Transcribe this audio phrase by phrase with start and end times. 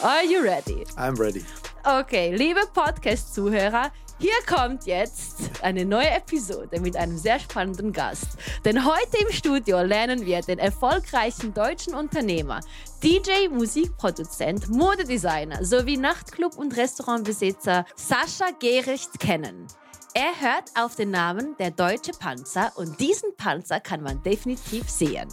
[0.00, 0.84] Are you ready?
[0.96, 1.44] I'm ready.
[1.84, 8.38] Okay, liebe Podcast-Zuhörer, hier kommt jetzt eine neue Episode mit einem sehr spannenden Gast.
[8.64, 12.60] Denn heute im Studio lernen wir den erfolgreichen deutschen Unternehmer,
[13.02, 19.66] DJ, Musikproduzent, Modedesigner sowie Nachtclub- und Restaurantbesitzer Sascha Gericht kennen.
[20.14, 25.28] Er hört auf den Namen der Deutsche Panzer und diesen Panzer kann man definitiv sehen.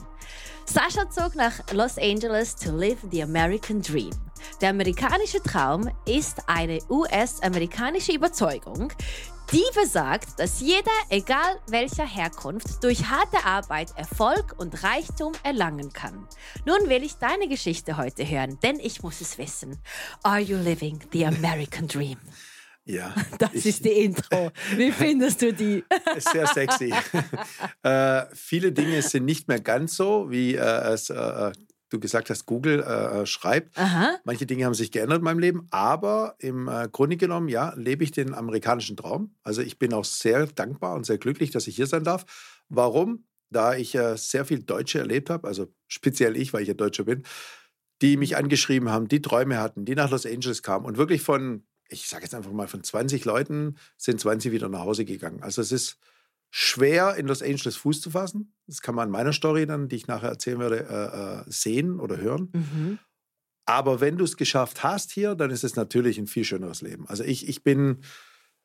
[0.65, 4.11] Sascha zog nach Los Angeles to live the American Dream.
[4.61, 8.91] Der amerikanische Traum ist eine US-amerikanische Überzeugung,
[9.51, 16.27] die besagt, dass jeder, egal welcher Herkunft, durch harte Arbeit Erfolg und Reichtum erlangen kann.
[16.65, 19.79] Nun will ich deine Geschichte heute hören, denn ich muss es wissen.
[20.23, 22.17] Are you living the American Dream?
[22.85, 23.13] Ja.
[23.37, 24.51] Das ich, ist die Intro.
[24.75, 25.83] Wie findest du die?
[26.17, 26.91] Sehr sexy.
[27.83, 31.51] äh, viele Dinge sind nicht mehr ganz so, wie äh, es äh,
[31.89, 33.77] du gesagt hast, Google äh, schreibt.
[33.77, 34.17] Aha.
[34.23, 38.03] Manche Dinge haben sich geändert in meinem Leben, aber im äh, Grunde genommen, ja, lebe
[38.03, 39.35] ich den amerikanischen Traum.
[39.43, 42.25] Also ich bin auch sehr dankbar und sehr glücklich, dass ich hier sein darf.
[42.69, 43.25] Warum?
[43.49, 47.03] Da ich äh, sehr viel Deutsche erlebt habe, also speziell ich, weil ich ja Deutscher
[47.03, 47.23] bin,
[48.01, 51.63] die mich angeschrieben haben, die Träume hatten, die nach Los Angeles kamen und wirklich von
[51.89, 55.41] ich sage jetzt einfach mal, von 20 Leuten sind 20 wieder nach Hause gegangen.
[55.41, 55.97] Also es ist
[56.51, 58.53] schwer, in Los Angeles Fuß zu fassen.
[58.67, 61.99] Das kann man in meiner Story dann, die ich nachher erzählen werde, äh, äh, sehen
[61.99, 62.49] oder hören.
[62.53, 62.99] Mhm.
[63.65, 67.07] Aber wenn du es geschafft hast hier, dann ist es natürlich ein viel schöneres Leben.
[67.07, 67.99] Also ich, ich bin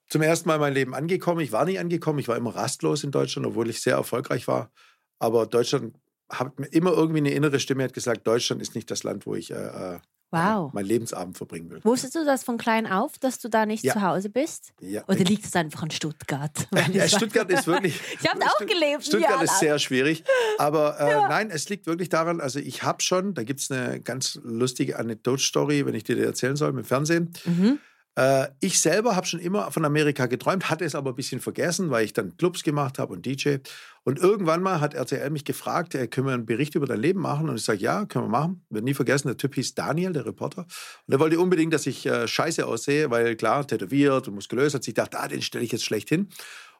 [0.08, 1.40] zum ersten Mal in meinem Leben angekommen.
[1.40, 2.18] Ich war nicht angekommen.
[2.18, 4.72] Ich war immer rastlos in Deutschland, obwohl ich sehr erfolgreich war.
[5.18, 5.94] Aber Deutschland
[6.30, 9.34] hat mir immer irgendwie eine innere Stimme hat gesagt, Deutschland ist nicht das Land, wo
[9.34, 9.98] ich äh, äh
[10.34, 10.72] Wow.
[10.72, 11.80] meinen Lebensabend verbringen will.
[11.84, 13.92] Wusstest du das von klein auf, dass du da nicht Ja.
[13.94, 14.72] zu Hause bist?
[14.80, 15.02] Ja.
[15.08, 16.68] Oder liegt es einfach in Stuttgart?
[16.92, 18.00] Ja, Stuttgart ist wirklich.
[18.20, 19.04] Ich habe auch gelebt.
[19.04, 20.24] Stuttgart ja, ist sehr schwierig.
[20.58, 24.00] Aber äh, nein, es liegt wirklich daran, also ich habe schon, da gibt es eine
[24.00, 27.32] ganz lustige Anekdote-Story, wenn ich dir die erzählen soll, mit Fernsehen.
[27.44, 27.78] Mhm.
[28.16, 31.90] Äh, ich selber habe schon immer von Amerika geträumt, hatte es aber ein bisschen vergessen,
[31.90, 33.56] weil ich dann Clubs gemacht habe und DJ.
[34.04, 37.20] Und irgendwann mal hat RTL mich gefragt, äh, können wir einen Bericht über dein Leben
[37.20, 37.48] machen?
[37.48, 38.64] Und ich sage, ja, können wir machen.
[38.70, 40.66] Wird nie vergessen, der Typ hieß Daniel, der Reporter.
[41.06, 44.84] Und er wollte unbedingt, dass ich äh, scheiße aussehe, weil klar, tätowiert und muskulös, hat
[44.84, 46.28] sich gedacht, ah, den stelle ich jetzt schlecht hin.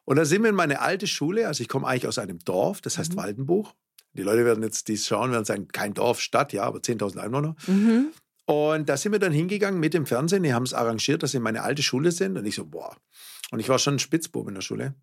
[0.05, 2.79] Und da sind wir in meine alte Schule, also ich komme eigentlich aus einem Dorf,
[2.81, 3.73] das heißt Waldenbuch.
[4.13, 7.55] Die Leute werden jetzt dies schauen, werden sagen, kein Dorf, Stadt, ja, aber 10.000 Einwohner.
[7.67, 8.13] Mhm.
[8.45, 10.43] Und da sind wir dann hingegangen mit dem Fernsehen.
[10.43, 12.37] Die haben es arrangiert, dass sie in meine alte Schule sind.
[12.37, 12.95] Und ich so, boah.
[13.51, 14.93] Und ich war schon ein Spitzbub in der Schule.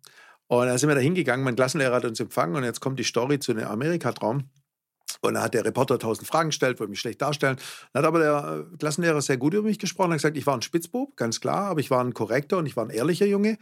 [0.47, 1.43] Und dann sind wir da hingegangen.
[1.43, 2.55] Mein Klassenlehrer hat uns empfangen.
[2.55, 4.49] Und jetzt kommt die Story zu einem Amerika-Traum.
[5.21, 7.57] Und dann hat der Reporter tausend Fragen gestellt, wollte mich schlecht darstellen.
[7.91, 10.11] Dann hat aber der äh, Klassenlehrer sehr gut über mich gesprochen.
[10.11, 11.65] Er hat gesagt, ich war ein Spitzbub, ganz klar.
[11.65, 13.57] Aber ich war ein korrekter und ich war ein ehrlicher Junge.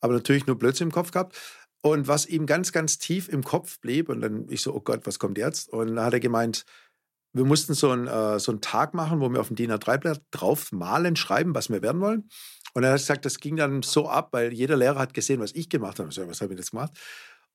[0.00, 1.36] Aber natürlich nur Blödsinn im Kopf gehabt.
[1.82, 5.06] Und was ihm ganz, ganz tief im Kopf blieb, und dann ich so, oh Gott,
[5.06, 5.68] was kommt jetzt?
[5.68, 6.64] Und dann hat er gemeint,
[7.34, 10.22] wir mussten so einen, äh, so einen Tag machen, wo wir auf dem DIN A3-Blatt
[10.30, 12.28] drauf malen, schreiben, was wir werden wollen.
[12.74, 15.52] Und er hat gesagt, das ging dann so ab, weil jeder Lehrer hat gesehen, was
[15.54, 16.08] ich gemacht habe.
[16.08, 16.92] Ich so, was habe ich jetzt gemacht?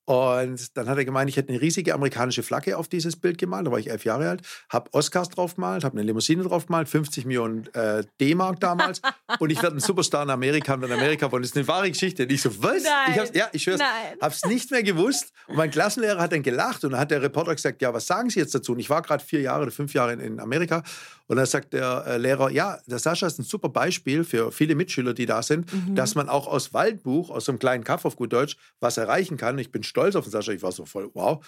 [0.09, 3.67] Und dann hat er gemeint, ich hätte eine riesige amerikanische Flagge auf dieses Bild gemalt.
[3.67, 6.89] Da war ich elf Jahre alt, habe Oscars drauf gemalt, habe eine Limousine drauf gemalt,
[6.89, 9.03] 50 Millionen äh, D-Mark damals.
[9.39, 11.43] und ich werde ein Superstar in Amerika und in Amerika wollen.
[11.43, 12.23] Das ist eine wahre Geschichte.
[12.23, 12.81] Und ich so, was?
[12.81, 13.11] Nein.
[13.11, 14.17] Ich hab's, ja, ich schwör's, Nein.
[14.19, 15.31] hab's nicht mehr gewusst.
[15.45, 18.31] Und mein Klassenlehrer hat dann gelacht und dann hat der Reporter gesagt, ja, was sagen
[18.31, 18.71] Sie jetzt dazu?
[18.71, 20.81] Und ich war gerade vier Jahre oder fünf Jahre in, in Amerika.
[21.29, 24.73] Und dann sagt der äh, Lehrer, ja, der Sascha ist ein super Beispiel für viele
[24.73, 28.15] Mitschüler, die da sind, dass man auch aus Waldbuch, aus so einem kleinen Kaff auf
[28.15, 29.59] gut Deutsch, was erreichen kann.
[29.59, 30.51] Ich bin stolz auf den Sascha.
[30.51, 31.45] Ich war so voll, wow.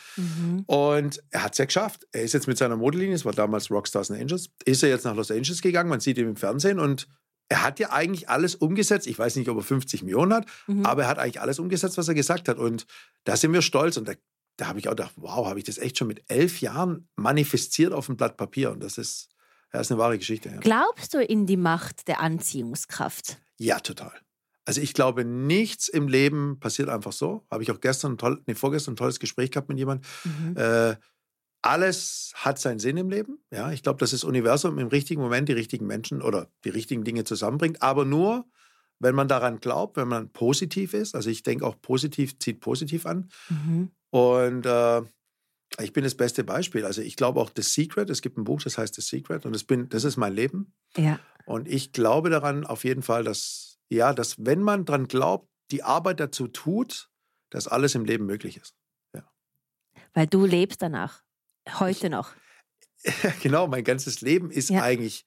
[0.68, 2.08] Und er hat es ja geschafft.
[2.12, 5.04] Er ist jetzt mit seiner Modelinie, es war damals Rockstars and Angels, ist er jetzt
[5.04, 5.90] nach Los Angeles gegangen.
[5.90, 7.08] Man sieht ihn im Fernsehen und
[7.50, 9.08] er hat ja eigentlich alles umgesetzt.
[9.08, 10.46] Ich weiß nicht, ob er 50 Millionen hat,
[10.84, 12.58] aber er hat eigentlich alles umgesetzt, was er gesagt hat.
[12.58, 12.86] Und
[13.26, 13.98] da sind wir stolz.
[13.98, 14.14] Und da,
[14.58, 17.92] da habe ich auch gedacht, wow, habe ich das echt schon mit elf Jahren manifestiert
[17.92, 18.72] auf dem Blatt Papier.
[18.72, 19.31] Und das ist,
[19.74, 20.50] ja, ist eine wahre Geschichte.
[20.50, 20.58] Ja.
[20.60, 23.40] Glaubst du in die Macht der Anziehungskraft?
[23.58, 24.14] Ja, total.
[24.66, 27.46] Also ich glaube, nichts im Leben passiert einfach so.
[27.50, 30.08] Habe ich auch gestern, toll, nee, vorgestern ein tolles Gespräch gehabt mit jemandem.
[30.56, 30.96] Äh,
[31.64, 33.40] alles hat seinen Sinn im Leben.
[33.52, 37.04] Ja, ich glaube, dass das Universum im richtigen Moment die richtigen Menschen oder die richtigen
[37.04, 37.82] Dinge zusammenbringt.
[37.82, 38.46] Aber nur,
[39.00, 41.16] wenn man daran glaubt, wenn man positiv ist.
[41.16, 43.30] Also ich denke auch positiv zieht positiv an.
[43.50, 43.92] Mhm.
[44.10, 45.02] Und äh,
[45.80, 46.86] ich bin das beste Beispiel.
[46.86, 48.10] Also ich glaube auch The Secret.
[48.10, 49.46] Es gibt ein Buch, das heißt The Secret.
[49.46, 50.74] Und das, bin, das ist mein Leben.
[50.98, 51.20] Ja.
[51.46, 55.84] Und ich glaube daran auf jeden Fall, dass, ja, dass wenn man daran glaubt, die
[55.84, 57.10] Arbeit dazu tut,
[57.50, 58.76] dass alles im Leben möglich ist.
[60.14, 61.22] Weil du lebst danach.
[61.80, 62.32] Heute noch.
[63.42, 64.84] genau, mein ganzes Leben ist Ja.
[64.84, 65.26] eigentlich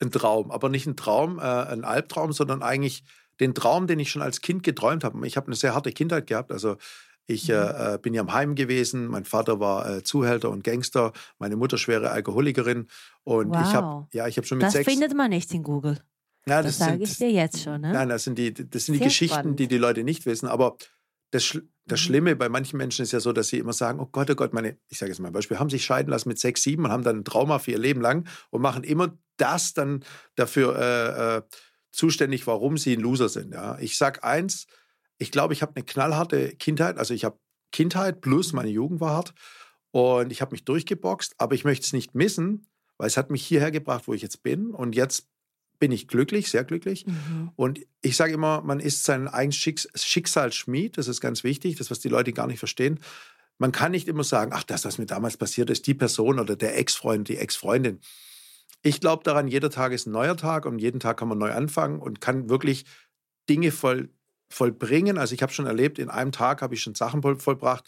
[0.00, 0.50] ein Traum.
[0.50, 3.04] Aber nicht ein Traum, äh, ein Albtraum, sondern eigentlich
[3.40, 5.26] den Traum, den ich schon als Kind geträumt habe.
[5.26, 6.52] Ich habe eine sehr harte Kindheit gehabt.
[6.52, 6.76] Also
[7.26, 7.54] Ich äh,
[7.94, 9.06] äh, bin ja im Heim gewesen.
[9.06, 11.12] Mein Vater war äh, Zuhälter und Gangster.
[11.38, 12.88] Meine Mutter schwere Alkoholikerin.
[13.22, 13.62] Und wow.
[13.66, 14.90] ich habe, ja, ich habe schon mit das sechs.
[14.90, 15.98] findet man nicht in Google.
[16.46, 17.80] Ja, das, das sage ich dir jetzt schon.
[17.80, 17.92] Ne?
[17.92, 19.60] Nein, das sind die, das sind die Geschichten, spannend.
[19.60, 20.46] die die Leute nicht wissen.
[20.46, 20.76] Aber
[21.30, 22.04] das, das Mhm.
[22.04, 24.52] Schlimme bei manchen Menschen ist ja so, dass sie immer sagen: Oh Gott, oh Gott,
[24.52, 26.90] meine, ich sage jetzt mal ein Beispiel, haben sich scheiden lassen mit sechs, sieben und
[26.90, 30.04] haben dann ein Trauma für ihr Leben lang und machen immer das dann
[30.36, 31.42] dafür äh, äh,
[31.92, 33.52] zuständig, warum sie ein Loser sind.
[33.52, 33.78] Ja?
[33.78, 34.66] Ich sage eins:
[35.18, 36.98] Ich glaube, ich habe eine knallharte Kindheit.
[36.98, 37.38] Also, ich habe
[37.72, 39.34] Kindheit plus meine Jugend war hart
[39.90, 42.66] und ich habe mich durchgeboxt, aber ich möchte es nicht missen,
[42.98, 44.70] weil es hat mich hierher gebracht, wo ich jetzt bin.
[44.70, 45.28] Und jetzt
[45.78, 47.06] bin ich glücklich, sehr glücklich.
[47.06, 47.50] Mhm.
[47.56, 50.96] Und ich sage immer, man ist sein eigenes Schicks Schicksalsschmied.
[50.96, 53.00] Das ist ganz wichtig, das, was die Leute gar nicht verstehen.
[53.58, 56.56] Man kann nicht immer sagen, ach, das, was mir damals passiert ist, die Person oder
[56.56, 58.00] der Ex-Freund, die Ex-Freundin.
[58.82, 61.52] Ich glaube daran, jeder Tag ist ein neuer Tag und jeden Tag kann man neu
[61.52, 62.84] anfangen und kann wirklich
[63.48, 64.10] Dinge voll,
[64.48, 65.18] vollbringen.
[65.18, 67.84] Also ich habe schon erlebt, in einem Tag habe ich schon Sachen voll, vollbracht,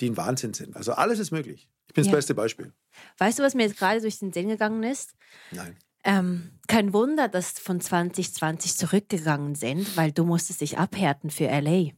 [0.00, 0.76] die ein Wahnsinn sind.
[0.76, 1.68] Also alles ist möglich.
[1.88, 2.16] Ich bin das Ja.
[2.16, 2.72] beste Beispiel.
[3.18, 5.14] Weißt du, was mir jetzt gerade durch den Sinn gegangen ist?
[5.50, 5.76] Nein.
[6.04, 11.90] Ähm, kein Wunder, dass von 2020 zurückgegangen sind, weil du musstest dich abhärten für LA.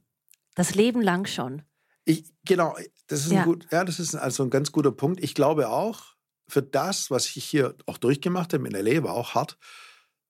[0.54, 1.62] Das Leben lang schon.
[2.04, 2.74] Ich, genau,
[3.06, 3.40] das ist Ja.
[3.40, 5.22] ein gut, ja, das ist also ein ganz guter Punkt.
[5.22, 6.14] Ich glaube auch,
[6.48, 9.58] für das, was ich hier auch durchgemacht habe in LA, war auch hart,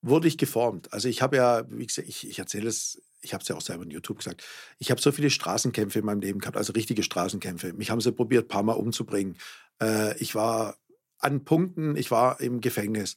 [0.02, 0.92] wurde ich geformt.
[0.92, 3.60] Also ich habe ja, wie gesagt, ich, ich erzähle es, ich habe es ja auch
[3.60, 4.44] selber in YouTube gesagt,
[4.78, 7.72] ich habe so viele Straßenkämpfe in meinem Leben gehabt, also richtige Straßenkämpfe.
[7.72, 9.36] Mich haben sie probiert, ein paar Mal umzubringen.
[9.82, 10.76] Äh, ich war
[11.18, 13.16] an Punkten, ich war im Gefängnis.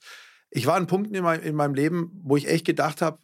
[0.49, 3.19] Ich war an Punkten in, mein, in meinem Leben, wo ich echt gedacht habe,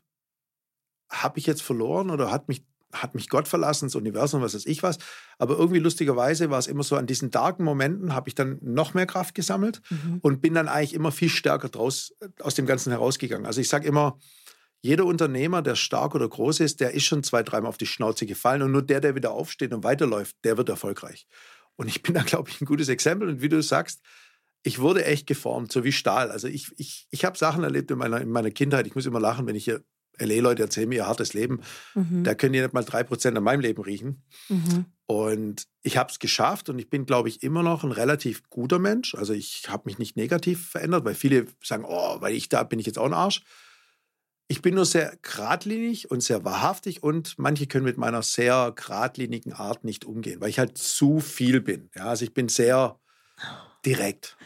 [1.10, 4.66] habe ich jetzt verloren oder hat mich, hat mich Gott verlassen, das Universum, was weiß
[4.66, 4.98] ich was.
[5.38, 8.94] Aber irgendwie lustigerweise war es immer so, an diesen darken Momenten habe ich dann noch
[8.94, 10.20] mehr Kraft gesammelt Mhm.
[10.22, 13.46] und bin dann eigentlich immer viel stärker draus, aus dem Ganzen herausgegangen.
[13.46, 14.20] Also ich sage immer,
[14.88, 18.26] jeder Unternehmer, der stark oder groß ist, der ist schon zwei, dreimal auf die Schnauze
[18.26, 21.28] gefallen und nur der, der wieder aufsteht und weiterläuft, der wird erfolgreich.
[21.76, 23.28] Und ich bin da, glaube ich, ein gutes Exempel.
[23.28, 24.02] Und wie du sagst,
[24.64, 26.32] ich wurde echt geformt, so wie Stahl.
[26.32, 28.88] Also ich, ich, ich habe Sachen erlebt in meiner, in meiner Kindheit.
[28.88, 29.84] Ich muss immer lachen, wenn ich hier
[30.20, 31.60] LA-Leute erzählen mir ihr hartes Leben.
[31.94, 32.24] Mhm.
[32.24, 34.24] Da können die nicht mal drei Prozent an meinem Leben riechen.
[34.48, 34.86] Mhm.
[35.06, 38.80] Und ich habe es geschafft und ich bin, glaube ich, immer noch ein relativ guter
[38.80, 39.16] Mensch.
[39.16, 42.80] Also ich habe mich nicht negativ verändert, weil viele sagen, oh, weil ich da bin
[42.80, 43.42] ich jetzt auch ein Arsch.
[44.50, 49.52] Ich bin nur sehr geradlinig und sehr wahrhaftig und manche können mit meiner sehr geradlinigen
[49.52, 51.90] Art nicht umgehen, weil ich halt zu viel bin.
[51.94, 52.98] Ja, also ich bin sehr
[53.86, 54.38] direkt.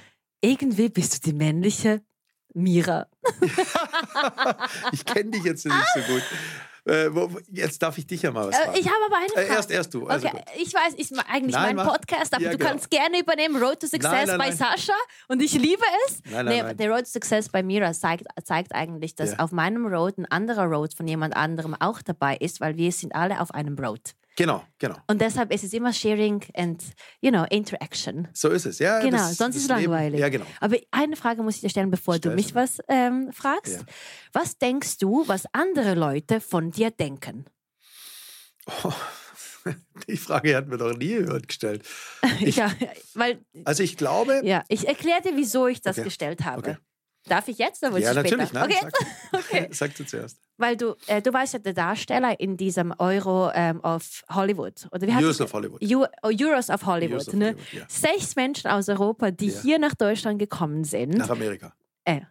[0.42, 2.01] Irgendwie bist du die männliche
[2.53, 3.07] Mira.
[4.92, 6.24] ich kenne dich jetzt nicht so gut.
[6.87, 7.09] Äh,
[7.51, 8.73] jetzt darf ich dich ja mal was fragen.
[8.75, 9.47] Äh, ich habe aber eine Äh, Frage.
[9.47, 10.07] erst, erst du.
[10.07, 10.45] Also okay, gut.
[10.61, 11.85] ich weiß, ist eigentlich Nein, mein.
[11.87, 12.69] Podcast, aber Ja, du genau.
[12.71, 13.61] kannst gerne übernehmen.
[13.61, 14.51] Road to Success Nein, nein, bei.
[14.51, 14.93] Sascha
[15.27, 16.21] und ich liebe es.
[16.31, 16.73] Nein, nein, nee.
[16.73, 19.39] Der Road to Success bei Mira zeigt, zeigt eigentlich, dass Ja.
[19.39, 23.13] auf meinem Road ein anderer Road von jemand anderem auch dabei ist, weil wir sind
[23.15, 24.13] alle auf einem Road.
[24.41, 24.95] Genau, genau.
[25.07, 26.83] Und deshalb ist es immer Sharing and,
[27.21, 28.27] you know, Interaction.
[28.33, 28.79] So ist es.
[28.79, 30.19] Ja, Genau, das- sonst das ist es langweilig.
[30.19, 30.45] Ja, genau.
[30.59, 33.73] Aber eine Frage muss ich dir stellen, bevor du Stell mich sie was ähm, fragst.
[33.79, 33.85] Ja.
[34.33, 37.45] Was denkst du, was andere Leute von dir denken?
[38.83, 38.91] Oh,
[40.07, 41.85] die Frage hat mir doch nie jemand gestellt.
[42.39, 42.71] Ich- ja,
[43.13, 46.05] weil, Also ich glaube, ja, ich erkläre dir, wieso ich das Okay.
[46.05, 46.59] gestellt habe.
[46.59, 46.77] Okay.
[47.27, 48.79] Darf ich jetzt oder ja natürlich, nein, okay.
[48.81, 49.68] sag, okay.
[49.71, 50.38] sag du zuerst.
[50.57, 54.88] Weil du, äh, du warst ja der Darsteller in diesem Euro ähm, of Hollywood.
[54.91, 55.81] Oder wie Euros of Hollywood.
[55.83, 57.21] Eu oh, Euros of Hollywood.
[57.21, 57.45] Euros ne?
[57.47, 57.85] Hollywood, ja.
[57.88, 59.62] Sechs Menschen aus Europa, die Ja.
[59.62, 61.15] hier nach Deutschland gekommen sind.
[61.15, 61.74] Nach Amerika.
[62.05, 62.22] Äh,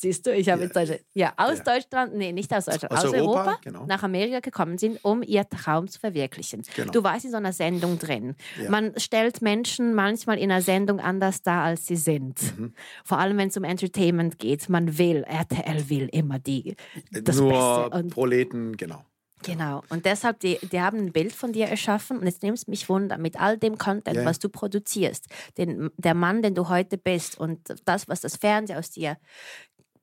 [0.00, 0.64] siehst du, ich habe Ja.
[0.66, 1.00] jetzt Deutschland.
[1.14, 1.64] Ja, aus Ja.
[1.64, 3.86] Deutschland, nee, nicht aus Deutschland, aus, Aus Europa, Europa, genau.
[3.86, 6.62] nach Amerika gekommen sind, um ihr Traum zu verwirklichen.
[6.74, 6.92] Genau.
[6.92, 8.34] Du warst in so einer Sendung drin.
[8.62, 8.70] Ja.
[8.70, 12.40] Man stellt Menschen manchmal in einer Sendung anders dar, als sie sind.
[12.58, 12.74] Mhm.
[13.04, 14.68] Vor allem, wenn es um Entertainment geht.
[14.68, 16.76] Man will, RTL will immer die,
[17.10, 17.98] das Nur Beste.
[17.98, 19.04] Und Proleten, genau.
[19.42, 19.82] Genau.
[19.90, 22.18] Und deshalb, die, die haben ein Bild von dir erschaffen.
[22.18, 24.24] Und jetzt nimmst mich wunder, mit all dem Content, ja.
[24.24, 25.26] was du produzierst,
[25.58, 29.18] den, der Mann, den du heute bist und das, was das Fernsehen aus dir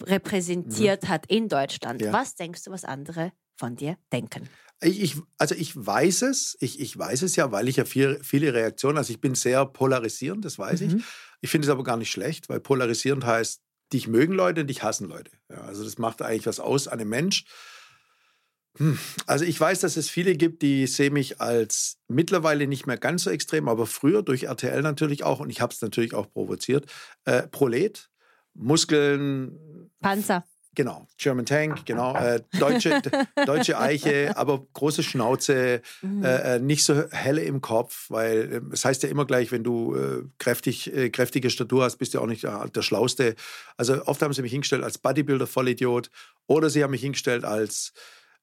[0.04, 2.02] repräsentiert hat in Deutschland.
[2.02, 2.08] Mhm.
[2.08, 2.14] Ja.
[2.14, 4.50] Was denkst du, was andere von dir denken?
[4.82, 8.20] Ich, ich, also ich weiß es, ich, ich weiß es ja, weil ich ja viel,
[8.24, 10.94] viele Reaktionen, also ich bin sehr polarisierend, das weiß ich.
[10.94, 11.04] Mhm.
[11.42, 13.62] Ich finde es aber gar nicht schlecht, weil polarisierend heißt,
[13.94, 15.32] dich mögen Leute und dich hassen Leute.
[15.50, 17.46] Ja, also das macht eigentlich was aus an einem Mensch.
[18.78, 22.98] Hm, Also ich weiß, dass es viele gibt, die sehen mich als mittlerweile nicht mehr
[22.98, 26.32] ganz so extrem, aber früher durch RTL natürlich auch und ich habe es natürlich auch
[26.32, 26.92] provoziert.
[27.26, 28.10] Äh, Prolet,
[28.54, 30.44] Muskeln, Panzer.
[30.76, 33.00] Genau, German Tank, genau, äh, deutsche,
[33.46, 36.24] deutsche Eiche, aber große Schnauze, Mhm.
[36.24, 39.64] äh, äh, nicht so helle im Kopf, weil äh, es heißt ja immer gleich, wenn
[39.64, 43.36] du äh, kräftig, äh, kräftige Statur hast, bist du auch nicht der, der Schlauste.
[43.78, 46.10] Also oft haben sie mich hingestellt als Bodybuilder, Vollidiot,
[46.48, 47.94] oder sie haben mich hingestellt als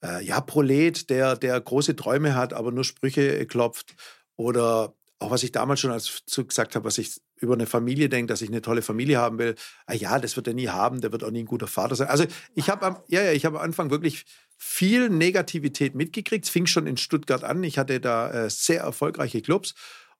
[0.04, 3.96] äh, ja, Prolet, der, der große Träume hat, aber nur Sprüche äh, klopft.
[4.36, 8.32] Oder auch was ich damals schon als gesagt habe, was ich über eine Familie denke,
[8.32, 9.54] dass ich eine tolle Familie haben will.
[9.86, 12.08] Ah ja, das wird er nie haben, der wird auch nie ein guter Vater sein.
[12.08, 12.24] Also
[12.54, 14.24] ich habe am, ja, ja, ich habe am Anfang wirklich
[14.56, 16.46] viel Negativität mitgekriegt.
[16.46, 17.62] Es fing schon in Stuttgart an.
[17.64, 19.74] Ich hatte da äh, sehr erfolgreiche Clubs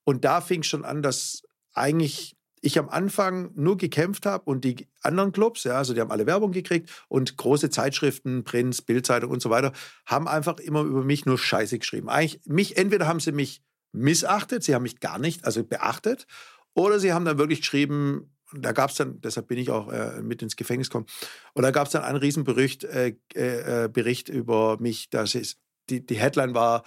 [0.04, 1.42] und da fing schon an, dass
[1.72, 6.10] eigentlich ich am Anfang nur gekämpft habe und die anderen Clubs, ja, also die haben
[6.10, 9.72] alle Werbung gekriegt und große Zeitschriften, Prinz, Bildzeitung und so weiter,
[10.04, 12.10] haben einfach immer über mich nur Scheiße geschrieben.
[12.10, 16.26] Eigentlich mich, entweder haben sie mich missachtet, sie haben mich gar nicht, also beachtet,
[16.74, 20.22] oder sie haben dann wirklich geschrieben, da gab es dann, deshalb bin ich auch äh,
[20.22, 21.06] mit ins Gefängnis gekommen,
[21.54, 26.04] und da gab es dann einen Riesenbericht äh, äh, Bericht über mich, dass es, die,
[26.04, 26.84] die Headline war,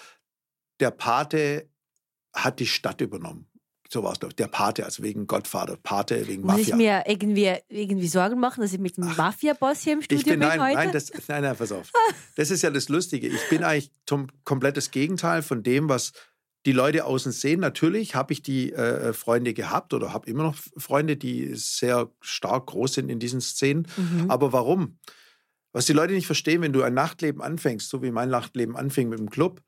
[0.80, 1.70] der Pate
[2.34, 3.48] hat die Stadt übernommen.
[3.90, 4.34] So war es doch.
[4.34, 6.58] Der Pate, also wegen Gottvater, Pate, wegen Mafia.
[6.58, 10.18] Muss ich mir irgendwie, irgendwie Sorgen machen, dass ich mit dem Mafia-Boss hier im Studio
[10.18, 10.74] ich bin, bin nein, heute?
[10.74, 11.92] Nein, das, nein, nein, pass auf.
[12.36, 13.28] Das ist ja das Lustige.
[13.28, 16.12] Ich bin eigentlich zum komplettes Gegenteil von dem, was
[16.66, 17.60] die Leute außen sehen.
[17.60, 22.68] Natürlich habe ich die äh, Freunde gehabt oder habe immer noch Freunde, die sehr stark
[22.68, 23.88] groß sind in diesen Szenen.
[23.98, 24.32] Mhm.
[24.32, 24.98] Aber warum?
[25.74, 29.10] Was die Leute nicht verstehen, wenn du ein Nachtleben anfängst, so wie mein Nachtleben anfing
[29.10, 29.62] mit dem Club,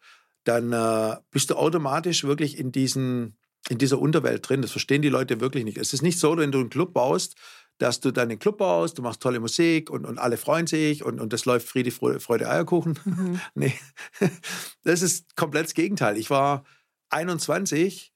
[0.44, 3.38] dann äh, bist du automatisch wirklich in diesen
[3.70, 4.62] in dieser Unterwelt drin.
[4.62, 5.78] Das verstehen die Leute wirklich nicht.
[5.78, 7.36] Es ist nicht so, wenn du einen Club baust,
[7.78, 11.04] dass du dann den Club baust, du machst tolle Musik und, und alle freuen sich
[11.04, 13.00] und, und das läuft Friede, Freude, Freude Eierkuchen.
[13.04, 13.40] Mhm.
[13.56, 13.74] nee,
[14.84, 16.18] das ist komplett das Gegenteil.
[16.18, 16.64] Ich war
[17.10, 18.12] 21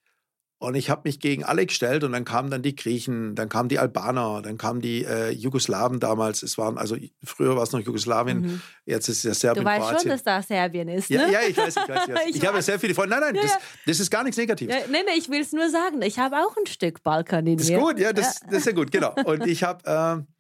[0.62, 3.70] und ich habe mich gegen alle gestellt und dann kamen dann die Griechen, dann kamen
[3.70, 6.44] die Albaner, dann kamen die äh, Jugoslawen damals.
[6.44, 8.62] Es waren, also früher war es noch Jugoslawien, Mhm.
[8.86, 10.10] jetzt ist es ja Serbien, Du weißt schon, Kroatien.
[10.12, 11.16] dass da Serbien ist, ne?
[11.16, 12.02] ja, ja, ich weiß, ich weiß.
[12.08, 12.20] Ich, weiß.
[12.32, 13.12] Ich ich habe ja sehr viele Freunde.
[13.16, 14.76] Nein, nein, Ja, das, das ist gar nichts Negatives.
[14.76, 16.02] Ja, nee, nee, ich will es nur sagen.
[16.02, 17.78] Ich habe auch ein Stück Balkan in Das mir.
[17.78, 19.14] ist gut, ja, das, das ist ja gut, genau.
[19.24, 20.39] Und ich habe äh,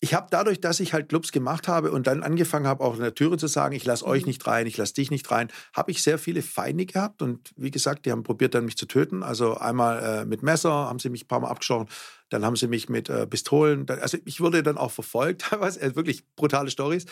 [0.00, 3.00] ich habe dadurch, dass ich halt Clubs gemacht habe und dann angefangen habe, auch in
[3.00, 4.26] der Türe zu sagen, ich lasse euch Mhm.
[4.26, 7.70] nicht rein, ich lasse dich nicht rein, habe ich sehr viele Feinde gehabt und wie
[7.70, 9.22] gesagt, die haben probiert dann mich zu töten.
[9.22, 11.88] Also einmal äh, mit Messer haben sie mich ein paar Mal abgestochen,
[12.28, 15.80] dann haben sie mich mit äh, Pistolen, dann, also ich wurde dann auch verfolgt, teilweise,
[15.80, 17.06] äh, wirklich brutale Stories.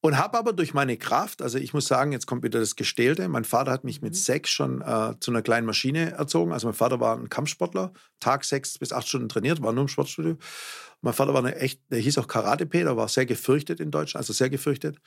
[0.00, 3.28] Und habe aber durch meine Kraft, also ich muss sagen, jetzt kommt wieder das Gestählte.
[3.28, 4.16] Mein Vater hat mich mit Mhm.
[4.16, 6.52] sechs schon äh, zu einer kleinen Maschine erzogen.
[6.52, 9.88] Also mein Vater war ein Kampfsportler, Tag sechs bis acht Stunden trainiert, war nur im
[9.88, 10.36] Sportstudio.
[11.00, 14.20] Mein Vater war eine echt, der hieß auch Karate Peter, war sehr gefürchtet in Deutschland,
[14.20, 14.98] also sehr gefürchtet.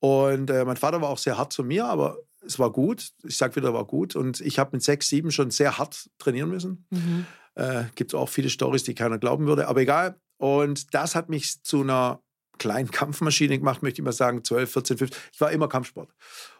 [0.00, 3.10] Und äh, mein Vater war auch sehr hart zu mir, aber es war gut.
[3.24, 4.16] Ich sag wieder, war gut.
[4.16, 6.86] Und ich habe mit sechs, sieben schon sehr hart trainieren müssen.
[6.90, 7.26] Mhm.
[7.54, 10.20] Äh, Gibt es auch viele Stories, die keiner glauben würde, aber egal.
[10.38, 12.22] Und das hat mich zu einer
[12.58, 15.20] kleinen Kampfmaschine gemacht, möchte ich mal sagen, 12, 14, 15.
[15.32, 16.10] Ich war immer Kampfsport.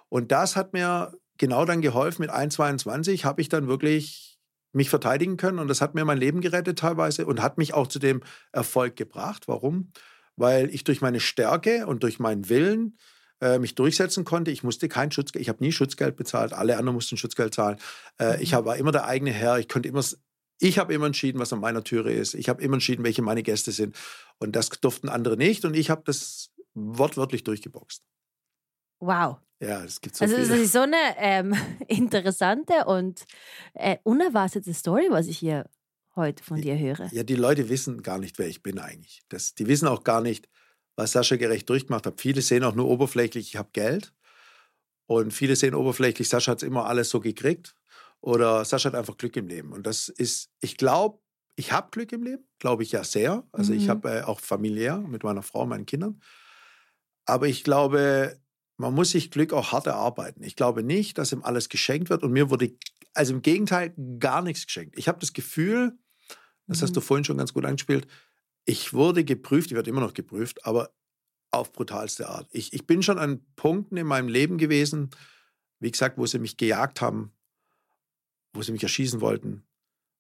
[0.09, 2.23] Und das hat mir genau dann geholfen.
[2.23, 4.28] Mit 1,22 habe ich dann wirklich
[4.73, 7.87] mich verteidigen können und das hat mir mein Leben gerettet teilweise und hat mich auch
[7.87, 8.23] zu dem
[8.53, 9.49] Erfolg gebracht.
[9.49, 9.93] Warum?
[10.37, 12.97] Weil ich durch meine Stärke und durch meinen Willen
[13.41, 14.51] äh, mich durchsetzen konnte.
[14.51, 17.79] Ich musste kein Schutzgeld, ich habe nie Schutzgeld bezahlt, alle anderen mussten Schutzgeld zahlen.
[18.21, 20.05] Äh, Ich war immer der eigene Herr, ich konnte immer,
[20.61, 22.35] ich habe immer entschieden, was an meiner Türe ist.
[22.35, 23.97] Ich habe immer entschieden, welche meine Gäste sind.
[24.39, 28.03] Und das durften andere nicht und ich habe das wortwörtlich durchgeboxt.
[29.01, 29.39] Wow.
[29.61, 30.63] Ja, es gibt so Also das viele.
[30.63, 31.55] ist so eine ähm,
[31.89, 33.25] interessante und
[33.75, 35.69] äh, unerwartete Story, was ich hier
[36.15, 37.09] heute von dir höre.
[37.13, 39.21] Ja, die Leute wissen gar nicht, wer ich bin eigentlich.
[39.29, 40.49] Das, die wissen auch gar nicht,
[40.97, 42.21] was Sascha Gerecht durchgemacht hat.
[42.21, 44.13] Viele sehen auch nur oberflächlich, ich habe Geld.
[45.07, 47.75] Und viele sehen oberflächlich, Sascha hat es immer alles so gekriegt.
[48.21, 49.73] Oder Sascha hat einfach Glück im Leben.
[49.73, 51.21] Und das ist, ich glaube,
[51.57, 53.45] ich habe Glück im Leben, glaube ich ja sehr.
[53.53, 53.91] Also ich Mhm.
[53.91, 56.21] habe äh, auch familiär mit meiner Frau meinen Kindern.
[57.27, 58.39] Aber ich glaube,
[58.79, 60.43] man muss sich Glück auch hart erarbeiten.
[60.43, 62.23] Ich glaube nicht, dass ihm alles geschenkt wird.
[62.23, 62.73] Und mir wurde,
[63.13, 64.97] also im Gegenteil, gar nichts geschenkt.
[64.97, 65.99] Ich habe das Gefühl,
[66.69, 66.95] das hast Mhm.
[66.95, 68.07] du vorhin schon ganz gut angespielt,
[68.65, 70.95] ich wurde geprüft, ich werde immer noch geprüft, aber
[71.51, 72.49] auf brutalste Art.
[72.53, 75.11] Ich, ich bin schon an Punkten in meinem Leben gewesen,
[75.81, 77.33] wie gesagt, wo sie mich gejagt haben,
[78.53, 79.67] wo sie mich erschießen wollten,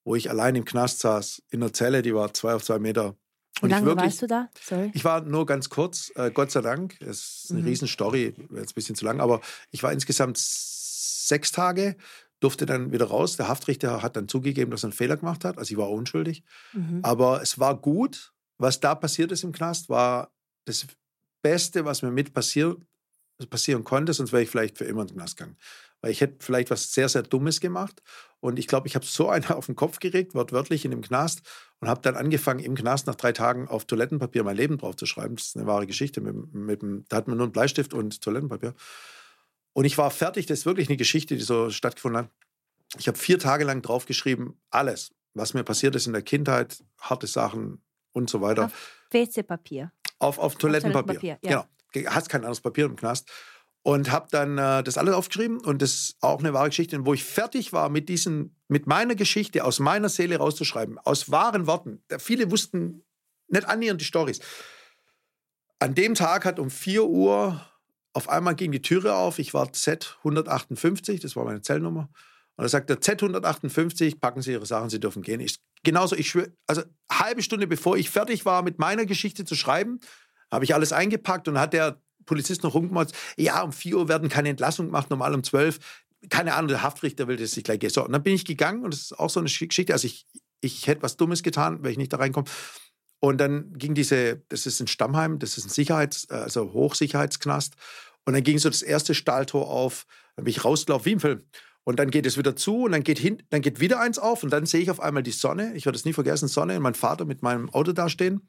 [0.04, 3.16] wo ich allein im Knast saß, in einer Zelle, die war zwei auf zwei Meter.
[3.62, 4.48] Wie ich lange wirklich- warst du da?
[4.62, 4.90] Sorry.
[4.94, 6.96] ich war nur ganz kurz, äh, Gott sei Dank.
[7.00, 7.66] Es ist eine Mhm.
[7.66, 11.96] Riesenstory, wäre jetzt ein bisschen zu lang, aber ich war insgesamt sechs Tage,
[12.40, 13.36] durfte dann wieder raus.
[13.36, 15.58] Der Haftrichter hat dann zugegeben, dass er einen Fehler gemacht hat.
[15.58, 16.42] Also ich war unschuldig.
[16.72, 17.00] Mhm.
[17.02, 18.32] Aber es war gut.
[18.58, 20.32] Was da passiert ist im Knast, war
[20.64, 20.86] das
[21.42, 22.76] Beste, was mir mit passier
[23.50, 25.56] passieren konnte, sonst wäre ich vielleicht für immer in den Knast gegangen.
[26.00, 28.02] Weil ich hätte vielleicht was sehr, sehr Dummes gemacht.
[28.40, 31.42] Und ich glaube, ich habe so einen auf den Kopf geregt, wortwörtlich in dem Knast,
[31.80, 35.06] und habe dann angefangen, im Knast nach drei Tagen auf Toilettenpapier mein Leben drauf zu
[35.06, 35.36] schreiben.
[35.36, 36.20] Das ist eine wahre Geschichte.
[36.20, 38.74] Mit, mit, da hat man nur einen Bleistift und Toilettenpapier.
[39.72, 40.46] Und ich war fertig.
[40.46, 42.30] Das ist wirklich eine Geschichte, die so stattgefunden hat.
[42.98, 47.26] Ich habe vier Tage lang draufgeschrieben, alles, was mir passiert ist in der Kindheit, harte
[47.26, 48.72] Sachen und so weiter.
[49.10, 49.92] WC-Papier.
[50.18, 51.20] Auf, auf Toilettenpapier.
[51.20, 51.68] Toilettenpapier, ja.
[51.92, 52.10] Genau.
[52.10, 53.30] Hast kein anderes Papier im Knast.
[53.88, 57.14] Und habe dann äh, das alles aufgeschrieben und das ist auch eine wahre Geschichte, wo
[57.14, 62.02] ich fertig war mit diesen, mit meiner Geschichte aus meiner Seele rauszuschreiben, aus wahren Worten.
[62.18, 63.02] Viele wussten
[63.48, 64.40] nicht annähernd die Stories.
[65.78, 67.64] An dem Tag hat um 4 Uhr
[68.12, 69.38] auf einmal ging die Türe auf.
[69.38, 72.10] Ich war Z158, das war meine Zellnummer.
[72.56, 75.40] Und da sagt der Z158, packen Sie Ihre Sachen, Sie dürfen gehen.
[75.40, 79.54] Ich, genauso, ich schwöre, also halbe Stunde bevor ich fertig war, mit meiner Geschichte zu
[79.54, 80.00] schreiben,
[80.50, 84.28] habe ich alles eingepackt und hat der Polizist noch rumgemacht, ja, um 4 Uhr werden
[84.28, 85.78] keine Entlassungen gemacht, normal um 12.
[86.28, 87.90] Keine Ahnung, der Haftrichter will, dass ich gleich gehe.
[87.90, 89.92] So, und dann bin ich gegangen und das ist auch so eine Geschichte.
[89.92, 90.26] Also ich,
[90.60, 92.48] ich hätte was Dummes getan, wenn ich nicht da reinkomme.
[93.20, 97.74] Und dann ging diese, das ist ein Stammheim, das ist ein Sicherheits-, also Hochsicherheitsknast.
[98.24, 100.06] Und dann ging so das erste Stahltor auf,
[100.36, 101.42] dann bin ich rausgelaufen, wie im Film.
[101.84, 104.42] Und dann geht es wieder zu und dann geht, hin, dann geht wieder eins auf
[104.42, 105.72] und dann sehe ich auf einmal die Sonne.
[105.74, 108.46] Ich werde es nie vergessen, Sonne und mein Vater mit meinem Auto dastehen.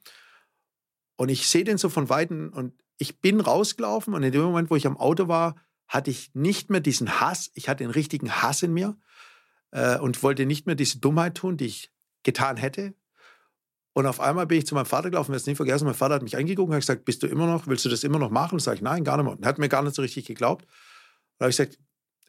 [1.15, 4.69] Und ich sehe den so von Weitem und ich bin rausgelaufen und in dem Moment,
[4.69, 5.55] wo ich am Auto war,
[5.87, 7.49] hatte ich nicht mehr diesen Hass.
[7.55, 8.97] Ich hatte den richtigen Hass in mir
[9.71, 11.91] äh, und wollte nicht mehr diese Dummheit tun, die ich
[12.23, 12.93] getan hätte.
[13.93, 15.85] Und auf einmal bin ich zu meinem Vater gelaufen, werde es nie vergessen.
[15.85, 18.03] Mein Vater hat mich angeguckt und hat gesagt: Bist du immer noch, willst du das
[18.03, 18.55] immer noch machen?
[18.55, 19.33] Und sage ich: Nein, gar nicht mehr.
[19.33, 20.65] Und hat mir gar nicht so richtig geglaubt.
[20.65, 21.79] Und habe ich gesagt: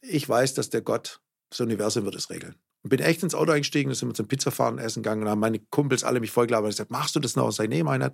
[0.02, 2.54] Ich weiß, dass der Gott, das Universum wird es regeln.
[2.82, 5.40] Und bin echt ins Auto eingestiegen, da sind wir zum Pizzafahren essen gegangen und haben
[5.40, 7.44] meine Kumpels alle mich vollgelabert und gesagt: Machst du das noch?
[7.44, 8.12] Und ich sage: Nee, meiner.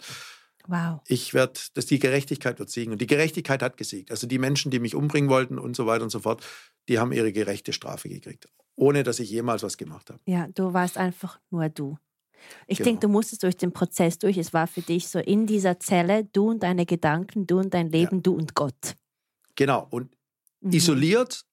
[0.68, 1.00] Wow.
[1.06, 2.92] Ich werde, dass die Gerechtigkeit wird siegen.
[2.92, 4.10] Und die Gerechtigkeit hat gesiegt.
[4.10, 6.44] Also die Menschen, die mich umbringen wollten und so weiter und so fort,
[6.88, 8.48] die haben ihre gerechte Strafe gekriegt.
[8.74, 10.20] Ohne dass ich jemals was gemacht habe.
[10.26, 11.98] Ja, du warst einfach nur du.
[12.66, 12.90] Ich genau.
[12.90, 14.36] denke, du musstest durch den Prozess durch.
[14.36, 17.90] Es war für dich so in dieser Zelle, du und deine Gedanken, du und dein
[17.90, 18.22] Leben, ja.
[18.22, 18.96] du und Gott.
[19.54, 19.86] Genau.
[19.90, 20.14] Und
[20.60, 20.72] mhm.
[20.72, 21.44] isoliert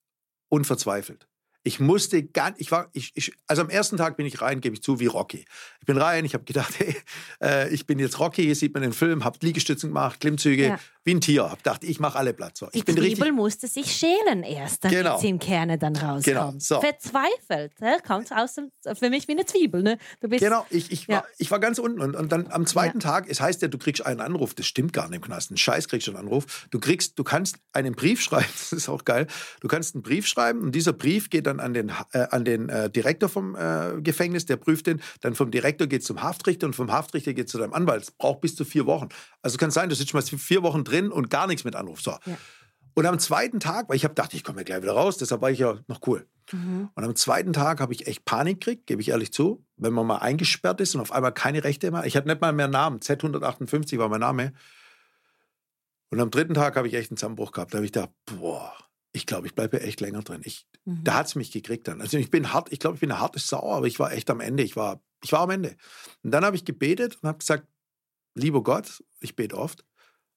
[0.49, 1.27] und verzweifelt.
[1.63, 4.75] Ich musste gar ich war, ich, ich, also am ersten Tag bin ich rein, gebe
[4.75, 5.45] ich zu, wie Rocky.
[5.79, 6.95] Ich bin rein, ich habe gedacht, hey,
[7.41, 10.79] äh, ich bin jetzt Rocky, hier sieht man den Film, habe Liegestützen gemacht, Klimmzüge, ja.
[11.03, 11.49] Wie ein Tier.
[11.49, 12.59] Hab gedacht, ich mache alle Platz.
[12.59, 15.17] So, Die Zwiebel richtig, musste sich schälen erst, damit genau.
[15.17, 16.25] sie im Kerne dann rauskommt.
[16.25, 16.53] Genau.
[16.57, 16.79] So.
[16.79, 17.97] Verzweifelt, ne?
[18.05, 19.83] kommt aus dem, für mich wie eine Zwiebel.
[19.83, 19.97] Ne?
[20.21, 21.17] Du bist, genau, ich, ich, ja.
[21.17, 23.09] war, ich war ganz unten und, und dann am zweiten ja.
[23.09, 25.57] Tag, es heißt ja, du kriegst einen Anruf, das stimmt gar nicht im Knast, ein
[25.57, 26.67] Scheiß kriegst du einen Anruf.
[26.71, 29.27] Du kriegst, du kannst einen Brief schreiben, das ist auch geil,
[29.61, 32.69] du kannst einen Brief schreiben und dieser Brief geht dann an den äh, an den
[32.69, 35.01] äh, Direktor vom äh, Gefängnis, der prüft den.
[35.21, 38.03] Dann vom Direktor geht es zum Haftrichter und vom Haftrichter geht es zu deinem Anwalt.
[38.03, 39.09] Es braucht bis zu vier Wochen.
[39.43, 42.01] Also kann sein, du sitzt mal vier Wochen drin und gar nichts mit Anruf.
[42.01, 42.11] So.
[42.11, 42.37] Ja.
[42.95, 45.41] Und am zweiten Tag, weil ich habe gedacht, ich komme ja gleich wieder raus, deshalb
[45.41, 46.27] war ich ja noch cool.
[46.51, 46.89] Mhm.
[46.93, 50.05] Und am zweiten Tag habe ich echt Panik gekriegt, gebe ich ehrlich zu, wenn man
[50.05, 52.05] mal eingesperrt ist und auf einmal keine Rechte mehr.
[52.05, 52.99] Ich hatte nicht mal mehr Namen.
[52.99, 54.53] Z158 war mein Name.
[56.09, 57.73] Und am dritten Tag habe ich echt einen Zusammenbruch gehabt.
[57.73, 58.73] Da habe ich gedacht, boah,
[59.13, 60.41] ich glaube, ich bleibe echt länger drin.
[60.43, 61.03] Ich, mhm.
[61.03, 62.01] Da hat es mich gekriegt dann.
[62.01, 64.29] Also ich bin hart, ich glaube, ich bin eine harte Sau, aber ich war echt
[64.29, 64.61] am Ende.
[64.61, 65.75] Ich war, ich war am Ende.
[66.21, 67.67] Und dann habe ich gebetet und habe gesagt,
[68.35, 69.85] lieber Gott, ich bete oft,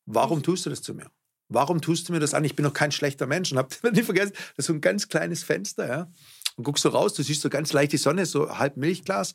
[0.05, 1.11] warum tust du das zu mir?
[1.49, 2.45] Warum tust du mir das an?
[2.45, 3.53] Ich bin doch kein schlechter Mensch.
[3.53, 6.13] Und hab nicht vergessen, das ist so ein ganz kleines Fenster, ja.
[6.57, 9.35] Und guckst so raus, du siehst so ganz leicht die Sonne, so halb Milchglas,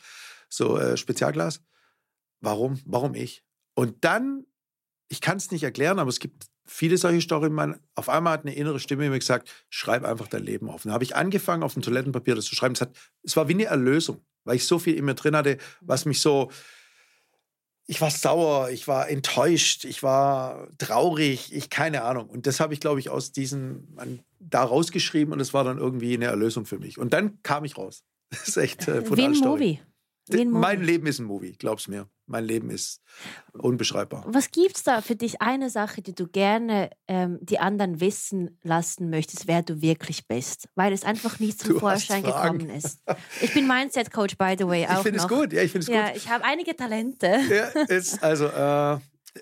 [0.50, 1.62] so äh, Spezialglas.
[2.42, 2.82] Warum?
[2.86, 3.44] Warum ich?
[3.76, 4.46] Und dann,
[5.08, 7.52] ich kann es nicht erklären, aber es gibt viele solche Storys.
[7.52, 10.84] Man, auf einmal hat eine innere Stimme mir gesagt, schreib einfach dein Leben auf.
[10.84, 12.76] Und dann habe ich angefangen, auf dem Toilettenpapier das zu schreiben.
[13.24, 16.20] Es war wie eine Erlösung, weil ich so viel in mir drin hatte, was mich
[16.20, 16.52] so.
[17.88, 22.30] Ich war sauer, ich war enttäuscht, ich war traurig, ich keine Ahnung.
[22.30, 23.88] Und das habe ich, glaube ich, aus diesem
[24.40, 26.98] da rausgeschrieben und es war dann irgendwie eine Erlösung für mich.
[26.98, 28.04] Und dann kam ich raus.
[28.32, 29.82] Das ist echt äh, Wie ein Movie.
[30.34, 32.08] Mein Leben ist ein Movie, glaub's mir.
[32.26, 33.02] Mein Leben ist
[33.54, 34.24] unbeschreibbar.
[34.28, 38.58] Was gibt es da für dich eine Sache, die du gerne ähm, die anderen wissen
[38.64, 40.70] lassen möchtest, wer du wirklich bist?
[40.76, 43.02] Weil es einfach nicht zum du Vorschein gekommen ist.
[43.42, 44.88] Ich bin Mindset-Coach, by the way.
[44.88, 45.52] Auch ich finde es gut.
[45.52, 46.18] Ja, ich finde es ja, gut.
[46.18, 47.40] Ich habe einige Talente.
[47.50, 49.00] Ja, ist, also, äh,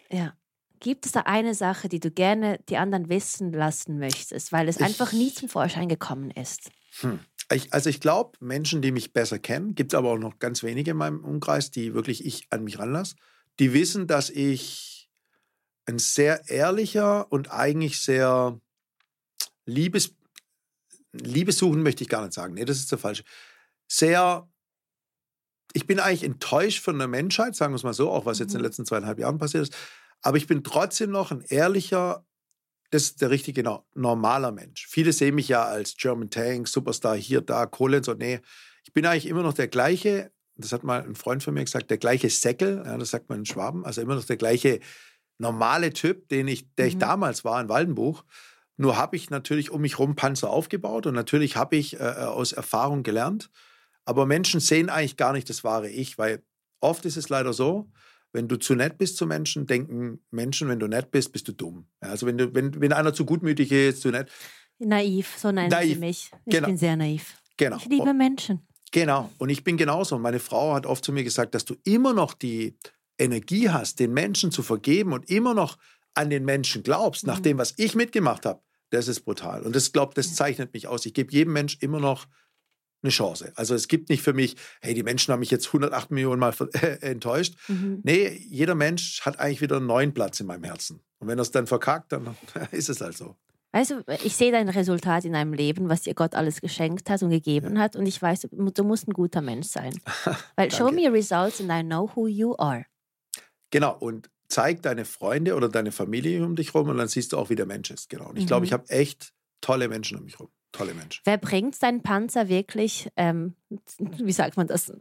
[0.10, 0.34] ja.
[0.80, 4.78] Gibt es da eine Sache, die du gerne die anderen wissen lassen möchtest, weil es
[4.78, 6.72] ich, einfach nie zum Vorschein gekommen ist?
[7.02, 7.20] Hm.
[7.52, 10.62] Ich, also ich glaube, Menschen, die mich besser kennen, gibt es aber auch noch ganz
[10.62, 13.16] wenige in meinem Umkreis, die wirklich ich an mich ranlasse,
[13.60, 15.10] die wissen, dass ich
[15.86, 18.60] ein sehr ehrlicher und eigentlich sehr
[19.66, 20.16] liebes,
[21.12, 22.54] Liebessuchen möchte ich gar nicht sagen.
[22.54, 23.24] Nee, das ist der falsche.
[23.88, 24.48] Sehr,
[25.74, 28.50] ich bin eigentlich enttäuscht von der Menschheit, sagen wir es mal so, auch was jetzt
[28.50, 28.66] in den mhm.
[28.66, 29.76] letzten zweieinhalb Jahren passiert ist.
[30.22, 32.26] Aber ich bin trotzdem noch ein ehrlicher,
[32.92, 34.88] das ist der richtige normaler Mensch.
[34.88, 38.14] Viele sehen mich ja als German Tank, Superstar hier, da, Kohle so.
[38.14, 38.40] Nee,
[38.84, 41.90] ich bin eigentlich immer noch der gleiche, das hat mal ein Freund von mir gesagt,
[41.90, 44.80] der gleiche Säckel, ja, das sagt man in Schwaben, also immer noch der gleiche
[45.38, 46.90] normale Typ, den ich, der mhm.
[46.90, 48.24] ich damals war in Waldenbuch.
[48.78, 52.26] Nur habe ich natürlich um mich rum Panzer aufgebaut und natürlich habe ich äh, äh,
[52.26, 53.50] aus Erfahrung gelernt.
[54.06, 56.42] Aber Menschen sehen eigentlich gar nicht das wahre Ich, weil
[56.80, 57.92] oft ist es leider so,
[58.32, 61.52] wenn du zu nett bist zu Menschen, denken Menschen, wenn du nett bist, bist du
[61.52, 61.88] dumm.
[62.00, 64.30] Also wenn, du, wenn, wenn einer zu gutmütig ist, zu nett.
[64.78, 65.94] Naiv, so nennen naiv.
[65.94, 66.32] sie mich.
[66.46, 66.68] Ich genau.
[66.68, 67.36] bin sehr naiv.
[67.58, 67.78] Genau.
[67.78, 68.62] Ich liebe Menschen.
[68.92, 69.30] Genau.
[69.38, 70.16] Und ich bin genauso.
[70.16, 72.78] Und meine Frau hat oft zu mir gesagt, dass du immer noch die
[73.18, 75.78] Energie hast, den Menschen zu vergeben und immer noch
[76.14, 77.32] an den Menschen glaubst, mhm.
[77.34, 78.62] nach dem, was ich mitgemacht habe.
[78.92, 79.62] Das ist brutal.
[79.64, 81.06] Und das glaubt, das zeichnet mich aus.
[81.06, 82.28] Ich gebe jedem Mensch immer noch
[83.02, 83.52] eine Chance.
[83.56, 86.54] Also es gibt nicht für mich, hey, die Menschen haben mich jetzt 108 Millionen Mal
[87.02, 87.56] enttäuscht.
[87.68, 88.02] Mhm.
[88.04, 91.02] Nee, jeder Mensch hat eigentlich wieder einen neuen Platz in meinem Herzen.
[91.20, 92.36] Und wenn er es dann verkackt, dann
[92.72, 93.36] ist es halt so.
[93.72, 97.22] Weißt du, ich sehe dein Resultat in deinem Leben, was dir Gott alles geschenkt hat
[97.22, 97.84] und gegeben ja.
[97.84, 97.96] hat.
[97.96, 99.94] Und ich weiß, du musst ein guter Mensch sein.
[100.56, 102.86] Weil show me results and I know who you are.
[103.70, 107.38] Genau, und zeig deine Freunde oder deine Familie um dich rum und dann siehst du
[107.38, 108.10] auch, wie der Mensch ist.
[108.10, 108.30] Genau.
[108.30, 108.48] Und ich mhm.
[108.48, 110.50] glaube, ich habe echt tolle Menschen um mich rum.
[110.72, 111.22] Tolle Menschen.
[111.26, 113.56] Wer bringt seinen Panzer wirklich, ähm,
[113.98, 114.92] wie sagt man das,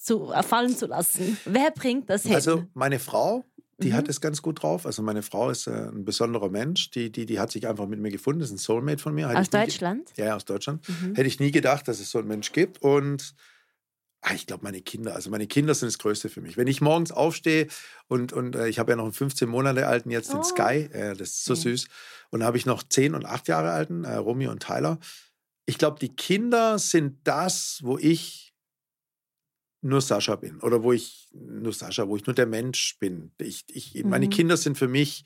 [0.00, 1.38] zu, fallen zu lassen?
[1.44, 2.34] Wer bringt das hin?
[2.34, 3.44] Also meine Frau,
[3.78, 3.94] die mhm.
[3.94, 4.86] hat es ganz gut drauf.
[4.86, 6.90] Also meine Frau ist äh, ein besonderer Mensch.
[6.90, 8.40] Die, die, die hat sich einfach mit mir gefunden.
[8.40, 9.28] Das ist ein Soulmate von mir.
[9.28, 10.12] Hätte aus Deutschland?
[10.16, 10.88] Ja, aus Deutschland.
[10.88, 11.14] Mhm.
[11.14, 12.82] Hätte ich nie gedacht, dass es so einen Mensch gibt.
[12.82, 13.34] Und
[14.32, 15.14] ich glaube, meine Kinder.
[15.14, 16.56] Also meine Kinder sind das Größte für mich.
[16.56, 17.66] Wenn ich morgens aufstehe
[18.06, 20.42] und, und äh, ich habe ja noch einen 15 Monate alten jetzt, den oh.
[20.42, 20.88] Sky.
[20.92, 21.62] Äh, das ist so okay.
[21.62, 21.88] süß.
[22.30, 24.98] Und dann habe ich noch 10 und 8 Jahre alten, äh, Romy und Tyler.
[25.66, 28.54] Ich glaube, die Kinder sind das, wo ich
[29.82, 33.32] nur Sascha bin oder wo ich nur Sascha, wo ich nur der Mensch bin.
[33.38, 34.08] Ich, ich, mhm.
[34.08, 35.24] Meine Kinder sind für mich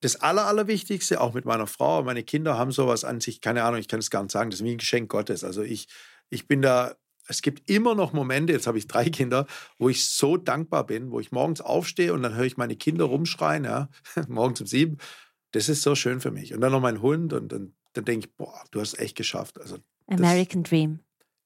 [0.00, 2.02] das Aller, Allerwichtigste, auch mit meiner Frau.
[2.02, 4.60] Meine Kinder haben sowas an sich, keine Ahnung, ich kann es gar nicht sagen, das
[4.60, 5.44] ist wie ein Geschenk Gottes.
[5.44, 5.86] Also ich,
[6.28, 9.46] ich bin da, es gibt immer noch Momente, jetzt habe ich drei Kinder,
[9.78, 13.04] wo ich so dankbar bin, wo ich morgens aufstehe und dann höre ich meine Kinder
[13.04, 13.88] rumschreien, ja,
[14.28, 14.98] morgens um sieben.
[15.52, 16.52] Das ist so schön für mich.
[16.52, 19.16] Und dann noch mein Hund und dann, dann denke ich, boah, du hast es echt
[19.16, 19.60] geschafft.
[19.60, 21.00] Also, American das, Dream.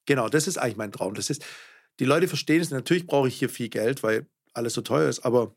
[0.06, 1.14] Genau, das ist eigentlich mein Traum.
[1.14, 1.44] Das ist,
[2.00, 2.70] die Leute verstehen es.
[2.70, 5.20] Natürlich brauche ich hier viel Geld, weil alles so teuer ist.
[5.20, 5.54] Aber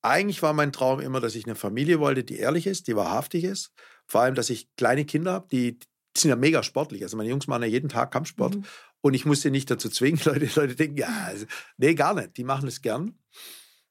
[0.00, 3.44] eigentlich war mein Traum immer, dass ich eine Familie wollte, die ehrlich ist, die wahrhaftig
[3.44, 3.72] ist.
[4.06, 5.78] Vor allem, dass ich kleine Kinder habe, die,
[6.16, 7.02] die sind ja mega sportlich.
[7.02, 8.56] Also meine Jungs machen ja jeden Tag Kampfsport.
[8.56, 8.64] Mhm.
[9.00, 10.20] Und ich muss sie nicht dazu zwingen.
[10.24, 11.46] Leute, Leute denken, ja, also,
[11.76, 12.36] nee, gar nicht.
[12.36, 13.18] Die machen es gern.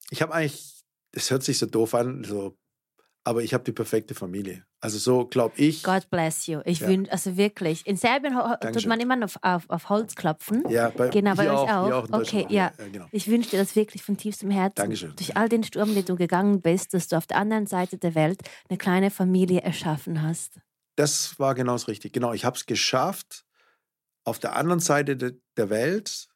[0.09, 2.57] Ich habe eigentlich, das hört sich so doof an, so
[3.23, 4.65] aber ich habe die perfekte Familie.
[4.79, 5.83] Also so glaube ich.
[5.83, 6.61] God bless you.
[6.65, 6.87] Ich ja.
[6.87, 7.85] wünsche, also wirklich.
[7.85, 8.73] In Serbien Dankeschön.
[8.73, 10.63] tut man immer auf, auf, auf, Holz klopfen.
[10.69, 11.91] Ja, bei, genau, bei euch auch.
[11.91, 12.71] auch okay, ja.
[12.77, 13.05] ja genau.
[13.11, 14.75] Ich wünsche dir das wirklich von tiefstem Herzen.
[14.75, 15.13] Dankeschön.
[15.15, 18.15] Durch all den Sturm, den du gegangen bist, dass du auf der anderen Seite der
[18.15, 20.59] Welt eine kleine Familie erschaffen hast.
[20.95, 22.11] Das war genau das Richtige.
[22.11, 23.45] Genau, ich habe es geschafft,
[24.23, 26.27] auf der anderen Seite de, der Welt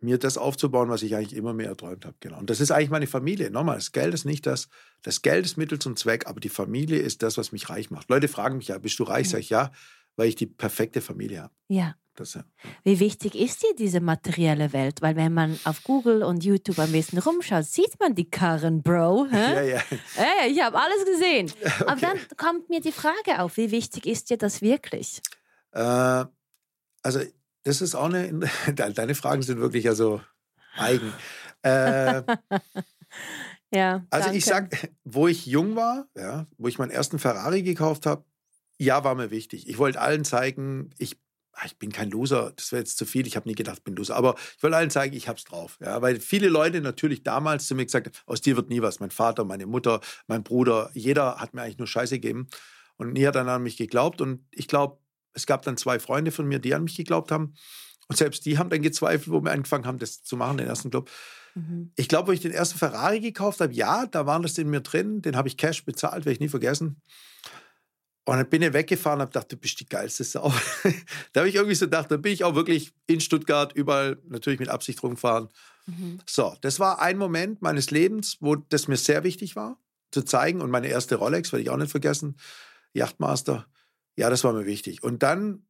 [0.00, 2.16] mir das aufzubauen, was ich eigentlich immer mehr erträumt habe.
[2.20, 2.38] Genau.
[2.38, 3.50] Und das ist eigentlich meine Familie.
[3.50, 4.68] Nochmal, das Geld ist nicht das,
[5.02, 8.08] das Geld ist Mittel zum Zweck, aber die Familie ist das, was mich reich macht.
[8.08, 9.26] Leute fragen mich ja, bist du reich?
[9.26, 9.30] Ja.
[9.32, 9.72] Sag ich ja,
[10.16, 11.54] weil ich die perfekte Familie habe.
[11.68, 11.96] Ja.
[12.18, 12.44] Das, ja.
[12.82, 15.02] Wie wichtig ist dir diese materielle Welt?
[15.02, 19.28] Weil wenn man auf Google und YouTube am besten rumschaut, sieht man die Karren, Bro.
[19.30, 19.54] Hä?
[19.54, 19.82] Ja, ja.
[20.16, 21.52] Hey, ich habe alles gesehen.
[21.80, 21.84] Okay.
[21.86, 25.20] Aber dann kommt mir die Frage auf, wie wichtig ist dir das wirklich?
[25.72, 26.24] Äh,
[27.02, 27.20] also
[27.62, 28.48] das ist auch eine.
[28.74, 30.20] Deine Fragen sind wirklich also
[30.76, 31.12] eigen.
[31.62, 32.22] Äh,
[33.70, 34.06] ja.
[34.10, 34.38] Also danke.
[34.38, 38.24] ich sag, wo ich jung war, ja, wo ich meinen ersten Ferrari gekauft habe,
[38.78, 39.68] ja, war mir wichtig.
[39.68, 41.16] Ich wollte allen zeigen, ich,
[41.64, 43.96] ich bin kein Loser, das wäre jetzt zu viel, ich habe nie gedacht, ich bin
[43.96, 45.78] Loser, aber ich wollte allen zeigen, ich habe es drauf.
[45.80, 49.00] Ja, weil viele Leute natürlich damals zu mir gesagt haben, aus dir wird nie was.
[49.00, 52.48] Mein Vater, meine Mutter, mein Bruder, jeder hat mir eigentlich nur Scheiße gegeben
[52.96, 54.98] und nie hat dann an mich geglaubt und ich glaube,
[55.34, 57.54] es gab dann zwei Freunde von mir, die an mich geglaubt haben.
[58.08, 60.90] Und selbst die haben dann gezweifelt, wo wir angefangen haben, das zu machen, den ersten
[60.90, 61.10] Club.
[61.54, 61.92] Mhm.
[61.94, 64.80] Ich glaube, wo ich den ersten Ferrari gekauft habe, ja, da war das in mir
[64.80, 65.20] drin.
[65.20, 67.02] Den habe ich Cash bezahlt, werde ich nie vergessen.
[68.28, 70.52] Und dann bin ich weggefahren und habe gedacht, du bist die geilste Sau.
[71.32, 74.60] da habe ich irgendwie so gedacht, da bin ich auch wirklich in Stuttgart überall natürlich
[74.60, 75.48] mit Absicht rumgefahren.
[75.86, 76.18] Mhm.
[76.26, 80.60] So, das war ein Moment meines Lebens, wo das mir sehr wichtig war, zu zeigen.
[80.60, 82.36] Und meine erste Rolex werde ich auch nicht vergessen,
[82.92, 83.66] Yachtmaster.
[84.14, 85.02] Ja, das war mir wichtig.
[85.02, 85.62] Und dann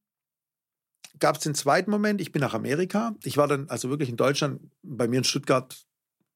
[1.20, 3.14] gab es den zweiten Moment, ich bin nach Amerika.
[3.22, 5.76] Ich war dann also wirklich in Deutschland, bei mir in Stuttgart,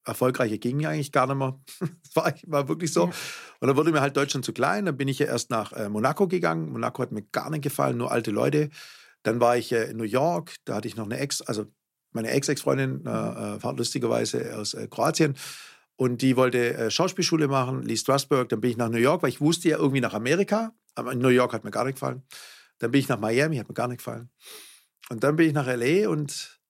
[0.05, 1.59] erfolgreicher ging eigentlich gar nicht mehr.
[1.81, 3.07] das war, war wirklich so.
[3.07, 3.12] Ja.
[3.61, 4.87] Und dann wurde mir halt Deutschland zu klein.
[4.87, 6.71] Dann bin ich ja erst nach äh, Monaco gegangen.
[6.71, 8.71] Monaco hat mir gar nicht gefallen, nur alte Leute.
[9.23, 11.67] Dann war ich äh, in New York, da hatte ich noch eine Ex, also
[12.11, 15.35] meine Ex-Ex-Freundin, äh, äh lustigerweise aus äh, Kroatien.
[15.97, 18.49] Und die wollte äh, Schauspielschule machen, Lee Strasberg.
[18.49, 20.73] Dann bin ich nach New York, weil ich wusste ja irgendwie nach Amerika.
[20.95, 22.23] Aber in New York hat mir gar nicht gefallen.
[22.79, 24.29] Dann bin ich nach Miami, hat mir gar nicht gefallen.
[25.11, 26.61] Und dann bin ich nach LA und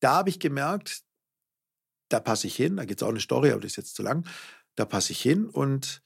[0.00, 1.02] da habe ich gemerkt,
[2.14, 2.76] da passe ich hin.
[2.76, 4.24] Da gibt es auch eine Story, aber das ist jetzt zu lang.
[4.76, 6.00] Da passe ich hin und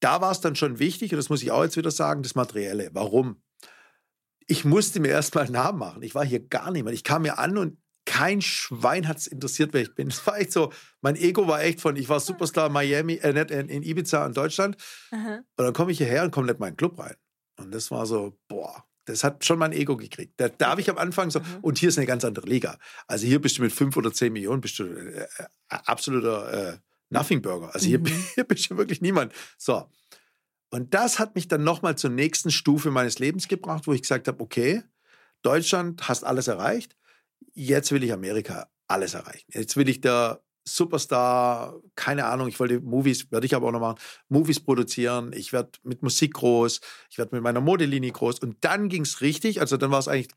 [0.00, 2.34] da war es dann schon wichtig, und das muss ich auch jetzt wieder sagen, das
[2.34, 2.90] Materielle.
[2.92, 3.42] Warum?
[4.46, 6.02] Ich musste mir erstmal einen Namen machen.
[6.02, 6.94] Ich war hier gar niemand.
[6.94, 10.08] Ich kam hier an und kein Schwein hat es interessiert, wer ich bin.
[10.10, 13.32] Es war echt so, mein Ego war echt von, ich war Superstar in Miami, äh,
[13.32, 14.76] nicht in, in Ibiza in Deutschland.
[15.10, 15.36] Aha.
[15.36, 17.14] Und dann komme ich hierher und komme nicht in meinen Club rein.
[17.58, 20.34] Und das war so, boah, das hat schon mein Ego gekriegt.
[20.38, 21.44] Da, da habe ich am Anfang so, Mhm.
[21.62, 22.78] und hier ist eine ganz andere Liga.
[23.06, 25.26] Also hier bist du mit fünf oder zehn Millionen, bist du äh, äh,
[25.68, 26.78] absoluter äh,
[27.10, 27.74] Nothing Burger.
[27.74, 28.06] Also hier, Mhm.
[28.34, 29.32] hier bist du wirklich niemand.
[29.58, 29.88] So.
[30.70, 34.26] Und das hat mich dann nochmal zur nächsten Stufe meines Lebens gebracht, wo ich gesagt
[34.28, 34.82] habe, okay,
[35.42, 36.96] Deutschland hast alles erreicht,
[37.54, 39.46] jetzt will ich Amerika alles erreichen.
[39.52, 43.80] Jetzt will ich der Superstar, keine Ahnung, ich wollte Movies, werde ich aber auch noch
[43.80, 43.98] machen,
[44.28, 48.38] Movies produzieren, ich werde mit Musik groß, ich werde mit meiner Modelinie groß.
[48.40, 50.28] Und dann ging es richtig, also dann war es eigentlich,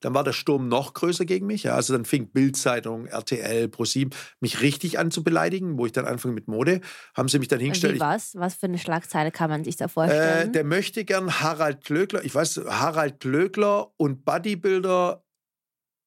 [0.00, 4.16] dann war der Sturm noch größer gegen mich, ja, also dann fing Bildzeitung, RTL, ProSieben
[4.40, 6.80] mich richtig an zu beleidigen, wo ich dann anfing mit Mode,
[7.16, 8.34] haben sie mich dann hingestellt, Wie was?
[8.36, 10.52] Was für eine Schlagzeile kann man sich da äh, vorstellen?
[10.52, 15.24] der möchte gern Harald Glöckler, ich weiß, Harald Glöckler und Bodybuilder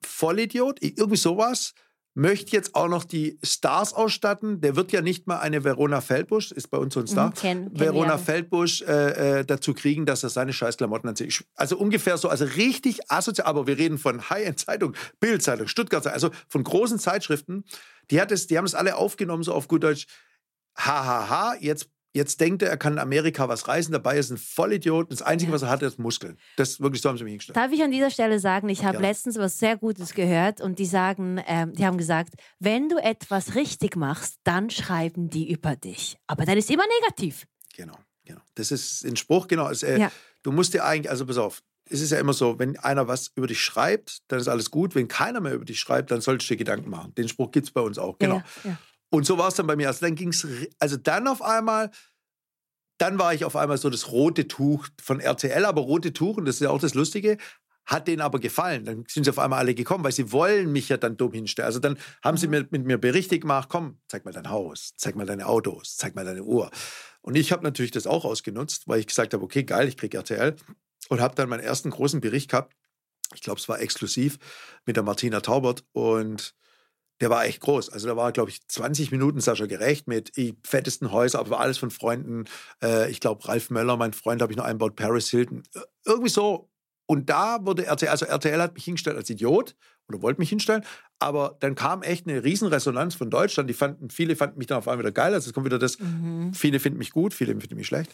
[0.06, 1.74] Vollidiot, irgendwie sowas,
[2.15, 4.62] möchte jetzt auch noch die Stars ausstatten.
[4.62, 7.34] Der wird ja nicht mal eine Verona Feldbusch, ist bei uns so ein Star, Mhm,
[7.34, 8.17] kenn- kenn Verona ja.
[8.17, 11.45] Feldbusch äh, äh, dazu kriegen, dass er seine scheiß Klamotten anzieht.
[11.56, 16.63] Also ungefähr so, also richtig asozial, aber wir reden von High-End-Zeitung, Bild-Zeitung, Stuttgart, also von
[16.63, 17.65] großen Zeitschriften.
[18.12, 20.08] Die, hat es, die haben es alle aufgenommen, so auf gut Deutsch.
[20.78, 25.12] Hahaha, jetzt, jetzt denkt er, er kann in Amerika was reißen, dabei ist ein Vollidiot.
[25.12, 26.38] Das Einzige, was er hat, ist Muskeln.
[26.56, 27.58] Das wirklich so haben sie mich hingestellt.
[27.58, 30.86] Darf ich an dieser Stelle sagen, ich habe letztens was sehr Gutes gehört und die
[30.86, 36.17] sagen, ähm, die haben gesagt, wenn du etwas richtig machst, dann schreiben die über dich.
[36.25, 37.45] Aber dann ist immer negativ.
[37.75, 38.41] Genau, genau.
[38.56, 39.69] Das ist ein Spruch, genau.
[39.69, 40.12] Es, äh, Ja.
[40.41, 43.32] Du musst dir eigentlich, also pass auf, es ist ja immer so, wenn einer was
[43.36, 44.95] über dich schreibt, dann ist alles gut.
[44.95, 47.13] Wenn keiner mehr über dich schreibt, dann solltest du dir Gedanken machen.
[47.15, 48.38] Den Spruch gibt es bei uns auch, genau.
[48.63, 48.78] Ja, ja.
[49.10, 49.88] Und so war es dann bei mir.
[49.88, 50.48] Also dann ging es,
[50.80, 51.91] also dann auf einmal,
[52.98, 56.46] dann war ich auf einmal so das rote Tuch von RTL, aber rote Tuch, und
[56.46, 57.38] das ist ja auch das Lustige,
[57.86, 58.84] hat denen aber gefallen.
[58.86, 61.68] Dann sind sie auf einmal alle gekommen, weil sie wollen mich ja dann dumm hinstellen.
[61.68, 65.15] Also dann haben sie mir, mit mir Berichte gemacht, komm, zeig mal dein Haus, zeig
[65.15, 66.72] mal deine Autos, zeig mal deine Uhr.
[67.22, 70.18] Und ich habe natürlich das auch ausgenutzt, weil ich gesagt habe, okay, geil, ich kriege
[70.18, 70.56] RTL.
[71.10, 72.74] Und habe dann meinen ersten großen Bericht gehabt.
[73.34, 74.38] Ich glaube, es war exklusiv
[74.86, 75.84] mit der Martina Taubert.
[75.91, 76.56] Und
[77.21, 77.89] der war echt groß.
[77.89, 81.78] Also da war, glaube ich, 20 Minuten Sascha Gerecht mit die fettesten Häuser, aber alles
[81.78, 82.45] von Freunden.
[82.84, 85.63] Äh, ich glaube, Ralf Möller, mein Freund, habe ich noch einbaut, Paris Hilton.
[85.73, 86.69] Äh, Irgendwie so.
[87.08, 89.75] Und da wurde RTL, also RTL hat mich hingestellt als Idiot
[90.08, 90.84] oder wollte mich hinstellen,
[91.19, 93.69] aber dann kam echt eine Riesenresonanz von Deutschland.
[93.69, 95.34] Die fanden, viele fanden mich dann auf einmal wieder geil.
[95.34, 96.54] Also es kommt wieder das, Mhm.
[96.54, 98.12] viele finden mich gut, viele finden mich schlecht.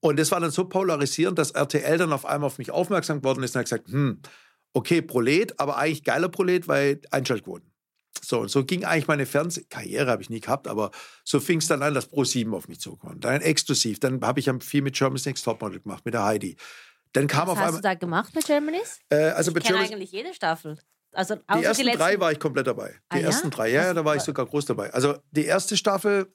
[0.00, 3.42] Und das war dann so polarisierend, dass RTL dann auf einmal auf mich aufmerksam geworden
[3.42, 4.20] ist und hat gesagt, hm,
[4.72, 7.71] okay, Prolet, aber eigentlich geiler Prolet, weil Einschaltquoten.
[8.24, 10.90] So, und so ging eigentlich meine Fernsehkarriere, habe ich nie gehabt, aber
[11.24, 13.18] so fing es dann an, dass Pro7 auf mich zukam.
[13.20, 14.00] Dann exklusiv.
[14.00, 16.56] Dann habe ich viel mit Germany's Next Topmodel gemacht, mit der Heidi.
[17.14, 17.82] Dann kam Was auf hast du einmal.
[17.82, 18.98] da gemacht mit Germany's?
[19.08, 20.78] Äh, also Ich kenne Germany's, eigentlich jede Staffel.
[21.14, 22.90] Also die ersten letzten- drei war ich komplett dabei.
[23.12, 23.26] Die Ah, ja?
[23.26, 24.92] ersten drei, ja, ja, da war ich sogar groß dabei.
[24.94, 26.32] Also die erste Staffel,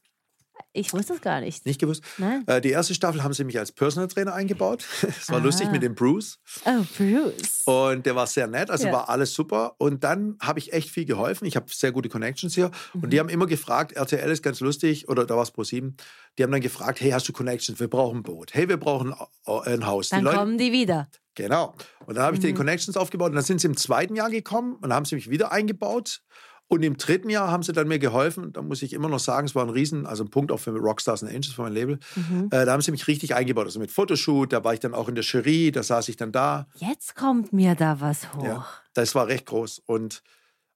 [0.74, 1.66] Ich wusste das gar nicht.
[1.66, 2.04] nicht gewusst.
[2.18, 2.44] Nein.
[2.48, 4.86] Äh, die erste Staffel haben sie mich als Personal Trainer eingebaut.
[5.08, 5.44] Es war Ah.
[5.44, 6.40] lustig mit dem Bruce.
[6.66, 7.64] Oh, Bruce.
[7.66, 8.94] Und der war sehr nett, also Ja.
[8.94, 9.76] war alles super.
[9.80, 11.46] Und dann habe ich echt viel geholfen.
[11.48, 12.70] Ich habe sehr gute Connections hier.
[12.94, 13.10] Und Mhm.
[13.10, 15.94] die haben immer gefragt, RTL ist ganz lustig, oder da war es Pro7,
[16.38, 17.80] die haben dann gefragt, hey, hast du Connections?
[17.80, 18.54] Wir brauchen ein Boot.
[18.54, 19.16] Hey, wir brauchen
[19.48, 20.10] äh, ein Haus.
[20.10, 21.10] Dann die Leute, kommen die wieder.
[21.36, 21.76] Genau.
[22.06, 22.58] Und dann habe ich den Mhm.
[22.58, 23.30] Connections aufgebaut.
[23.30, 26.22] Und dann sind sie im zweiten Jahr gekommen und haben sie mich wieder eingebaut.
[26.70, 28.52] Und im dritten Jahr haben sie dann mir geholfen.
[28.52, 30.72] Da muss ich immer noch sagen, es war ein Riesen, also ein Punkt auch für
[30.72, 31.98] Rockstars and Angels, für mein Label.
[32.16, 32.50] Mhm.
[32.52, 33.66] Äh, da haben sie mich richtig eingebaut.
[33.66, 36.34] Also mit Fotoshoot, da war ich dann auch in der Jury, da saß ich dann
[36.34, 36.68] da.
[36.76, 38.44] Jetzt kommt mir da was hoch.
[38.44, 39.80] Ja, das war recht groß.
[39.86, 40.24] Und,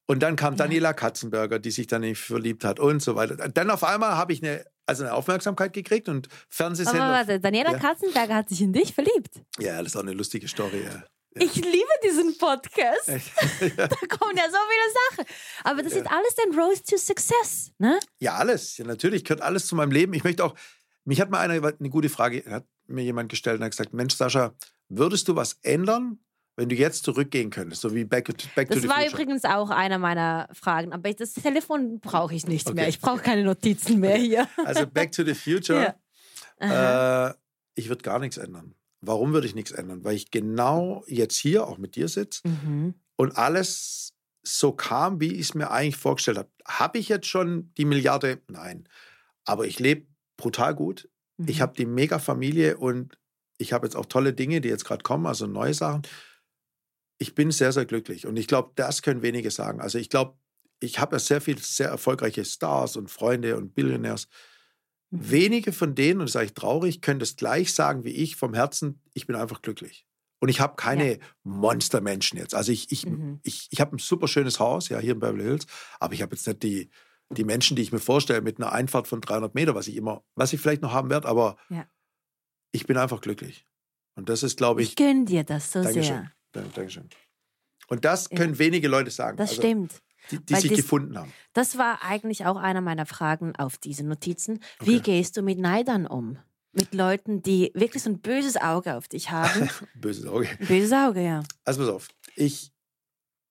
[0.06, 3.36] und dann kam Daniela Katzenberger, die sich dann verliebt hat und so weiter.
[3.36, 7.00] Dann auf einmal habe ich eine, also eine Aufmerksamkeit gekriegt und Fernsehsender.
[7.00, 7.78] warte, Daniela Ja.
[7.78, 9.42] Katzenberger hat sich in dich verliebt.
[9.58, 10.84] Ja, das ist auch eine lustige Story.
[10.84, 11.02] Ja.
[11.34, 13.08] Ich liebe diesen Podcast.
[13.76, 15.24] Da kommen ja so viele Sachen.
[15.64, 17.98] Aber das ist alles dein Road to Success, ne?
[18.18, 18.76] Ja, alles.
[18.78, 20.12] Ja, natürlich gehört alles zu meinem Leben.
[20.14, 20.54] Ich möchte auch,
[21.04, 24.14] mich hat mal einer eine gute Frage, hat mir jemand gestellt und hat gesagt, Mensch,
[24.14, 24.52] Sascha,
[24.88, 26.18] würdest du was ändern,
[26.56, 29.12] wenn du jetzt zurückgehen könntest, so wie Back, to- back to Das the war Future?
[29.22, 30.92] übrigens auch einer meiner Fragen.
[30.92, 32.74] Aber das Telefon brauche ich nicht Okay.
[32.76, 32.88] mehr.
[32.88, 34.46] Ich brauche keine Notizen mehr hier.
[34.64, 35.94] Also Back to the Future,
[36.60, 37.28] Aha.
[37.30, 37.34] äh,
[37.74, 38.74] ich würde gar nichts ändern.
[39.02, 40.04] Warum würde ich nichts ändern?
[40.04, 42.94] Weil ich genau jetzt hier auch mit dir sitze Mhm.
[43.16, 46.50] und alles so kam, wie ich es mir eigentlich vorgestellt habe.
[46.66, 48.40] Habe ich jetzt schon die Milliarde?
[48.48, 48.88] Nein.
[49.44, 51.08] Aber ich lebe brutal gut.
[51.46, 51.62] Ich Mhm.
[51.62, 53.18] habe die mega Familie und
[53.58, 56.02] ich habe jetzt auch tolle Dinge, die jetzt gerade kommen, also neue Sachen.
[57.18, 59.80] Ich bin sehr, sehr glücklich und ich glaube, das können wenige sagen.
[59.80, 60.36] Also ich glaube,
[60.80, 64.26] ich habe ja sehr viele sehr erfolgreiche Stars und Freunde und Billionärs.
[64.26, 64.30] Mhm.
[65.14, 68.54] Wenige von denen, und das sage ich traurig, können das gleich sagen wie ich vom
[68.54, 70.06] Herzen, ich bin einfach glücklich.
[70.40, 71.18] Und ich habe keine ja.
[71.44, 72.54] Monstermenschen jetzt.
[72.54, 73.38] Also ich, ich, mhm.
[73.42, 75.66] ich, ich habe ein super schönes Haus, ja, hier in Beverly Hills,
[76.00, 76.90] aber ich habe jetzt nicht die,
[77.28, 80.24] die Menschen, die ich mir vorstelle, mit einer Einfahrt von 300 Meter, was ich immer,
[80.34, 81.86] was ich vielleicht noch haben werde, aber ja.
[82.72, 83.66] ich bin einfach glücklich.
[84.14, 84.90] Und das ist, glaube ich.
[84.90, 86.30] Ich gönne dir das so Dankeschön.
[86.54, 86.70] sehr.
[86.74, 87.08] Dankeschön.
[87.88, 88.58] Und das können ja.
[88.58, 89.36] wenige Leute sagen.
[89.36, 90.02] Das also, stimmt.
[90.30, 91.32] Die, die sich das, gefunden haben.
[91.52, 94.60] Das war eigentlich auch einer meiner Fragen auf diese Notizen.
[94.80, 95.16] Wie okay.
[95.16, 96.38] gehst du mit Neidern um?
[96.72, 99.68] Mit Leuten, die wirklich so ein böses Auge auf dich haben.
[99.94, 100.48] böses Auge.
[100.66, 101.42] Böses Auge, ja.
[101.64, 102.08] Also pass auf.
[102.34, 102.72] Ich,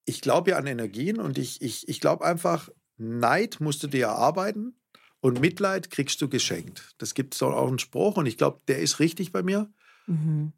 [0.05, 4.07] ich glaube ja an Energien und ich, ich, ich glaube einfach, Neid musst du dir
[4.07, 4.75] erarbeiten
[5.19, 6.95] und Mitleid kriegst du geschenkt.
[6.97, 9.71] Das gibt es auch einen Spruch und ich glaube, der ist richtig bei mir.
[10.07, 10.53] Mhm.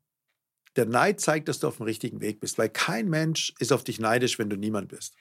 [0.76, 3.84] Der Neid zeigt, dass du auf dem richtigen Weg bist, weil kein Mensch ist auf
[3.84, 5.16] dich neidisch, wenn du niemand bist.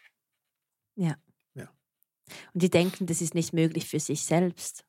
[0.94, 1.16] Ja.
[1.54, 1.68] ja.
[2.52, 4.84] Und die denken, das ist nicht möglich für sich selbst.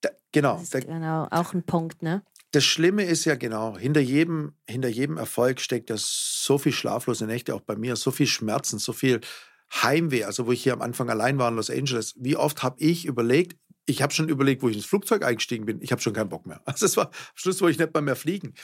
[0.00, 0.54] Da, genau.
[0.54, 2.22] Das ist da, genau, auch ein Punkt, ne?
[2.52, 7.26] Das Schlimme ist ja genau, hinter jedem, hinter jedem Erfolg steckt ja so viel schlaflose
[7.26, 9.20] Nächte, auch bei mir, so viel Schmerzen, so viel
[9.70, 10.24] Heimweh.
[10.24, 13.04] Also, wo ich hier am Anfang allein war in Los Angeles, wie oft habe ich
[13.04, 16.30] überlegt, ich habe schon überlegt, wo ich ins Flugzeug eingestiegen bin, ich habe schon keinen
[16.30, 16.62] Bock mehr.
[16.64, 18.54] Also, es war am Schluss, wo ich nicht mal mehr fliegen.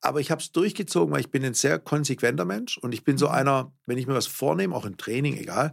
[0.00, 3.18] Aber ich habe es durchgezogen, weil ich bin ein sehr konsequenter Mensch und ich bin
[3.18, 3.34] so mhm.
[3.34, 5.72] einer, wenn ich mir was vornehme, auch im Training, egal,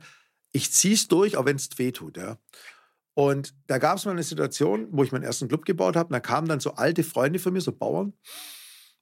[0.52, 2.18] ich ziehe es durch, auch wenn es weh tut.
[2.18, 2.38] Ja.
[3.14, 6.14] Und da gab es mal eine Situation, wo ich meinen ersten Club gebaut habe.
[6.14, 8.14] Da kamen dann so alte Freunde von mir, so Bauern.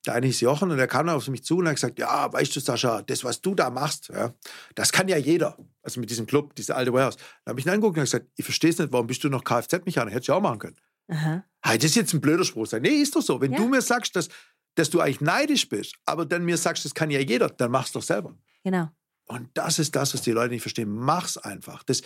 [0.06, 2.32] Der eine hieß Jochen und der kam dann auf mich zu und hat gesagt, ja,
[2.32, 4.34] weißt du, Sascha, das, was du da machst, ja,
[4.76, 5.58] das kann ja jeder.
[5.82, 7.18] Also mit diesem Club, diese alte Warehouse.
[7.44, 9.44] Da habe ich ihn angeguckt und gesagt, ich verstehe es nicht, warum bist du noch
[9.44, 10.14] Kfz-Mechaniker?
[10.14, 10.76] Hättest du ja auch machen können.
[11.08, 11.44] Aha.
[11.64, 12.72] Hey, das ist jetzt ein blöder Spruch.
[12.80, 13.42] Nee, ist doch so.
[13.42, 13.58] Wenn ja.
[13.58, 14.30] du mir sagst, dass,
[14.76, 17.94] dass du eigentlich neidisch bist, aber dann mir sagst, das kann ja jeder, dann mach's
[17.94, 18.38] doch selber.
[18.64, 18.90] Genau.
[19.28, 20.90] Und das ist das, was die Leute nicht verstehen.
[20.90, 21.84] Mach's einfach.
[21.84, 22.02] Das,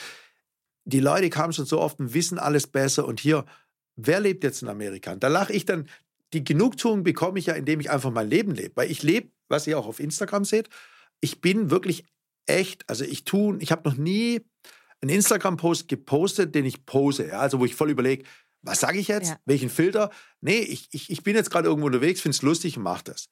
[0.86, 3.05] die Leute kamen schon so oft und wissen alles besser.
[3.05, 3.45] Und hier,
[3.95, 5.15] wer lebt jetzt in Amerika?
[5.15, 5.89] Da lache ich dann,
[6.34, 8.75] die Genugtuung bekomme ich ja, indem ich einfach mein Leben lebe.
[8.75, 10.69] Weil ich lebe, was ihr auch auf Instagram seht,
[11.19, 12.05] ich bin wirklich
[12.45, 14.41] echt, also ich tue, ich habe noch nie
[15.01, 17.27] einen Instagram-Post gepostet, den ich pose.
[17.27, 17.39] Ja?
[17.39, 18.23] Also wo ich voll überlege,
[18.61, 19.29] was sage ich jetzt?
[19.29, 19.39] Ja.
[19.45, 20.09] Welchen Filter?
[20.41, 23.29] Nee, ich, ich, ich bin jetzt gerade irgendwo unterwegs, finde es lustig und mache das.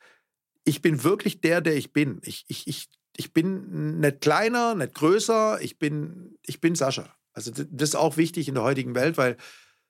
[0.63, 2.19] Ich bin wirklich der, der ich bin.
[2.23, 7.13] Ich, ich, ich, ich bin nicht kleiner, nicht größer, ich bin, ich bin Sascha.
[7.33, 9.37] Also das ist auch wichtig in der heutigen Welt, weil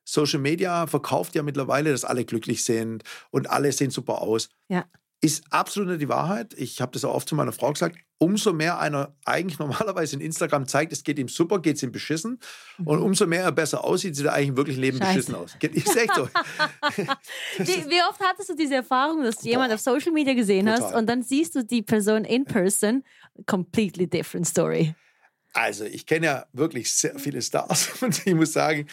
[0.04, 4.50] Social Media verkauft ja mittlerweile, dass alle glücklich sind und alle sehen super aus.
[4.70, 4.86] Ja.
[5.20, 6.54] Ist absolut nicht die Wahrheit.
[6.58, 7.98] Ich habe das auch oft zu meiner Frau gesagt.
[8.20, 11.92] Umso mehr einer eigentlich normalerweise in Instagram zeigt, es geht ihm super, geht es ihm
[11.92, 12.40] beschissen.
[12.78, 12.88] Mhm.
[12.88, 15.10] Und umso mehr er besser aussieht, sieht er eigentlich im wirklichen Leben Scheiße.
[15.10, 15.56] beschissen aus.
[15.60, 16.28] Ist echt so.
[17.58, 20.82] wie, wie, oft hattest du diese Erfahrung, dass du jemanden auf Social Media gesehen Total.
[20.84, 23.04] hast und dann siehst du die Person in person?
[23.46, 24.96] Completely different story.
[25.54, 28.86] Also, ich kenne ja wirklich sehr viele Stars und ich muss sagen,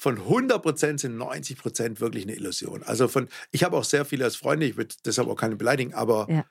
[0.00, 2.82] von 100 Prozent sind 90 Prozent wirklich eine Illusion.
[2.82, 5.92] Also von, ich habe auch sehr viele als Freunde, ich würde deshalb auch keine beleidigen,
[5.92, 6.46] aber ja.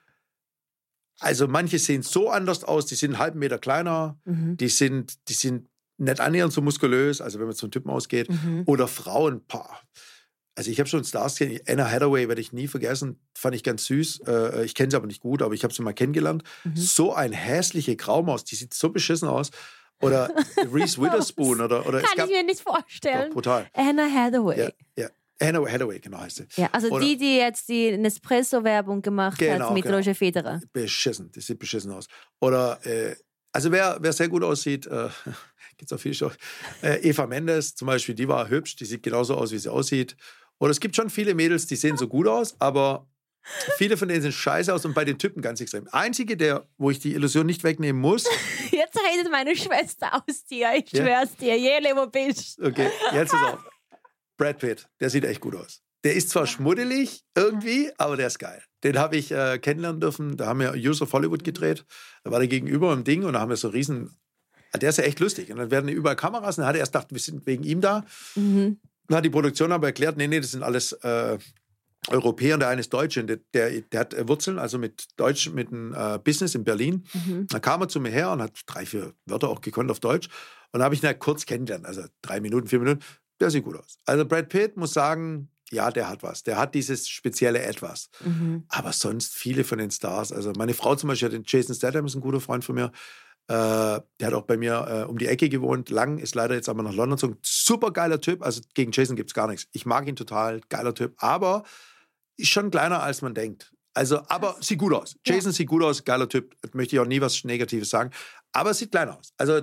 [1.18, 4.56] also manche sehen so anders aus, die sind einen halben Meter kleiner, mhm.
[4.56, 8.62] die sind, die sind nicht annähernd so muskulös, also wenn man zum Typen ausgeht, mhm.
[8.66, 9.42] oder Frauen.
[10.54, 13.84] Also ich habe schon Stars gesehen, Anna Hathaway werde ich nie vergessen, fand ich ganz
[13.86, 14.20] süß.
[14.28, 16.44] Äh, ich kenne sie aber nicht gut, aber ich habe sie mal kennengelernt.
[16.62, 16.76] Mhm.
[16.76, 19.50] So ein hässliche Graumaus, die sieht so beschissen aus.
[20.00, 20.34] Oder
[20.72, 21.60] Reese Witherspoon.
[21.60, 23.32] oder, oder Kann gab, ich mir nicht vorstellen.
[23.32, 23.68] Brutal.
[23.74, 24.58] Anna Hathaway.
[24.58, 25.08] Ja, ja.
[25.40, 26.46] Anna Hathaway, genau heißt sie.
[26.56, 29.96] Ja, also oder, die, die jetzt die Nespresso-Werbung gemacht genau, hat mit genau.
[29.96, 30.60] Roger Federer.
[30.72, 32.06] Beschissen, die sieht beschissen aus.
[32.40, 33.16] Oder, äh,
[33.52, 35.08] also wer, wer sehr gut aussieht, äh,
[35.78, 36.32] gibt es auch viel schon.
[36.82, 40.16] Äh, Eva Mendes zum Beispiel, die war hübsch, die sieht genauso aus, wie sie aussieht.
[40.58, 43.06] Oder es gibt schon viele Mädels, die sehen so gut aus, aber
[43.76, 45.88] Viele von denen sind scheiße aus und bei den Typen ganz extrem.
[45.92, 48.24] Einzige, der, wo ich die Illusion nicht wegnehmen muss.
[48.70, 51.02] Jetzt redet meine Schwester aus dir, ich ja?
[51.02, 52.60] schwör's dir, jele, wo bist.
[52.60, 53.64] Okay, jetzt ist auf.
[54.36, 55.82] Brad Pitt, der sieht echt gut aus.
[56.02, 58.62] Der ist zwar schmuddelig irgendwie, aber der ist geil.
[58.84, 60.36] Den habe ich äh, kennenlernen dürfen.
[60.36, 61.84] Da haben wir Use of Hollywood gedreht.
[62.24, 64.16] Da war der gegenüber im Ding und da haben wir so riesen.
[64.74, 65.50] Der ist ja echt lustig.
[65.50, 67.82] Und dann werden überall Kameras und dann hat er erst gedacht, wir sind wegen ihm
[67.82, 68.06] da.
[68.34, 68.80] Mhm.
[69.08, 71.36] Dann hat die Produktion aber erklärt, nee, nee, das sind alles äh,
[72.10, 73.24] Europäer und der eine ist Deutsche.
[73.24, 77.04] Der, der, der hat Wurzeln, also mit Deutsch, mit einem äh, Business in Berlin.
[77.12, 77.46] Mhm.
[77.48, 80.28] Dann kam er zu mir her und hat drei, vier Wörter auch gekonnt auf Deutsch.
[80.72, 83.00] Und habe ich ihn halt kurz kennengelernt, also drei Minuten, vier Minuten.
[83.40, 83.98] Der sieht gut aus.
[84.04, 86.42] Also Brad Pitt muss sagen, ja, der hat was.
[86.42, 88.10] Der hat dieses spezielle Etwas.
[88.24, 88.64] Mhm.
[88.68, 90.32] Aber sonst viele von den Stars.
[90.32, 92.92] Also meine Frau zum Beispiel, den Jason Statham ist ein guter Freund von mir.
[93.46, 95.90] Äh, der hat auch bei mir äh, um die Ecke gewohnt.
[95.90, 97.38] Lang ist leider jetzt aber nach London gezogen.
[97.42, 98.42] Super geiler Typ.
[98.42, 99.68] Also gegen Jason gibt es gar nichts.
[99.72, 100.60] Ich mag ihn total.
[100.68, 101.14] Geiler Typ.
[101.18, 101.64] Aber
[102.40, 103.72] ist schon kleiner, als man denkt.
[103.94, 105.16] Also, aber sieht gut aus.
[105.24, 105.56] Jason ja.
[105.56, 106.54] sieht gut aus, geiler Typ.
[106.74, 108.10] Möchte ich auch nie was Negatives sagen.
[108.52, 109.32] Aber sieht kleiner aus.
[109.36, 109.62] Also,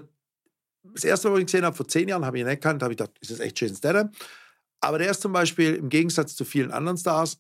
[0.84, 2.84] das erste Mal, wo ich ihn gesehen habe, vor zehn Jahren, habe ich ihn erkannt,
[2.84, 4.12] habe ich gedacht, ist das echt Jason Statham?
[4.80, 7.40] Aber der ist zum Beispiel im Gegensatz zu vielen anderen Stars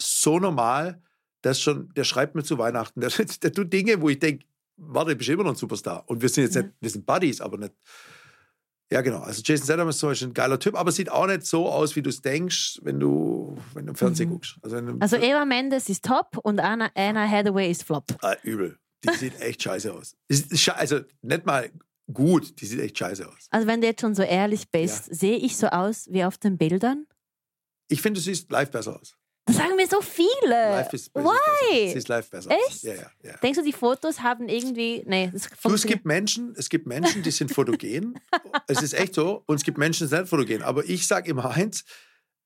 [0.00, 1.02] so normal,
[1.42, 5.16] das schon, der schreibt mir zu Weihnachten, der, der tut Dinge, wo ich denke, warte,
[5.16, 6.04] bist immer noch ein Superstar.
[6.06, 7.74] Und wir sind jetzt nicht, wir sind Buddies, aber nicht.
[8.90, 9.20] Ja, genau.
[9.20, 11.94] Also Jason Statham ist zum Beispiel ein geiler Typ, aber sieht auch nicht so aus,
[11.94, 14.34] wie du es denkst, wenn du, wenn du im Fernsehen mhm.
[14.34, 14.56] guckst.
[14.62, 18.04] Also, also Eva Mendes ist top und Anna, Anna Hathaway ist flop.
[18.22, 18.78] Ah, übel.
[19.04, 20.16] Die sieht echt scheiße aus.
[20.74, 21.70] Also nicht mal
[22.12, 23.46] gut, die sieht echt scheiße aus.
[23.50, 25.14] Also wenn du jetzt schon so ehrlich bist, ja.
[25.14, 27.06] sehe ich so aus wie auf den Bildern?
[27.88, 29.17] Ich finde, du siehst live besser aus.
[29.48, 30.28] Das sagen mir so viele.
[30.46, 31.88] Live ist, Why?
[31.88, 32.50] Sie ist live besser.
[32.50, 32.82] Echt?
[32.82, 33.36] Ja, ja, ja.
[33.38, 35.02] Denkst du, die Fotos haben irgendwie.
[35.06, 38.20] Nee, das du, es gibt Menschen, es gibt Menschen, die sind fotogen.
[38.66, 39.42] es ist echt so.
[39.46, 40.62] Und es gibt Menschen, die sind nicht fotogen.
[40.62, 41.84] Aber ich sage immer eins.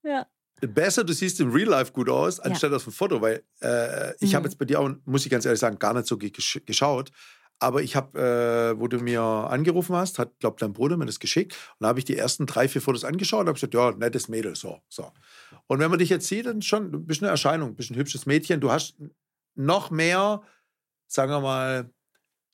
[0.04, 0.26] Ja.
[0.60, 2.76] Besser, du siehst im Real Life gut aus, anstatt ja.
[2.76, 4.36] auf dem Foto, weil äh, ich mhm.
[4.36, 7.10] habe jetzt bei dir auch, muss ich ganz ehrlich sagen, gar nicht so geschaut.
[7.58, 11.18] Aber ich habe, äh, wo du mir angerufen hast, hat, glaube dein Bruder mir das
[11.18, 11.54] geschickt.
[11.54, 14.28] Und da habe ich die ersten drei, vier Fotos angeschaut und habe gesagt, ja, nettes
[14.28, 15.10] Mädel, so, so.
[15.66, 18.26] Und wenn man dich jetzt sieht, dann schon, du bist eine Erscheinung, bist ein hübsches
[18.26, 18.60] Mädchen.
[18.60, 18.96] Du hast
[19.54, 20.42] noch mehr,
[21.06, 21.90] sagen wir mal,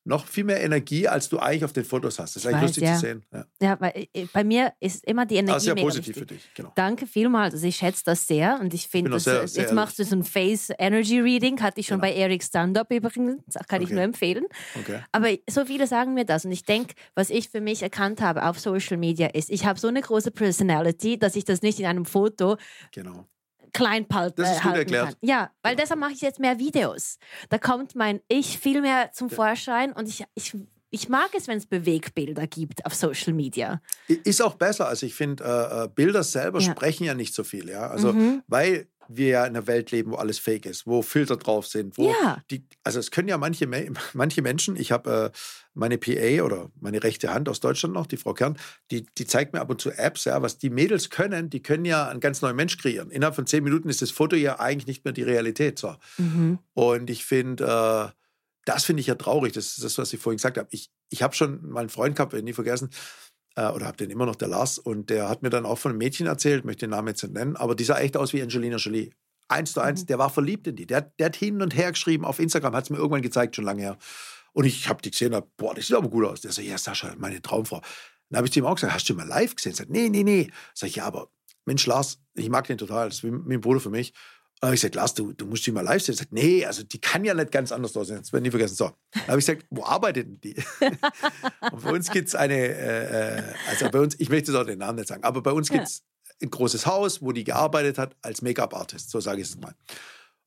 [0.04, 2.34] noch viel mehr Energie, als du eigentlich auf den Fotos hast.
[2.34, 2.94] Das ist eigentlich weiß, lustig ja.
[2.94, 3.26] zu sehen.
[3.32, 5.52] Ja, ja weil äh, bei mir ist immer die Energie.
[5.52, 6.72] Also sehr positiv für dich, genau.
[6.74, 7.54] Danke vielmals.
[7.54, 9.72] Also ich schätze das sehr und ich finde, jetzt ehrlich.
[9.72, 12.12] machst du so ein Face Energy Reading, hatte ich schon genau.
[12.12, 13.84] bei Eric Stand-Up übrigens, kann okay.
[13.84, 14.46] ich nur empfehlen.
[14.80, 15.00] Okay.
[15.12, 18.46] Aber so viele sagen mir das und ich denke, was ich für mich erkannt habe
[18.46, 21.86] auf Social Media ist, ich habe so eine große Personality, dass ich das nicht in
[21.86, 22.56] einem Foto
[22.92, 23.28] genau
[23.72, 25.06] klein Das ist gut erklärt.
[25.06, 25.16] Kann.
[25.20, 27.18] Ja, weil deshalb mache ich jetzt mehr Videos.
[27.48, 30.54] Da kommt mein Ich viel mehr zum Vorschein und ich, ich
[30.90, 33.80] ich mag es, wenn es Bewegbilder gibt auf Social Media.
[34.06, 34.88] Ist auch besser.
[34.88, 36.70] Also ich finde, äh, äh, Bilder selber ja.
[36.70, 37.68] sprechen ja nicht so viel.
[37.68, 37.88] Ja?
[37.88, 38.42] Also, mhm.
[38.46, 41.96] weil wir ja in einer Welt leben, wo alles fake ist, wo Filter drauf sind.
[41.96, 42.42] Wo ja.
[42.50, 43.66] die, also es können ja manche,
[44.12, 45.38] manche Menschen, ich habe äh,
[45.74, 48.58] meine PA oder meine rechte Hand aus Deutschland noch, die Frau Kern,
[48.90, 51.84] die, die zeigt mir ab und zu Apps, ja, was die Mädels können, die können
[51.84, 53.10] ja einen ganz neuen Mensch kreieren.
[53.10, 55.78] Innerhalb von zehn Minuten ist das Foto ja eigentlich nicht mehr die Realität.
[55.78, 55.96] So.
[56.18, 56.58] Mhm.
[56.74, 58.18] Und ich finde, äh,
[58.64, 59.54] das finde ich ja traurig.
[59.54, 60.68] Das ist das, was ich vorhin gesagt habe.
[60.72, 62.90] Ich, ich habe schon mal einen Freund gehabt, nie vergessen,
[63.58, 65.90] äh, oder habe den immer noch, der Lars, und der hat mir dann auch von
[65.90, 68.40] einem Mädchen erzählt, möchte den Namen jetzt nicht nennen, aber die sah echt aus wie
[68.40, 69.10] Angelina Jolie.
[69.48, 70.06] Eins zu eins, mhm.
[70.06, 70.86] der war verliebt in die.
[70.86, 73.64] Der, der hat hin und her geschrieben auf Instagram, hat es mir irgendwann gezeigt, schon
[73.64, 73.98] lange her.
[74.52, 76.40] Und ich habe die gesehen, hab, boah, das sieht aber gut aus.
[76.40, 77.80] Der so, ja, Sascha, meine Traumfrau.
[78.30, 79.74] Dann habe ich zu ihm auch gesagt, hast du ihn mal live gesehen?
[79.74, 80.50] Sagt, nee, nee, nee.
[80.74, 81.30] Sag ich, ja, aber
[81.64, 83.08] Mensch, Lars, ich mag den total.
[83.08, 84.12] Das ist wie, wie ein Bruder für mich.
[84.60, 86.14] Und ich gesagt, Lars, du, du musst die mal live sehen.
[86.14, 88.18] Er sagt, nee, also die kann ja nicht ganz anders aussehen.
[88.18, 88.74] Das werden nie vergessen.
[88.74, 88.90] So.
[89.12, 90.56] Dann habe ich gesagt, wo arbeitet denn die?
[91.72, 94.66] und bei uns gibt es eine, äh, äh, also bei uns, ich möchte jetzt auch
[94.66, 96.34] den Namen nicht sagen, aber bei uns gibt es ja.
[96.42, 99.74] ein großes Haus, wo die gearbeitet hat als Make-up-Artist, so sage ich es mal.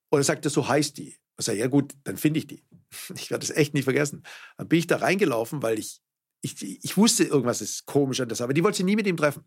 [0.10, 1.16] Und er sagte, so heißt die.
[1.40, 2.64] Ich sage, ja gut, dann finde ich die.
[3.16, 4.24] Ich werde das echt nie vergessen.
[4.58, 6.02] Dann bin ich da reingelaufen, weil ich,
[6.42, 9.16] ich, ich wusste, irgendwas ist komisch an das, aber die wollte sie nie mit ihm
[9.16, 9.46] treffen.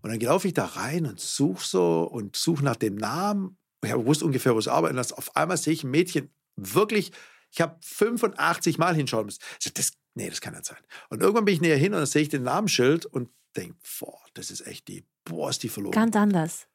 [0.00, 3.92] Und dann laufe ich da rein und suche so und suche nach dem Namen ich
[3.92, 5.16] habe gewusst ungefähr, wo es arbeiten lässt.
[5.16, 7.12] Auf einmal sehe ich ein Mädchen wirklich,
[7.50, 9.40] ich habe 85 Mal hinschauen müssen.
[9.58, 10.78] Ich sage, das, nee, das kann nicht sein.
[11.08, 14.18] Und irgendwann bin ich näher hin und dann sehe ich den Namensschild und denke, boah,
[14.34, 15.92] das ist echt die, boah, ist die verloren.
[15.92, 16.66] Ganz anders.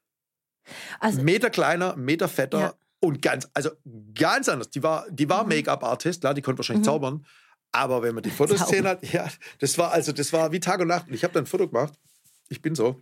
[0.98, 2.74] Also, Meter kleiner, Meter fetter ja.
[3.00, 3.70] und ganz, also
[4.14, 4.70] ganz anders.
[4.70, 5.50] Die war, die war mhm.
[5.50, 6.90] Make-up-Artist, klar, die konnte wahrscheinlich mhm.
[6.90, 7.26] zaubern.
[7.72, 9.28] Aber wenn man die Fotos gesehen hat, ja,
[9.60, 11.08] das war also, das war wie Tag und Nacht.
[11.08, 11.94] Und ich habe dann ein Foto gemacht.
[12.48, 13.00] Ich bin so.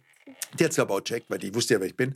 [0.58, 2.14] Die hat es aber auch checkt, weil die wusste ja, wer ich bin.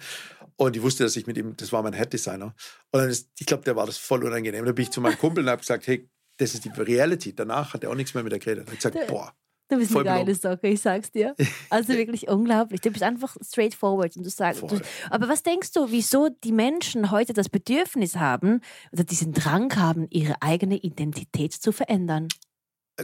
[0.57, 2.55] Und die wusste, dass ich mit ihm, das war mein Head-Designer.
[2.91, 4.65] Und dann ist, ich glaube, der war das voll unangenehm.
[4.65, 6.09] Da bin ich zu meinem Kumpel und habe gesagt, hey,
[6.39, 7.35] das ist die Reality.
[7.35, 8.67] Danach hat er auch nichts mehr mit der geredet.
[8.67, 9.33] Er hat gesagt, boah.
[9.69, 11.35] Du bist eine geile Socke, ich sag's dir.
[11.71, 12.83] Also wirklich unglaublich.
[12.83, 14.63] Du bist einfach straightforward und du sagst.
[14.63, 18.61] Du, aber was denkst du, wieso die Menschen heute das Bedürfnis haben
[18.93, 22.29] oder diesen Drang haben, ihre eigene Identität zu verändern?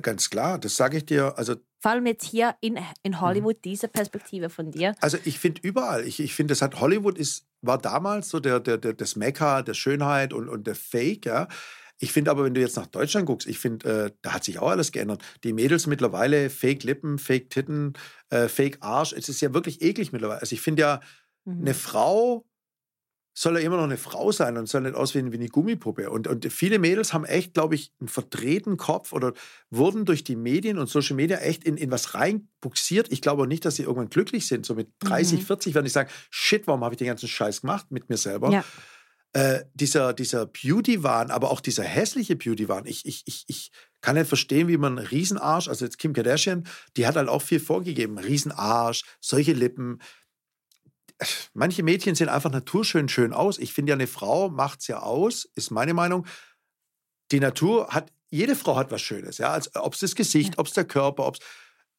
[0.03, 1.39] Ganz klar, das sage ich dir.
[1.39, 3.21] Also vor allem jetzt hier in, in mhm.
[3.21, 4.95] Hollywood, diese Perspektive von dir.
[5.01, 8.61] Also ich finde überall, ich, ich finde, das hat Hollywood ist, war damals so der,
[8.61, 11.49] der, der, das Mekka der Schönheit und, und der Fake, ja.
[12.01, 14.61] Ich finde aber, wenn du jetzt nach Deutschland guckst, ich finde, äh, da hat sich
[14.61, 15.23] auch alles geändert.
[15.43, 17.95] Die Mädels mittlerweile, Fake Lippen, Fake Titten,
[18.31, 19.13] äh, Fake Arsch.
[19.13, 20.41] Es ist ja wirklich eklig mittlerweile.
[20.41, 21.01] Also ich finde ja,
[21.45, 21.63] mhm.
[21.63, 22.47] eine Frau
[23.41, 26.11] soll er immer noch eine Frau sein und soll nicht aussehen wie eine Gummipuppe.
[26.11, 29.33] Und, und viele Mädels haben echt, glaube ich, einen verdrehten Kopf oder
[29.71, 33.13] wurden durch die Medien und Social Media echt in, in was reinbuxiert.
[33.13, 34.67] Ich glaube auch nicht, dass sie irgendwann glücklich sind.
[34.67, 35.45] So mit 30, mhm.
[35.45, 38.51] 40 werden ich sagen, shit, warum habe ich den ganzen Scheiß gemacht mit mir selber?
[38.51, 38.65] Ja.
[39.35, 42.87] Äh, dieser, dieser Beauty-Wahn, aber auch dieser hässliche Beauty-Wahn.
[42.87, 43.71] Ich, ich, ich, ich
[44.01, 46.67] kann nicht verstehen, wie man einen Riesenarsch, also jetzt Kim Kardashian,
[46.97, 48.19] die hat halt auch viel vorgegeben.
[48.19, 50.01] Riesenarsch, solche Lippen,
[51.55, 53.59] manche Mädchen sehen einfach naturschön schön aus.
[53.59, 56.27] Ich finde ja, eine Frau macht es ja aus, ist meine Meinung.
[57.33, 59.59] Die Natur hat, jede Frau hat was Schönes, ja.
[59.75, 60.59] ob es das Gesicht, ja.
[60.59, 61.39] ob es der Körper, ob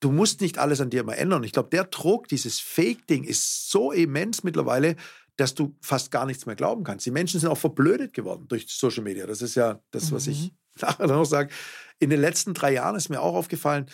[0.02, 1.44] Du musst nicht alles an dir immer ändern.
[1.44, 4.96] Ich glaube, der Druck, dieses Fake-Ding ist so immens mittlerweile,
[5.36, 7.06] dass du fast gar nichts mehr glauben kannst.
[7.06, 9.26] Die Menschen sind auch verblödet geworden durch Social Media.
[9.26, 10.58] Das ist ja das, was ich Mhm.
[10.82, 11.54] nachher noch sage.
[12.00, 13.90] In den letzten drei Jahren ist mir auch aufgefallen,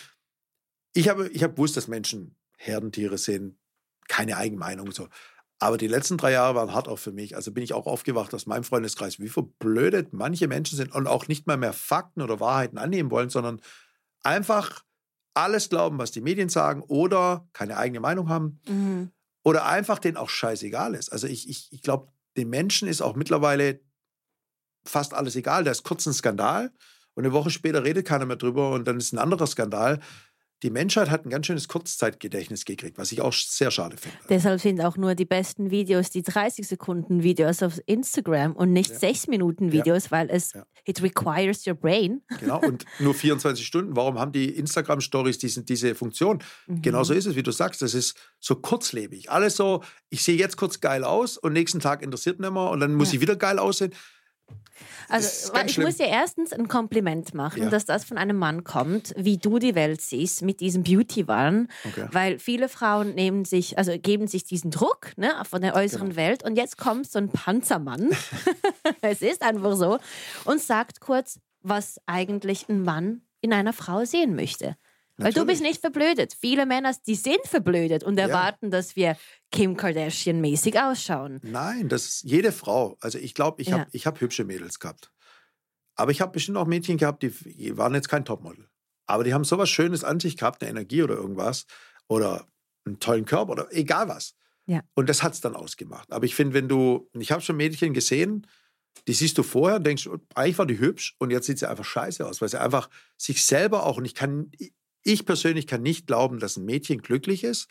[0.93, 3.57] ich habe, ich habe gewusst, dass Menschen Herdentiere sind,
[4.07, 5.07] keine Eigenmeinung so.
[5.59, 7.35] Aber die letzten drei Jahre waren hart auch für mich.
[7.35, 11.27] Also bin ich auch aufgewacht aus meinem Freundeskreis, wie verblödet manche Menschen sind und auch
[11.27, 13.61] nicht mal mehr Fakten oder Wahrheiten annehmen wollen, sondern
[14.23, 14.83] einfach
[15.33, 19.11] alles glauben, was die Medien sagen oder keine eigene Meinung haben Mhm.
[19.43, 21.11] oder einfach denen auch scheißegal ist.
[21.11, 23.79] Also ich, ich, ich glaube, den Menschen ist auch mittlerweile
[24.85, 25.63] fast alles egal.
[25.63, 26.71] Da ist kurz ein Skandal
[27.13, 29.99] und eine Woche später redet keiner mehr drüber und dann ist ein anderer Skandal.
[30.63, 34.17] Die Menschheit hat ein ganz schönes Kurzzeitgedächtnis gekriegt, was ich auch sehr schade finde.
[34.29, 38.89] Deshalb sind auch nur die besten Videos die 30 Sekunden Videos auf Instagram und nicht
[38.91, 38.99] Ja.
[38.99, 40.65] 6 Minuten Videos, weil es Ja.
[40.85, 42.21] it requires your brain.
[42.39, 43.95] Genau, und nur 24 Stunden.
[43.95, 46.39] Warum haben die Instagram-Stories diese, diese Funktion?
[46.67, 46.81] Mhm.
[46.81, 47.81] Genau so ist es, wie du sagst.
[47.81, 49.29] Das ist so kurzlebig.
[49.29, 52.79] Alles so, ich sehe jetzt kurz geil aus und nächsten Tag interessiert nicht mehr und
[52.79, 53.15] dann muss Ja.
[53.15, 53.93] ich wieder geil aussehen.
[55.07, 55.85] Also, ich schlimm.
[55.85, 57.69] muss dir erstens ein Kompliment machen, Ja.
[57.69, 61.67] dass das von einem Mann kommt, wie du die Welt siehst mit diesem Beauty-Wahn.
[61.85, 62.07] Okay.
[62.11, 66.17] Weil viele Frauen nehmen sich, also geben sich diesen Druck ne, von der äußeren Genau.
[66.17, 68.09] Welt und jetzt kommt so ein Panzermann,
[69.01, 69.99] es ist einfach so,
[70.45, 74.75] und sagt kurz, was eigentlich ein Mann in einer Frau sehen möchte.
[75.17, 75.61] Weil du bist Natürlich.
[75.61, 76.35] nicht verblödet.
[76.39, 79.17] Viele Männer, die sind verblödet und erwarten, dass wir
[79.51, 81.39] Kim Kardashian-mäßig ausschauen.
[81.43, 82.97] Nein, das ist jede Frau.
[82.99, 83.79] Also ich glaube, ich Ja.
[83.79, 85.11] habe hab hübsche Mädels gehabt.
[85.95, 88.67] Aber ich habe bestimmt auch Mädchen gehabt, die, die waren jetzt kein Topmodel.
[89.07, 91.65] Aber die haben sowas Schönes an sich gehabt, eine Energie oder irgendwas.
[92.09, 92.45] Oder
[92.85, 94.35] einen tollen Körper oder egal was.
[94.65, 94.81] Ja.
[94.95, 96.11] Und das hat es dann ausgemacht.
[96.11, 98.45] Aber ich finde, wenn du, ich habe schon Mädchen gesehen,
[99.07, 101.69] die siehst du vorher und denkst, oh, eigentlich war die hübsch und jetzt sieht sie
[101.69, 104.51] einfach scheiße aus, weil sie einfach sich selber auch, und ich kann,
[105.05, 107.67] ich persönlich kann nicht glauben, dass ein Mädchen glücklich ist,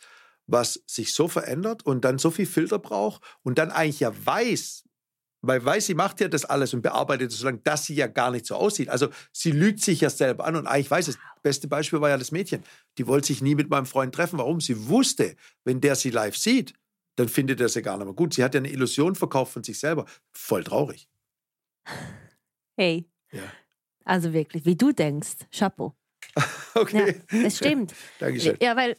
[0.47, 4.85] was sich so verändert und dann so viel Filter braucht und dann eigentlich ja weiß,
[5.43, 8.07] weil weiß, sie macht ja das alles und bearbeitet es so lange, dass sie ja
[8.07, 8.89] gar nicht so aussieht.
[8.89, 11.19] Also sie lügt sich ja selber an und eigentlich weiß es.
[11.43, 12.63] Beste Beispiel war ja das Mädchen.
[12.97, 14.39] Die wollte sich nie mit meinem Freund treffen.
[14.39, 14.61] Warum?
[14.63, 16.73] Sie wusste, wenn der sie live sieht,
[17.17, 18.33] dann findet er sie gar nicht mehr gut.
[18.33, 20.07] Sie hat ja eine Illusion verkauft von sich selber.
[20.33, 21.09] Voll traurig.
[22.77, 23.43] Hey, Ja.
[24.05, 25.95] also wirklich, wie du denkst, Chapeau.
[26.77, 27.23] Okay.
[27.31, 27.95] Ja, das stimmt.
[28.19, 28.57] Dankeschön.
[28.61, 28.97] Ja, weil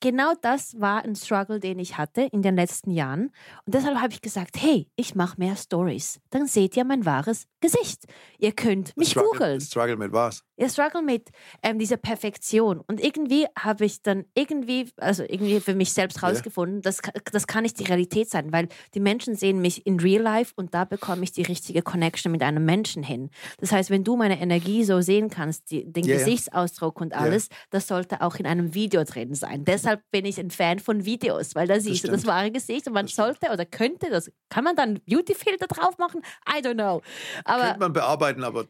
[0.00, 3.32] genau das war ein Struggle, den ich hatte in den letzten Jahren.
[3.66, 6.20] Und deshalb habe ich gesagt, hey, ich mache mehr Stories.
[6.30, 8.06] Dann seht ihr mein wahres Gesicht.
[8.38, 9.60] Ihr könnt mich Struggle, googeln.
[9.60, 10.42] Struggle mit was?
[10.58, 11.30] Ihr struggle mit
[11.62, 12.80] ähm, dieser Perfektion.
[12.80, 17.00] Und irgendwie habe ich dann irgendwie, also irgendwie für mich selbst rausgefunden, das,
[17.30, 20.74] das kann nicht die Realität sein, weil die Menschen sehen mich in real life und
[20.74, 23.30] da bekomme ich die richtige Connection mit einem Menschen hin.
[23.58, 26.16] Das heißt, wenn du meine Energie so sehen kannst, die, den ja.
[26.16, 29.64] Gesichtsausdruck und alles, das sollte auch in einem Video drin sein.
[29.64, 32.94] Deshalb bin ich ein Fan von Videos, weil da siehst du das wahre Gesicht und
[32.94, 33.38] man Das stimmt.
[33.40, 36.22] sollte oder könnte das, kann man dann Beauty-Filter drauf machen?
[36.48, 37.00] I don't know.
[37.44, 38.66] Aber Könnte man bearbeiten, aber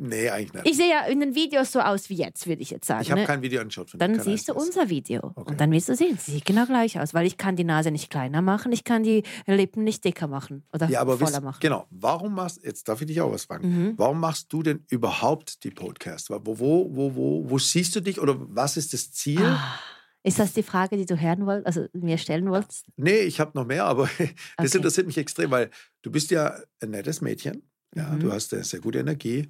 [0.00, 0.66] nee, eigentlich nicht.
[0.68, 3.02] ich sehe ja in den Videos so aus wie jetzt, würde ich jetzt sagen.
[3.02, 3.26] Ich habe ne?
[3.26, 3.90] kein Video angeschaut.
[3.90, 5.50] von Dann siehst du unser Video Okay.
[5.50, 7.90] und dann wirst du sehen, sie sieht genau gleich aus, weil ich kann die Nase
[7.90, 11.42] nicht kleiner machen, ich kann die Lippen nicht dicker machen oder Ja, aber voller wisst,
[11.42, 11.58] machen.
[11.60, 11.86] genau.
[11.90, 13.68] Warum machst jetzt darf ich dich auch was fragen?
[13.68, 13.94] Mhm.
[13.96, 16.30] Warum machst du denn überhaupt die Podcasts?
[16.30, 16.58] Wo, wo,
[16.94, 19.44] wo, wo, wo siehst du dich oder was ist das Ziel?
[19.44, 19.78] Ah,
[20.22, 22.86] ist das die Frage, die du hören wolltest, also mir stellen wolltest?
[22.96, 24.04] Nee, ich habe noch mehr, aber
[24.56, 24.76] das Okay.
[24.78, 25.70] interessiert mich extrem, weil
[26.02, 27.68] du bist ja ein nettes Mädchen.
[27.94, 28.20] Ja, Mhm.
[28.20, 29.48] du hast eine sehr gute Energie.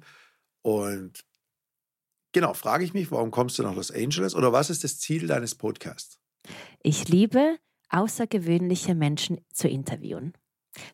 [0.65, 1.23] Und
[2.31, 5.27] genau, frage ich mich, warum kommst du nach Los Angeles oder was ist das Ziel
[5.27, 6.19] deines Podcasts?
[6.81, 7.59] Ich liebe
[7.89, 10.33] außergewöhnliche Menschen zu interviewen.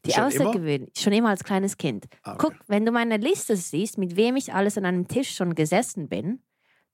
[0.06, 0.50] Die Schon immer?
[0.50, 2.08] außergewöhnlich, schon immer als kleines Kind.
[2.24, 2.48] Ah, okay.
[2.50, 6.10] Guck, wenn du meine Liste siehst, mit wem ich alles an einem Tisch schon gesessen
[6.10, 6.44] bin,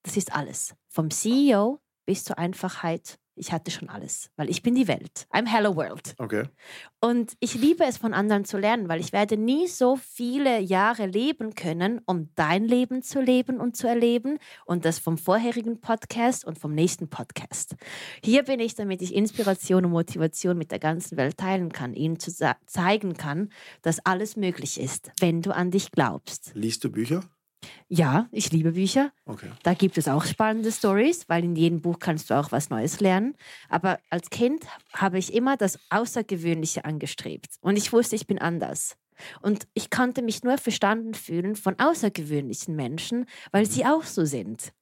[0.04, 0.76] das ist alles.
[0.88, 3.18] Vom CEO bis zur Einfachheit.
[3.38, 5.28] Ich hatte schon alles, weil ich bin die Welt.
[5.32, 6.16] I'm Hello World.
[6.18, 6.44] Okay.
[7.00, 11.06] Und ich liebe es, von anderen zu lernen, weil ich werde nie so viele Jahre
[11.06, 16.46] leben können, um dein Leben zu leben und zu erleben und das vom vorherigen Podcast
[16.46, 17.76] und vom nächsten Podcast.
[18.24, 22.20] Hier bin ich, damit ich Inspiration und Motivation mit der ganzen Welt teilen kann, ihnen
[22.20, 22.32] zu
[22.66, 23.50] zeigen kann,
[23.84, 26.52] dass alles möglich ist, wenn du an dich glaubst.
[26.56, 27.24] Liest du Bücher?
[27.88, 29.12] Ja, ich liebe Bücher.
[29.26, 29.50] Okay.
[29.64, 33.00] Da gibt es auch spannende Stories, weil in jedem Buch kannst du auch was Neues
[33.00, 33.36] lernen.
[33.70, 37.56] Aber als Kind habe ich immer das Außergewöhnliche angestrebt.
[37.62, 38.98] Und ich wusste, ich bin anders.
[39.42, 44.74] Und ich konnte mich nur verstanden fühlen von außergewöhnlichen Menschen, weil sie auch so sind.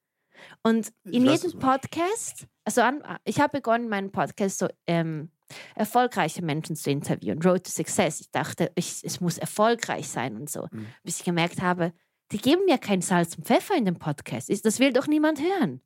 [0.63, 1.59] Und in jedem.
[1.59, 5.31] Podcast, also an, ich habe begonnen, meinen Podcast so ähm,
[5.75, 8.19] erfolgreiche Menschen zu interviewen, Road to Success.
[8.19, 10.67] Ich dachte, ich, es muss erfolgreich sein und so.
[10.71, 10.87] Mhm.
[11.03, 11.93] Bis ich gemerkt habe,
[12.31, 14.49] die geben mir kein Salz und Pfeffer in dem Podcast.
[14.65, 15.81] Das will doch niemand hören.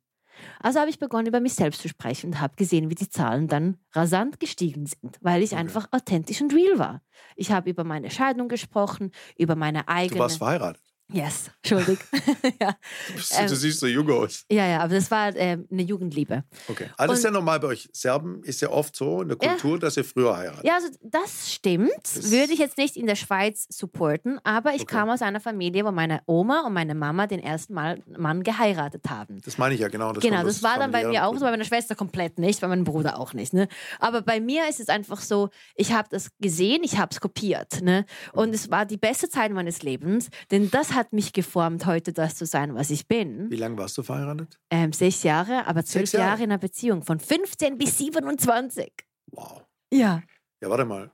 [0.60, 3.46] Also habe ich begonnen, über mich selbst zu sprechen und habe gesehen, wie die Zahlen
[3.46, 5.60] dann rasant gestiegen sind, weil ich Okay.
[5.60, 7.02] einfach authentisch und real war.
[7.36, 10.18] Ich habe über meine Scheidung gesprochen, über meine Du eigene.
[10.20, 10.82] warst verheiratet.
[11.12, 11.98] Yes, schuldig.
[12.60, 12.74] ja.
[13.08, 14.44] Du, bist, Ähm, du siehst so jung aus.
[14.50, 16.44] ja, ja, aber das war ähm, eine Jugendliebe.
[16.68, 16.86] Okay.
[16.96, 17.88] Alles und- ja normal bei euch.
[17.92, 19.50] Serben ist ja oft so in der Ja.
[19.50, 20.64] Kultur, dass ihr früher heiratet.
[20.64, 21.90] Ja, also das stimmt.
[22.02, 24.94] Das- Würde ich jetzt nicht in der Schweiz supporten, aber ich Okay.
[24.96, 29.08] kam aus einer Familie, wo meine Oma und meine Mama den ersten Mal Mann geheiratet
[29.08, 29.40] haben.
[29.44, 30.12] Das meine ich ja genau.
[30.12, 32.68] Das genau, das war dann bei mir auch so, bei meiner Schwester komplett nicht, bei
[32.68, 33.52] meinem Bruder auch nicht.
[33.52, 33.68] Ne?
[33.98, 37.82] Aber bei mir ist es einfach so, ich habe das gesehen, ich habe es kopiert.
[37.82, 38.04] Ne?
[38.32, 42.36] Und es war die beste Zeit meines Lebens, denn das hat mich geformt, heute das
[42.36, 43.50] zu sein, was ich bin.
[43.50, 44.58] Wie lange warst du verheiratet?
[44.70, 46.26] Ähm, sechs Jahre, aber zwölf Jahre?
[46.26, 48.92] Jahre in einer Beziehung, von 15 bis 27.
[49.32, 49.64] Wow.
[49.92, 50.22] Ja.
[50.62, 51.10] Ja, warte mal.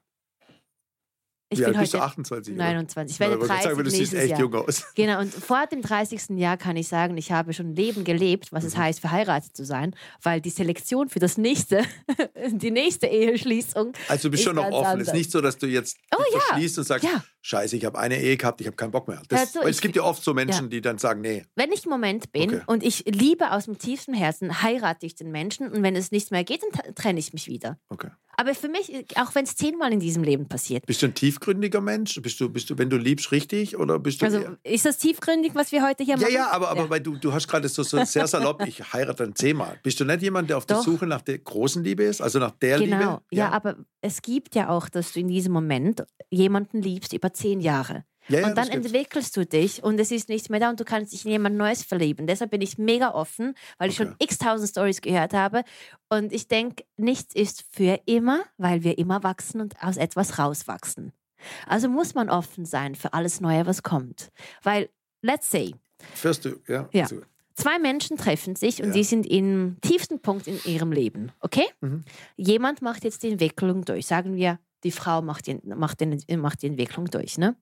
[1.49, 1.99] Ich Wie bin alt bist du?
[1.99, 2.55] heute 28?
[2.55, 2.65] oder?
[2.65, 3.15] 29.
[3.15, 4.41] Ich Ja, werde wollte gerade 30 sagen, du siehst nächstes echt Jahr.
[4.41, 4.85] jung aus.
[4.97, 6.31] Genau, und vor dem 30.
[6.39, 8.81] Jahr kann ich sagen, ich habe schon Leben gelebt, was es Mhm.
[8.81, 11.85] heißt, verheiratet zu sein, weil die Selektion für das nächste,
[12.51, 15.01] die nächste Eheschließung, Also du bist Ist schon noch offen.
[15.01, 16.41] Es ist nicht so, dass du jetzt Oh, ja.
[16.41, 19.23] verschließt und sagst, ja, scheiße, ich habe eine Ehe gehabt, ich habe keinen Bock mehr.
[19.29, 21.45] Das, weil es gibt ja oft so Menschen, die dann sagen, nee.
[21.55, 22.63] wenn ich im Moment bin Okay.
[22.67, 26.33] und ich liebe aus dem tiefsten Herzen, heirate ich den Menschen und wenn es nicht
[26.33, 27.79] mehr geht, dann trenne ich mich wieder.
[27.89, 28.09] Okay.
[28.39, 31.81] Aber für mich, auch wenn es zehnmal in diesem Leben passiert, Bist du ein tiefgründiger
[31.81, 32.21] Mensch?
[32.21, 33.77] Bist du, bist du, wenn du liebst, richtig?
[33.79, 36.35] Oder bist du also eher- ist das tiefgründig, was wir heute hier Ja, machen?
[36.35, 39.35] ja, aber, aber Weil du, du hast gerade so, so sehr salopp, ich heirate dann
[39.35, 39.79] zehnmal.
[39.83, 40.85] Bist du nicht jemand, der auf der Doch.
[40.85, 42.21] Suche nach der großen Liebe ist?
[42.21, 43.23] Also nach der Genau, Liebe?
[43.33, 43.51] ja.
[43.51, 48.05] aber es gibt ja auch, dass du in diesem Moment jemanden liebst über zehn Jahre.
[48.29, 50.85] Ja, ja, und dann entwickelst du dich und es ist nichts mehr da und du
[50.85, 52.27] kannst dich in jemand Neues verlieben.
[52.27, 54.09] Deshalb bin ich mega offen, weil ich Okay.
[54.11, 55.63] schon x tausend Stories gehört habe.
[56.09, 61.13] Und ich denke, nichts ist für immer, weil wir immer wachsen und aus etwas rauswachsen.
[61.67, 64.31] Also muss man offen sein für alles Neue, was kommt.
[64.63, 64.89] Weil,
[65.23, 65.75] let's say,
[66.15, 66.89] Fährst du, ja.
[66.93, 67.05] Ja.
[67.05, 67.23] Also,
[67.55, 68.95] zwei Menschen treffen sich und Ja.
[68.95, 71.33] die sind im tiefsten Punkt in ihrem Leben.
[71.41, 71.65] Okay?
[71.81, 72.05] Mhm.
[72.37, 74.07] Jemand macht jetzt die Entwicklung durch.
[74.07, 77.39] Sagen wir, die Frau macht die, macht den, macht die Entwicklung durch.
[77.39, 77.57] Ne?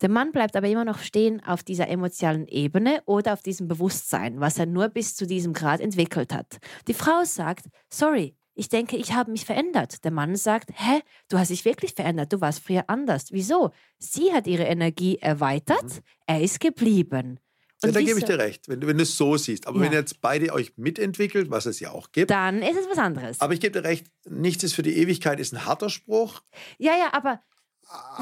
[0.00, 4.40] Der Mann bleibt aber immer noch stehen auf dieser emotionalen Ebene oder auf diesem Bewusstsein,
[4.40, 6.58] was er nur bis zu diesem Grad entwickelt hat.
[6.86, 10.04] Die Frau sagt, sorry, ich denke, ich habe mich verändert.
[10.04, 13.26] Der Mann sagt, hä, du hast dich wirklich verändert, du warst früher anders.
[13.30, 13.70] Wieso?
[13.98, 17.38] Sie hat ihre Energie erweitert, er ist geblieben.
[17.84, 19.66] Ja, da gebe ich dir recht, wenn, du- wenn du es so siehst.
[19.66, 19.84] Aber Ja.
[19.86, 22.30] wenn jetzt beide euch mitentwickelt, was es ja auch gibt.
[22.30, 23.40] Dann ist es was anderes.
[23.40, 26.40] Aber ich gebe dir recht, nichts ist für die Ewigkeit, ist ein harter Spruch.
[26.78, 27.40] ja, ja, aber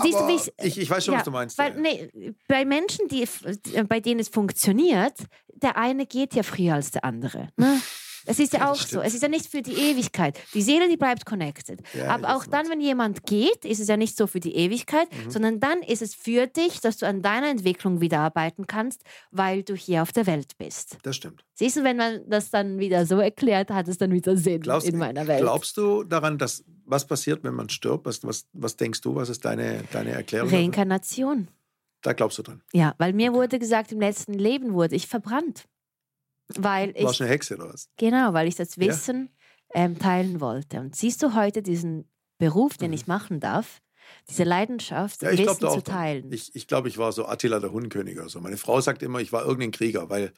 [0.00, 1.58] Siehst du, aber wie ich- ich, ich weiß schon, ja, was du meinst.
[1.58, 2.08] Weil, nee,
[2.46, 3.26] bei Menschen, die,
[3.88, 5.14] bei denen es funktioniert,
[5.54, 7.48] der eine geht ja früher als der andere.
[7.56, 7.80] Ne?
[8.26, 9.00] Es ist ja Ja, auch das so.
[9.00, 10.38] Es ist ja nicht für die Ewigkeit.
[10.54, 11.80] Die Seele, die bleibt connected.
[11.94, 15.08] Ja, Aber auch dann, wenn jemand geht, ist es ja nicht so für die Ewigkeit,
[15.12, 15.30] Mhm.
[15.30, 19.62] sondern dann ist es für dich, dass du an deiner Entwicklung wieder arbeiten kannst, weil
[19.62, 20.98] du hier auf der Welt bist.
[21.02, 21.44] Das stimmt.
[21.54, 24.88] Siehst du, wenn man das dann wieder so erklärt, hat es dann wieder Sinn Glaubst,
[24.88, 25.40] in meiner Welt.
[25.42, 28.06] glaubst du daran, dass was passiert, wenn man stirbt?
[28.06, 29.14] Was, was, was denkst du?
[29.14, 30.48] Was ist deine, deine Erklärung?
[30.48, 30.62] dafür?
[30.64, 31.48] Reinkarnation.
[32.02, 32.62] Da glaubst du dran.
[32.72, 35.64] Ja, weil mir wurde gesagt, im letzten Leben wurde ich verbrannt.
[36.54, 37.88] Weil Du warst ich, eine Hexe oder was?
[37.96, 38.86] genau, weil ich das Ja.
[38.86, 39.30] Wissen
[39.74, 40.80] ähm, teilen wollte.
[40.80, 42.94] Und siehst du heute diesen Beruf, den Mhm.
[42.94, 43.80] ich machen darf,
[44.28, 45.74] diese Leidenschaft, Ja, ich Wissen auch.
[45.74, 46.30] zu teilen?
[46.32, 48.40] Ich, ich glaube, ich war so Attila der Hundkönig oder so.
[48.40, 50.32] Meine Frau sagt immer, ich war irgendein Krieger, weil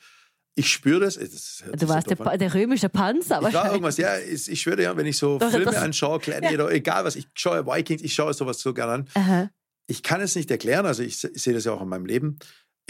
[0.55, 1.15] ich spüre das.
[1.17, 2.17] das du warst der.
[2.17, 5.39] Pa- der römische Panzer, Ich war irgendwas, ja, ich, ich schwöre dir, wenn ich so
[5.39, 8.93] Doch, Filme das- anschaue, Gladiator, egal was, ich schaue Vikings, ich schaue sowas so gerne
[8.93, 9.09] an.
[9.15, 9.51] Aha.
[9.87, 12.39] Ich kann es nicht erklären, also ich, ich sehe das ja auch in meinem Leben.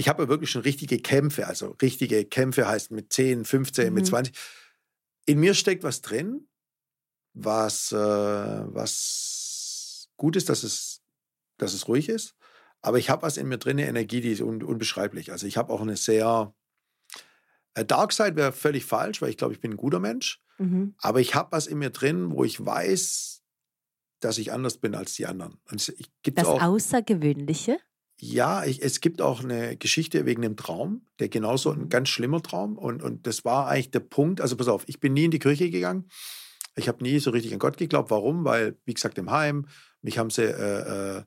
[0.00, 4.04] Ich habe ja wirklich schon richtige Kämpfe, also richtige Kämpfe heißt mit 10, 15, mit
[4.04, 4.08] Mhm.
[4.08, 4.34] 20.
[5.26, 6.46] In mir steckt was drin,
[7.34, 11.02] was, äh, was gut ist, dass es,
[11.58, 12.36] dass es ruhig ist.
[12.80, 15.32] Aber ich habe was in mir drin, eine Energie, die ist un, unbeschreiblich.
[15.32, 16.54] Also ich habe auch eine sehr,
[17.74, 20.40] äh, Dark Side wäre völlig falsch, weil ich glaube, ich bin ein guter Mensch.
[20.58, 20.94] Mhm.
[20.98, 23.42] Aber ich habe was in mir drin, wo ich weiß,
[24.20, 25.60] dass ich anders bin als die anderen.
[25.70, 27.78] Und ich, Das auch, Außergewöhnliche.
[28.20, 31.82] Ja, ich, es gibt auch eine Geschichte wegen dem Traum, der genauso Mhm.
[31.82, 32.76] ein ganz schlimmer Traum.
[32.76, 34.40] Und, und das war eigentlich der Punkt.
[34.40, 36.08] Also pass auf, ich bin nie in die Kirche gegangen.
[36.76, 38.10] Ich habe nie so richtig an Gott geglaubt.
[38.10, 38.44] Warum?
[38.44, 39.66] Weil, wie gesagt, im Heim,
[40.02, 41.22] mich haben sie äh, äh,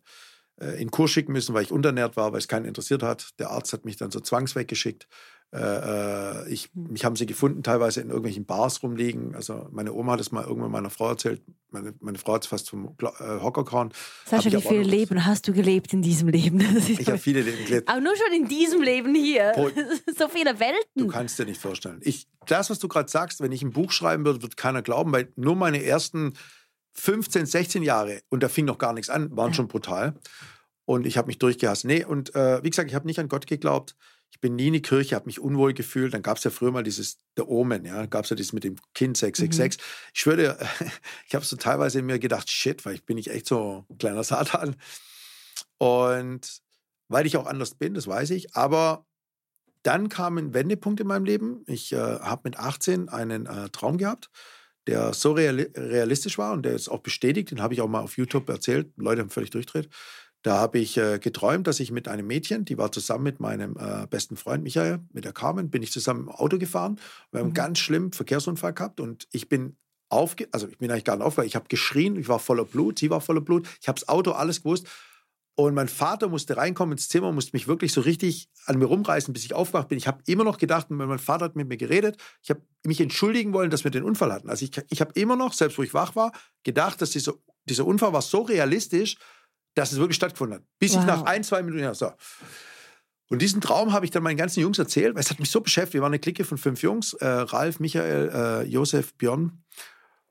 [0.61, 3.29] äh, in Kurs schicken müssen, weil ich unterernährt war, weil es keinen interessiert hat.
[3.39, 5.07] Der Arzt hat mich dann so zwangsweggeschickt.
[5.53, 9.35] Äh, äh, ich, mich haben sie gefunden, teilweise in irgendwelchen Bars rumliegen.
[9.35, 11.41] Also meine Oma hat es mal irgendwann meiner Frau erzählt.
[11.71, 13.05] Meine, meine Frau hat es fast vom äh,
[13.41, 13.91] Hocker gehauen.
[14.25, 16.59] Sascha, wie viele Leben hast du gelebt in diesem Leben?
[16.87, 17.89] Ich habe viele Leben gelebt.
[17.89, 19.51] aber nur schon in diesem Leben hier.
[19.55, 19.71] Boah.
[20.17, 21.07] so viele Du Welten.
[21.11, 21.99] kannst dir nicht vorstellen.
[22.03, 25.11] Ich, das, was du gerade sagst, wenn ich ein Buch schreiben würde, wird keiner glauben,
[25.11, 26.33] weil nur meine ersten
[26.93, 29.53] 15, 16 Jahre, und da fing noch gar nichts an, waren Ja.
[29.55, 30.13] schon brutal.
[30.85, 31.85] Und ich habe mich durchgehasst.
[31.85, 33.95] Nee, und äh, wie gesagt, ich habe nicht an Gott geglaubt.
[34.31, 36.13] Ich bin nie in die Kirche, habe mich unwohl gefühlt.
[36.13, 38.63] Dann gab es ja früher mal dieses The Omen, ja, gab es ja dieses mit
[38.63, 39.79] dem Kind 666.
[39.79, 39.83] Mhm.
[40.13, 40.57] Ich schwöre,
[41.27, 43.97] ich habe so teilweise in mir gedacht, shit, weil ich bin nicht echt so ein
[43.97, 44.75] kleiner Satan.
[45.77, 46.61] Und
[47.09, 48.55] weil ich auch anders bin, das weiß ich.
[48.55, 49.05] Aber
[49.83, 51.63] dann kam ein Wendepunkt in meinem Leben.
[51.67, 54.29] Ich äh, habe mit 18 einen äh, Traum gehabt,
[54.87, 57.51] der so reali realistisch war und der ist auch bestätigt.
[57.51, 58.91] Den habe ich auch mal auf YouTube erzählt.
[58.95, 59.89] Leute haben völlig durchdreht.
[60.43, 63.77] Da habe ich äh, geträumt, dass ich mit einem Mädchen, die war zusammen mit meinem
[63.77, 66.99] äh, besten Freund Michael, mit der Carmen, bin ich zusammen im Auto gefahren.
[67.31, 67.49] Wir haben mhm.
[67.49, 69.77] einen ganz schlimmen Verkehrsunfall gehabt und ich bin
[70.09, 71.47] aufge, also ich bin eigentlich gar nicht aufgewacht.
[71.47, 73.67] Ich habe geschrien, ich war voller Blut, sie war voller Blut.
[73.81, 74.87] Ich habe das Auto alles gewusst.
[75.55, 79.33] Und mein Vater musste reinkommen ins Zimmer, musste mich wirklich so richtig an mir rumreißen,
[79.33, 79.97] bis ich aufgewacht bin.
[79.97, 82.17] Ich habe immer noch gedacht, mein Vater hat mit mir geredet.
[82.41, 84.49] Ich habe mich entschuldigen wollen, dass wir den Unfall hatten.
[84.49, 86.31] Also ich, ich habe immer noch, selbst wo ich wach war,
[86.63, 87.33] gedacht, dass dieser,
[87.65, 89.17] dieser Unfall war so realistisch,
[89.73, 90.65] dass es wirklich stattgefunden hat.
[90.79, 91.01] Bis wow.
[91.01, 92.11] ich nach ein, zwei Minuten, ja, so.
[93.29, 95.61] Und diesen Traum habe ich dann meinen ganzen Jungs erzählt, weil es hat mich so
[95.61, 95.93] beschäftigt.
[95.93, 99.63] Wir waren eine Clique von fünf Jungs, äh, Ralf, Michael, äh, Josef, Björn.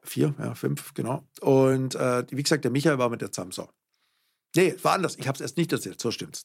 [0.02, 1.26] Vier, ja, fünf, genau.
[1.40, 3.52] Und äh, wie gesagt, der Michael war mit der zusammen.
[3.52, 3.70] So.
[4.54, 5.16] Nee, war anders.
[5.16, 6.44] Ich habe es erst nicht erzählt, so stimmt's.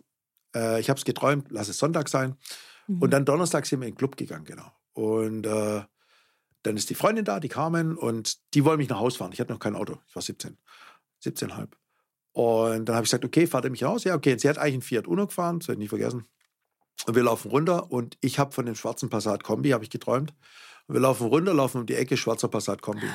[0.56, 2.36] Äh, ich habe es geträumt, lass es Sonntag sein.
[2.88, 3.02] Mhm.
[3.02, 4.72] Und dann Donnerstag sind wir in den Club gegangen, genau.
[4.94, 5.84] Und äh,
[6.64, 9.32] dann ist die Freundin da, die Carmen, und die wollen mich nach Hause fahren.
[9.34, 10.00] Ich hatte noch kein Auto.
[10.08, 10.58] Ich war 17,
[11.24, 11.68] 17,5.
[12.36, 14.04] Und dann habe ich gesagt, okay, fahrt ihr mich raus?
[14.04, 14.34] Ja, okay.
[14.34, 16.26] Und sie hat eigentlich einen Fiat Uno gefahren, das werde ich nie vergessen.
[17.08, 20.34] Und wir laufen runter und ich habe von dem schwarzen Passat Kombi, habe ich geträumt.
[20.88, 23.08] Und wir laufen runter, laufen um die Ecke, schwarzer Passat Kombi.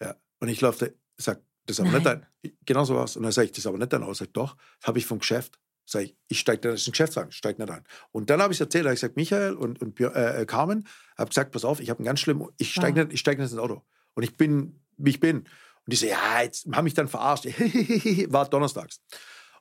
[0.00, 0.14] Ja.
[0.38, 2.02] Und ich laufe, ich sage, das ist aber Nein.
[2.02, 2.06] nicht
[2.42, 3.16] dein, genau so was.
[3.16, 4.14] Und dann sage ich, das ist aber nicht dein Auto.
[4.14, 5.58] Sag doch, das habe ich vom Geschäft.
[5.84, 7.82] Sag ich, ich steige da, das ist ein Geschäftswagen, ich steige nicht ein.
[8.12, 10.86] Und dann habe ich es erzählt, habe ich gesagt, Michael und, und äh, äh, Carmen,
[11.18, 13.50] habe gesagt, pass auf, ich habe einen ganz schlimmen, ich steige nicht, ich steig nicht
[13.50, 13.82] ins Auto.
[14.14, 15.48] Und ich bin, wie ich bin.
[15.86, 17.44] Und die so, ja, jetzt haben mich dann verarscht.
[18.28, 19.00] War donnerstags.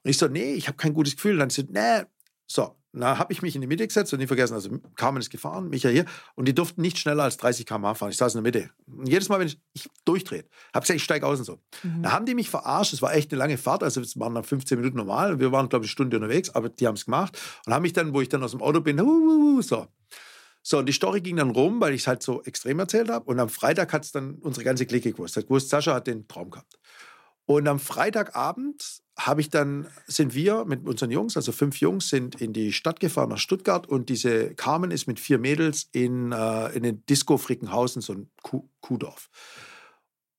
[0.04, 1.34] Und ich so, nee, ich habe kein gutes Gefühl.
[1.34, 2.04] Und dann so, nee,
[2.48, 5.30] so, na, habe ich mich in die Mitte gesetzt und nie vergessen, also Carmen ist
[5.30, 6.06] gefahren, Micha hier,
[6.36, 8.10] und die durften nicht schneller als 30 km/h fahren.
[8.10, 8.70] Ich saß in der Mitte.
[8.88, 11.60] Und jedes Mal, wenn ich, ich durchdrehe, habe gesagt, ich steige aus und so.
[11.84, 12.04] Mhm.
[12.04, 12.94] Da haben die mich verarscht.
[12.94, 15.40] Es war echt eine lange Fahrt, also es waren dann 15 Minuten normal.
[15.40, 17.94] Wir waren, glaube ich, eine Stunde unterwegs, aber die haben es gemacht und haben mich
[17.94, 19.88] dann, wo ich dann aus dem Auto bin, uh, uh, uh, so.
[20.68, 23.26] So, und die Story ging dann rum, weil ich es halt so extrem erzählt habe.
[23.26, 25.38] Und am Freitag hat es dann unsere ganze Clique gewusst.
[25.38, 26.80] Hat gewusst, Sascha hat den Traum gehabt.
[27.46, 32.42] Und am Freitagabend habe ich dann, sind wir mit unseren Jungs, also fünf Jungs, sind
[32.42, 36.70] in die Stadt gefahren nach Stuttgart und diese Carmen ist mit vier Mädels in, äh,
[36.70, 39.30] in den Disco Frickenhausen, so ein Kuh Kuhdorf.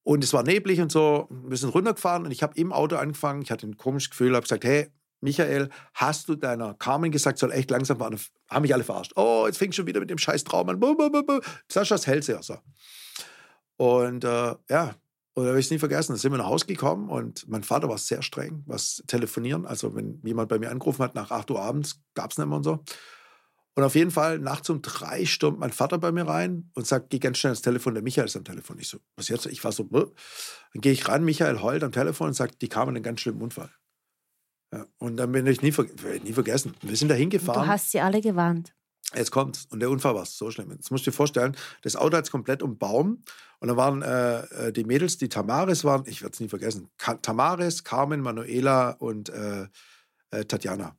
[0.03, 1.29] Und es war neblig und so.
[1.31, 3.43] Wir sind runtergefahren und ich habe im Auto angefangen.
[3.43, 4.89] Ich hatte ein komisches Gefühl, habe gesagt, hey,
[5.21, 8.19] Michael, hast du deiner Carmen gesagt, soll echt langsam fahren?
[8.51, 9.13] Haben mich alle verarscht.
[9.17, 10.81] Oh, jetzt fängt schon wieder mit dem scheiß Traum an.
[11.71, 12.43] Saschas Hellseher.
[12.43, 12.59] So.
[13.77, 14.95] Und äh, ja,
[15.37, 16.13] und da habe ich es nie vergessen.
[16.13, 19.67] Da sind wir nach Hause gekommen und mein Vater war sehr streng, was Telefonieren.
[19.67, 22.57] Also, wenn jemand bei mir angerufen hat nach 8 Uhr abends, gab es nicht mehr
[22.57, 22.83] und so.
[23.75, 27.11] Und auf jeden Fall, nachts um drei stürmt mein Vater bei mir rein und sagt,
[27.11, 28.79] geh ganz schnell ans Telefon, der Michael ist am Telefon.
[28.79, 29.45] Ich so, was jetzt?
[29.45, 30.07] Ich war so, Bäh.
[30.73, 33.21] dann gehe ich ran, Michael heult am Telefon und sagt, die kamen in einen ganz
[33.21, 33.71] schlimmen Unfall.
[34.73, 35.73] Ja, und dann bin ich nie,
[36.25, 36.75] nie vergessen.
[36.83, 37.63] Wir sind da hingefahren.
[37.63, 38.75] Du hast sie alle gewarnt.
[39.15, 39.67] Jetzt kommt's.
[39.71, 40.71] Und der Unfall war so schlimm.
[40.73, 43.23] Jetzt musst du dir vorstellen, das Auto hat komplett um Baum.
[43.61, 46.89] Und da waren äh, äh, die Mädels, die Tamaris waren, ich werde es nie vergessen,
[46.99, 49.69] Ka Tamaris, Carmen, Manuela und äh,
[50.31, 50.97] äh, Tatjana.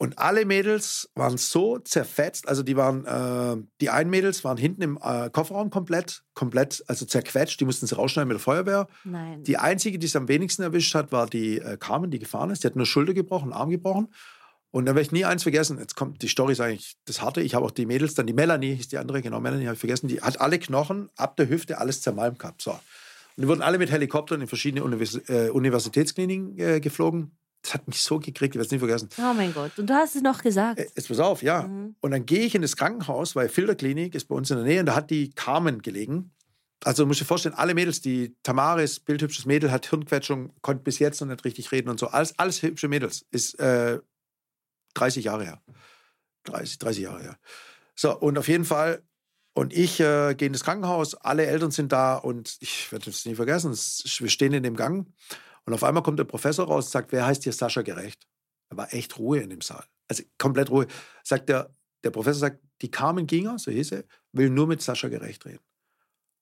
[0.00, 4.82] Und alle Mädels waren so zerfetzt, also die waren, äh, die einen Mädels waren hinten
[4.82, 8.86] im äh, Kofferraum komplett, komplett, also zerquetscht, die mussten sie rausschneiden mit der Feuerwehr.
[9.02, 9.42] Nein.
[9.42, 12.62] Die einzige, die es am wenigsten erwischt hat, war die Carmen, die gefahren ist.
[12.62, 14.08] Die hat nur Schulter gebrochen, Arm gebrochen.
[14.70, 15.78] Und dann werde ich nie eins vergessen.
[15.78, 17.40] Jetzt kommt die Story, ist eigentlich das Harte.
[17.40, 19.80] Ich habe auch die Mädels, dann die Melanie, hieß die andere, genau, Melanie habe ich
[19.80, 20.08] vergessen.
[20.08, 22.60] Die hat alle Knochen ab der Hüfte, alles zermalmt gehabt.
[22.60, 22.72] So.
[22.72, 22.78] Und
[23.38, 27.38] die wurden alle mit Helikoptern in verschiedene Univers äh, Universitätskliniken äh, geflogen.
[27.68, 29.10] Das hat mich so gekriegt, ich werde es nie vergessen.
[29.18, 29.78] Oh mein Gott.
[29.78, 30.78] Und du hast es noch gesagt.
[30.78, 31.64] Äh, jetzt pass auf, ja.
[31.64, 31.96] Mhm.
[32.00, 34.80] Und dann gehe ich in das Krankenhaus, weil Filterklinik ist bei uns in der Nähe
[34.80, 36.32] und da hat die Carmen gelegen.
[36.82, 40.98] Also du musst dir vorstellen, alle Mädels, die Tamaris, bildhübsches Mädel, hat Hirnquetschung, konnte bis
[40.98, 42.06] jetzt noch nicht richtig reden und so.
[42.06, 43.26] Alles, alles hübsche Mädels.
[43.30, 43.98] Ist äh,
[44.94, 45.62] 30 Jahre her.
[46.44, 47.38] 30, 30 Jahre her.
[47.94, 49.02] So, und auf jeden Fall,
[49.52, 53.26] und ich äh, gehe in das Krankenhaus, alle Eltern sind da und ich werde es
[53.26, 55.06] nie vergessen, wir stehen in dem Gang
[55.68, 58.26] und auf einmal kommt der Professor raus und sagt, wer heißt hier Sascha Gerecht?
[58.70, 59.84] Da war echt Ruhe in dem Saal.
[60.08, 60.86] Also komplett Ruhe.
[61.22, 65.08] Sagt der, der Professor sagt, die Carmen Ginger, so hieß er, will nur mit Sascha
[65.08, 65.60] Gerecht reden.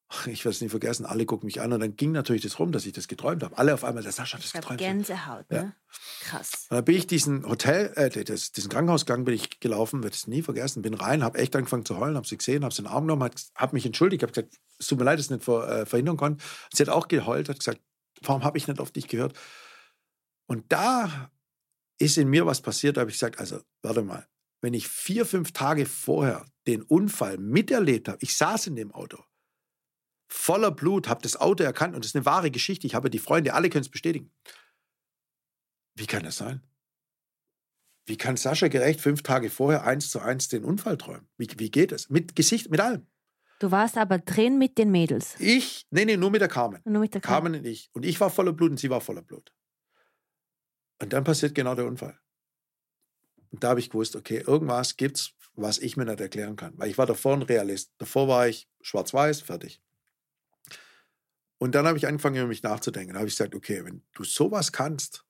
[0.27, 2.71] Ich werde es nie vergessen, alle gucken mich an und dann ging natürlich das rum,
[2.71, 3.59] dass ich das geträumt habe.
[3.59, 4.79] Alle auf einmal, der Sascha hat das ich geträumt.
[4.79, 5.57] Gänsehaut, ne?
[5.57, 5.73] Ja.
[6.21, 6.67] Krass.
[6.71, 10.29] Und dann bin ich diesen Hotel, äh, das, diesen Krankenhausgang bin ich gelaufen, werde es
[10.29, 12.85] nie vergessen, bin rein, habe echt angefangen zu heulen, habe sie gesehen, habe sie in
[12.85, 15.37] den Arm genommen, habe mich entschuldigt, habe gesagt, es tut mir leid, dass ich es
[15.37, 16.45] nicht ver, äh, verhindern konnte.
[16.73, 17.81] Sie hat auch geheult, hat gesagt,
[18.23, 19.39] warum habe ich nicht auf dich gehört?
[20.47, 21.31] Und da
[21.99, 24.29] ist in mir was passiert, da habe ich gesagt, also warte mal,
[24.61, 29.23] wenn ich vier, fünf Tage vorher den Unfall miterlebt habe, ich saß in dem Auto,
[30.29, 32.87] voller Blut, habe das Auto erkannt und das ist eine wahre Geschichte.
[32.87, 34.33] Ich habe die Freunde, alle können es bestätigen.
[35.95, 36.63] Wie kann das sein?
[38.07, 41.29] Wie kann Sascha Gerecht fünf Tage vorher eins zu eins den Unfall träumen?
[41.37, 42.09] Wie, wie geht es?
[42.09, 43.07] Mit Gesicht, mit allem.
[43.59, 45.35] Du warst aber drin mit den Mädels.
[45.39, 46.83] Ich, nee, nee, nur mit der Carmen.
[46.85, 47.53] Nur mit der Carmen.
[47.53, 47.91] Carmen und ich.
[47.93, 49.53] Und ich war voller Blut und sie war voller Blut.
[51.01, 52.19] Und dann passiert genau der Unfall.
[53.51, 56.75] Und da habe ich gewusst, okay, irgendwas gibt's, was ich mir nicht erklären kann.
[56.77, 57.93] Weil ich war davor ein Realist.
[57.99, 59.81] Davor war ich schwarz-weiß, fertig.
[61.59, 63.15] Und dann habe ich angefangen, über mich nachzudenken.
[63.15, 65.25] Da habe ich gesagt, okay, wenn du sowas kannst,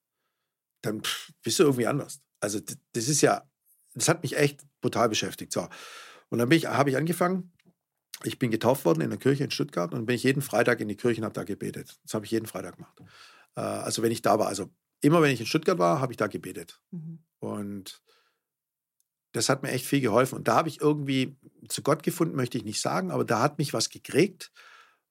[0.83, 1.03] dann
[1.43, 2.21] bist du irgendwie anders.
[2.41, 2.59] Also
[2.93, 3.49] das ist ja,
[3.95, 5.53] das hat mich echt brutal beschäftigt.
[5.53, 5.69] So.
[6.29, 7.53] Und dann habe ich angefangen,
[8.25, 10.89] ich bin getauft worden in der Kirche in Stuttgart und bin ich jeden Freitag in
[10.89, 11.99] die Kirche und habe da gebetet.
[12.03, 13.01] Das habe ich jeden Freitag gemacht.
[13.57, 16.17] Äh, also wenn ich da war, also immer wenn ich in Stuttgart war, habe ich
[16.17, 16.81] da gebetet.
[16.91, 17.19] Mhm.
[17.39, 18.03] Und
[19.33, 20.37] das hat mir echt viel geholfen.
[20.37, 21.37] Und da habe ich irgendwie
[21.69, 24.51] zu Gott gefunden, möchte ich nicht sagen, aber da hat mich was gekriegt,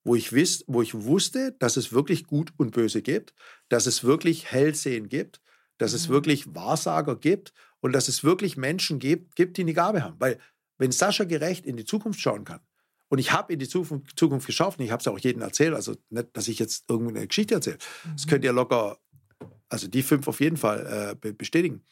[0.04, 3.34] wo ich, wiss, wo ich wusste, dass es wirklich Gut und Böse gibt,
[3.70, 5.42] dass es wirklich Hellsehen gibt,
[5.78, 6.14] dass es mhm.
[6.14, 10.20] wirklich Wahrsager gibt und dass es wirklich Menschen gibt, gibt, die eine Gabe haben.
[10.20, 10.40] Weil
[10.78, 12.62] wenn Sascha gerecht in die Zukunft schauen kann,
[13.10, 15.74] und ich habe in die Zukunft, Zukunft geschaut, und ich habe es auch jedem erzählt,
[15.74, 17.78] also nicht, dass ich jetzt irgendwie eine Geschichte erzähle.
[18.04, 18.12] Mhm.
[18.14, 19.00] Das könnt ihr locker,
[19.70, 21.84] also die fünf auf jeden Fall äh, bestätigen.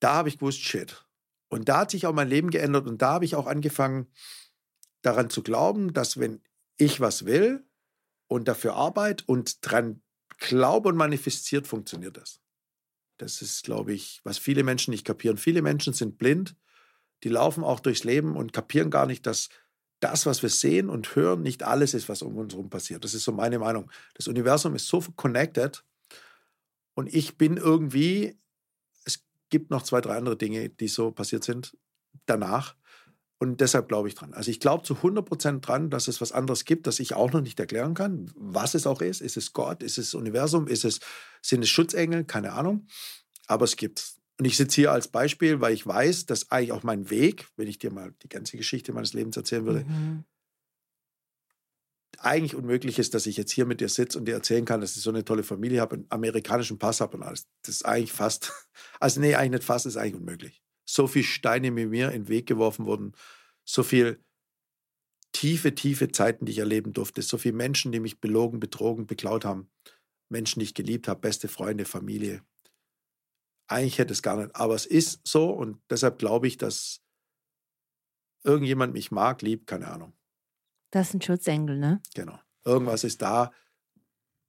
[0.00, 1.04] Da habe ich gewusst, shit.
[1.48, 4.06] Und da hat sich auch mein Leben geändert und da habe ich auch angefangen,
[5.02, 6.42] daran zu glauben, dass wenn
[6.76, 7.64] ich was will
[8.26, 10.02] und dafür arbeite und dran
[10.38, 12.40] glaube und manifestiert, funktioniert das.
[13.16, 15.38] Das ist, glaube ich, was viele Menschen nicht kapieren.
[15.38, 16.56] Viele Menschen sind blind,
[17.24, 19.48] die laufen auch durchs Leben und kapieren gar nicht, dass
[20.00, 23.04] das, was wir sehen und hören, nicht alles ist, was um uns herum passiert.
[23.04, 23.90] Das ist so meine Meinung.
[24.14, 25.82] Das Universum ist so connected
[26.94, 28.38] und ich bin irgendwie,
[29.04, 31.76] es gibt noch zwei, drei andere Dinge, die so passiert sind
[32.26, 32.74] danach.
[33.40, 34.34] Und deshalb glaube ich dran.
[34.34, 37.32] Also ich glaube zu 100 Prozent dran, dass es was anderes gibt, das ich auch
[37.32, 38.32] noch nicht erklären kann.
[38.34, 39.20] Was es auch ist.
[39.20, 39.84] Ist es Gott?
[39.84, 40.66] Ist es Universum?
[40.66, 40.98] Ist es,
[41.40, 42.24] sind es Schutzengel?
[42.24, 42.88] Keine Ahnung.
[43.46, 46.84] Aber es gibt Und ich sitze hier als Beispiel, weil ich weiß, dass eigentlich auch
[46.84, 50.24] mein Weg, wenn ich dir mal die ganze Geschichte meines Lebens erzählen würde, mhm.
[52.18, 54.96] eigentlich unmöglich ist, dass ich jetzt hier mit dir sitze und dir erzählen kann, dass
[54.96, 57.48] ich so eine tolle Familie habe, einen amerikanischen Pass habe und alles.
[57.62, 58.52] Das ist eigentlich fast,
[59.00, 62.28] also nee, eigentlich nicht fast, ist eigentlich unmöglich so viele Steine mit mir in den
[62.28, 63.12] Weg geworfen wurden,
[63.64, 64.24] so viel
[65.32, 69.44] tiefe, tiefe Zeiten, die ich erleben durfte, so viele Menschen, die mich belogen, betrogen, beklaut
[69.44, 69.70] haben,
[70.30, 72.42] Menschen, die ich geliebt habe, beste Freunde, Familie.
[73.68, 77.02] Eigentlich hätte es gar nicht, aber es ist so und deshalb glaube ich, dass
[78.42, 80.14] irgendjemand mich mag, liebt, keine Ahnung.
[80.90, 82.02] Das ist ein Schutzengel, ne?
[82.14, 82.38] Genau.
[82.64, 83.52] Irgendwas ist da,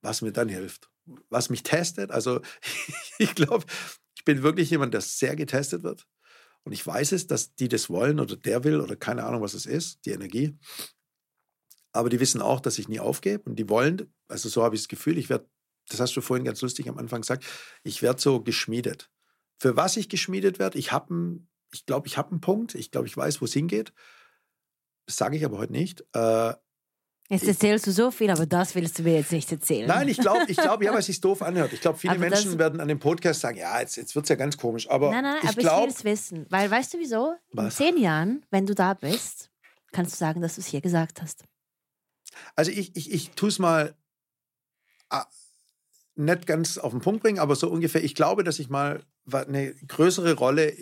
[0.01, 0.89] was mir dann hilft.
[1.29, 2.11] Was mich testet.
[2.11, 2.41] Also
[3.19, 3.65] ich glaube,
[4.15, 6.07] ich bin wirklich jemand, der sehr getestet wird.
[6.63, 9.53] Und ich weiß es, dass die das wollen oder der will oder keine Ahnung, was
[9.53, 10.57] es ist, die Energie.
[11.91, 14.81] Aber die wissen auch, dass ich nie aufgebe und die wollen, also so habe ich
[14.81, 15.49] das Gefühl, ich werde,
[15.89, 17.45] das hast du vorhin ganz lustig am Anfang gesagt,
[17.83, 19.09] ich werde so geschmiedet.
[19.57, 21.39] Für was ich geschmiedet werde, ich habe
[21.71, 23.93] ich glaube, ich habe einen Punkt, ich glaube, ich weiß, wo es hingeht.
[25.05, 26.03] Das sage ich aber heute nicht.
[26.13, 26.53] Äh,
[27.31, 29.87] Jetzt erzählst du so viel, aber das willst du mir jetzt nicht erzählen.
[29.87, 31.71] Nein, ich glaube, ich glaub, ja, weil es sich doof anhört.
[31.73, 34.29] Ich glaube, viele aber Menschen werden an dem Podcast sagen, ja, jetzt, jetzt wird es
[34.29, 34.89] ja ganz komisch.
[34.89, 36.47] Aber nein, nein, ich aber glaub, ich will es wissen.
[36.49, 37.35] Weil, weißt du wieso?
[37.51, 37.79] Was?
[37.79, 39.51] In zehn Jahren, wenn du da bist,
[39.91, 41.45] kannst du sagen, dass du es hier gesagt hast.
[42.55, 43.95] Also ich, ich, ich tue es mal
[45.11, 45.27] ah,
[46.19, 48.03] nicht ganz auf den Punkt bringen, aber so ungefähr.
[48.03, 50.75] Ich glaube, dass ich mal eine größere Rolle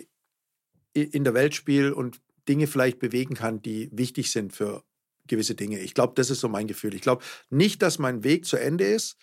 [0.92, 4.82] in der Welt spiele und Dinge vielleicht bewegen kann, die wichtig sind für
[5.26, 5.78] gewisse Dinge.
[5.80, 6.94] Ich glaube, das ist so mein Gefühl.
[6.94, 9.16] Ich glaube nicht, dass mein Weg zu Ende ist,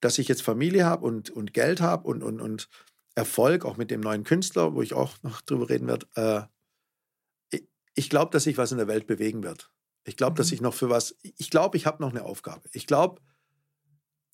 [0.00, 2.68] dass ich jetzt Familie habe und, und Geld habe und, und, und
[3.14, 6.06] Erfolg, auch mit dem neuen Künstler, wo ich auch noch drüber reden werde.
[6.14, 7.64] Äh, ich,
[7.94, 9.70] ich glaube, dass sich was in der Welt bewegen wird.
[10.04, 10.36] Ich glaube, mhm.
[10.36, 12.62] dass ich noch für was, ich glaube, ich habe noch eine Aufgabe.
[12.72, 13.20] Ich glaube,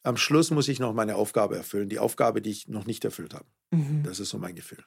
[0.07, 3.34] am Schluss muss ich noch meine Aufgabe erfüllen, die Aufgabe, die ich noch nicht erfüllt
[3.34, 3.46] habe.
[3.72, 4.04] Mhm.
[4.04, 4.84] Das ist so mein Gefühl.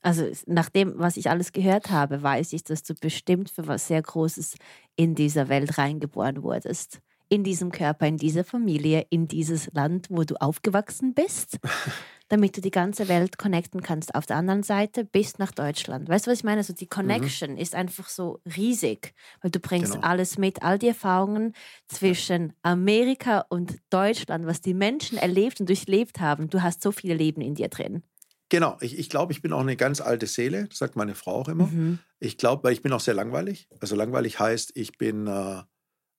[0.00, 3.88] Also nach dem, was ich alles gehört habe, weiß ich, dass du bestimmt für was
[3.88, 4.56] sehr Großes
[4.96, 7.00] in dieser Welt reingeboren wurdest.
[7.28, 11.58] In diesem Körper, in dieser Familie, in dieses Land, wo du aufgewachsen bist,
[12.28, 14.14] damit du die ganze Welt connecten kannst.
[14.14, 16.08] Auf der anderen Seite bis nach Deutschland.
[16.08, 16.58] Weißt du, was ich meine?
[16.58, 16.90] Also die mhm.
[16.90, 17.58] Connection mhm.
[17.58, 20.06] ist einfach so riesig, weil du bringst genau.
[20.06, 21.54] alles mit, all die Erfahrungen
[21.86, 26.48] zwischen Amerika und Deutschland, was die Menschen erlebt und durchlebt haben.
[26.50, 28.02] Du hast so viel Leben in dir drin.
[28.50, 31.48] Genau, ich, ich glaube, ich bin auch eine ganz alte Seele, sagt meine Frau auch
[31.48, 31.66] immer.
[31.66, 31.98] Mhm.
[32.18, 33.68] Ich glaube, weil ich bin auch sehr langweilig.
[33.80, 35.62] Also langweilig heißt, ich bin, äh,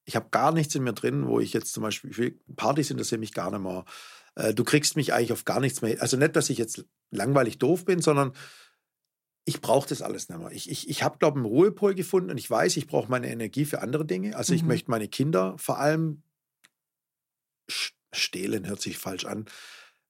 [0.09, 3.31] ich habe gar nichts in mir drin, wo ich jetzt zum Beispiel, Partys interessieren mich
[3.31, 3.85] gar nicht mehr.
[4.33, 6.01] Äh, du kriegst mich eigentlich auf gar nichts mehr.
[6.01, 8.33] Also nicht, dass ich jetzt langweilig doof bin, sondern
[9.45, 10.51] ich brauche das alles nicht mehr.
[10.51, 13.29] Ich, ich, ich habe, glaube ich, einen Ruhepol gefunden und ich weiß, ich brauche meine
[13.29, 14.35] Energie für andere Dinge.
[14.35, 14.69] Also ich Mhm.
[14.69, 16.23] möchte meine Kinder vor allem
[18.11, 19.45] stehlen, hört sich falsch an,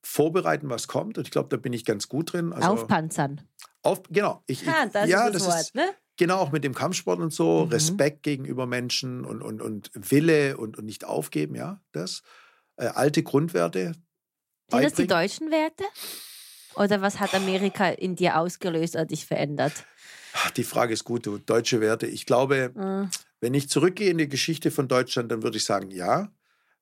[0.01, 1.17] vorbereiten, was kommt.
[1.17, 2.53] Und ich glaube, da bin ich ganz gut drin.
[2.53, 3.41] Also Aufpanzern.
[3.83, 4.43] auf, genau.
[4.47, 5.89] Ich, ich, das ja, ist das, Wort, ist ne?
[6.19, 7.71] Genau auch mit dem Kampfsport und so, Mhm.
[7.71, 12.21] Respekt gegenüber Menschen und, und, und Wille und, und nicht aufgeben, ja, das.
[12.75, 13.93] Äh, alte Grundwerte.
[14.69, 15.83] Sind das die deutschen Werte?
[16.75, 19.73] Oder was hat Amerika in dir ausgelöst oder dich verändert?
[20.55, 22.05] Die Frage ist gut, du, deutsche Werte.
[22.05, 25.89] Ich glaube, Äh, wenn ich zurückgehe in die Geschichte von Deutschland, dann würde ich sagen,
[25.89, 26.31] ja.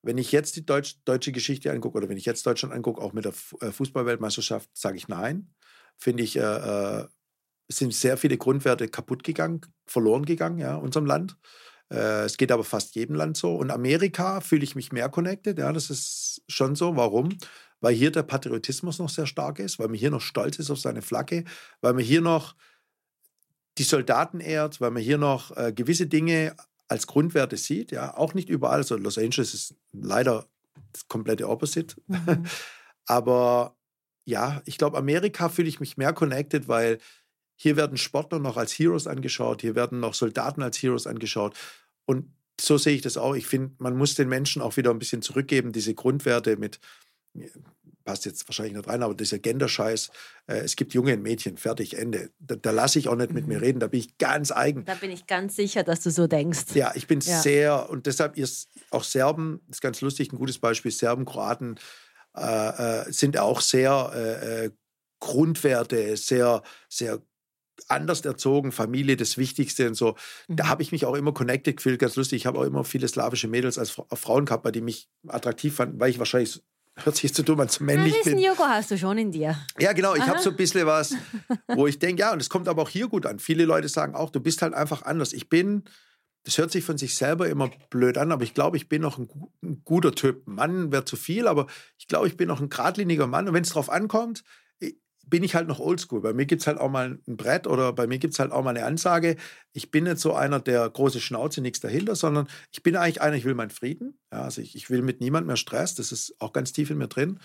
[0.03, 3.13] Wenn ich jetzt die Deutsch, deutsche Geschichte angucke oder wenn ich jetzt Deutschland angucke, auch
[3.13, 5.53] mit der äh, Fußballweltmeisterschaft, sage ich nein.
[5.97, 7.07] Finde ich, äh, äh,
[7.70, 11.38] sind sehr viele Grundwerte kaputt gegangen, verloren gegangen, ja, unserem Land.
[11.89, 13.55] Äh, es geht aber fast jedem Land so.
[13.55, 16.95] Und Amerika fühle ich mich mehr connected, ja, das ist schon so.
[16.95, 17.38] Warum?
[17.80, 20.80] Weil hier der Patriotismus noch sehr stark ist, weil man hier noch stolz ist auf
[20.80, 21.43] seine Flagge,
[21.82, 22.55] weil man hier noch
[23.78, 26.55] die Soldaten ehrt, weil man hier noch äh, gewisse Dinge
[26.88, 27.91] als Grundwerte sieht.
[27.91, 28.80] Ja, auch nicht überall.
[28.80, 30.47] Also Los Angeles ist leider
[30.93, 31.95] das komplette Opposite.
[32.07, 32.45] mhm.
[33.09, 33.78] Aber
[34.26, 36.97] ja, ich glaube, Amerika fühle ich mich mehr connected, weil
[37.58, 41.55] hier werden Sportler noch als Heroes angeschaut, hier werden noch Soldaten als Heroes angeschaut.
[42.05, 43.36] Und so sehe ich das auch.
[43.36, 46.80] Ich finde, man muss den Menschen auch wieder ein bisschen zurückgeben, diese Grundwerte mit,
[48.05, 50.10] passt jetzt wahrscheinlich nicht rein, aber dieser Gender-Scheiß,
[50.47, 52.32] äh, es gibt Junge und Mädchen, fertig, Ende.
[52.39, 53.53] Da, da lasse ich auch nicht mit Mhm.
[53.53, 54.86] mir reden, da bin ich ganz eigen.
[54.86, 56.74] Da bin ich ganz sicher, dass du so denkst.
[56.74, 57.41] Ja, ich bin Ja.
[57.41, 61.76] sehr, und deshalb ist auch Serben, das ist ganz lustig, ein gutes Beispiel, Serben, Kroaten
[62.36, 64.72] äh, äh, sind auch sehr äh, äh,
[65.20, 67.22] Grundwerte, sehr, sehr
[67.88, 70.15] anders erzogen, Familie das Wichtigste und so.
[70.47, 70.69] Da Mhm.
[70.69, 72.38] habe ich mich auch immer connected gefühlt, ganz lustig.
[72.41, 75.75] Ich habe auch immer viele slawische Mädels als Fra- Frauen gehabt, weil die mich attraktiv
[75.75, 76.61] fanden, weil ich wahrscheinlich,
[76.97, 78.43] hört sich jetzt zu dumm an, zu Ein männlich bisschen bin.
[78.43, 79.55] Yoga hast du schon in dir.
[79.80, 80.15] Ja, genau.
[80.15, 81.13] Ich habe so ein bisschen was,
[81.67, 83.38] wo ich denke, ja, und es kommt aber auch hier gut an.
[83.39, 85.32] Viele Leute sagen auch, du bist halt einfach anders.
[85.34, 85.84] Ich bin,
[86.43, 89.19] das hört sich von sich selber immer blöd an, aber ich glaube, ich bin noch
[89.19, 89.30] ein,
[89.61, 90.47] ein guter Typ.
[90.47, 91.67] Mann wäre zu viel, aber
[91.99, 93.47] ich glaube, ich bin noch ein geradliniger Mann.
[93.47, 94.43] Und wenn es drauf ankommt,
[95.30, 96.21] bin ich halt noch oldschool.
[96.21, 98.51] Bei mir gibt es halt auch mal ein Brett oder bei mir gibt es halt
[98.51, 99.36] auch mal eine Ansage.
[99.73, 103.36] Ich bin nicht so einer, der große Schnauze, nichts dahinter, sondern ich bin eigentlich einer,
[103.36, 104.19] ich will meinen Frieden.
[104.32, 105.95] Ja, also ich, ich will mit niemandem mehr Stress.
[105.95, 107.39] Das ist auch ganz tief in mir drin.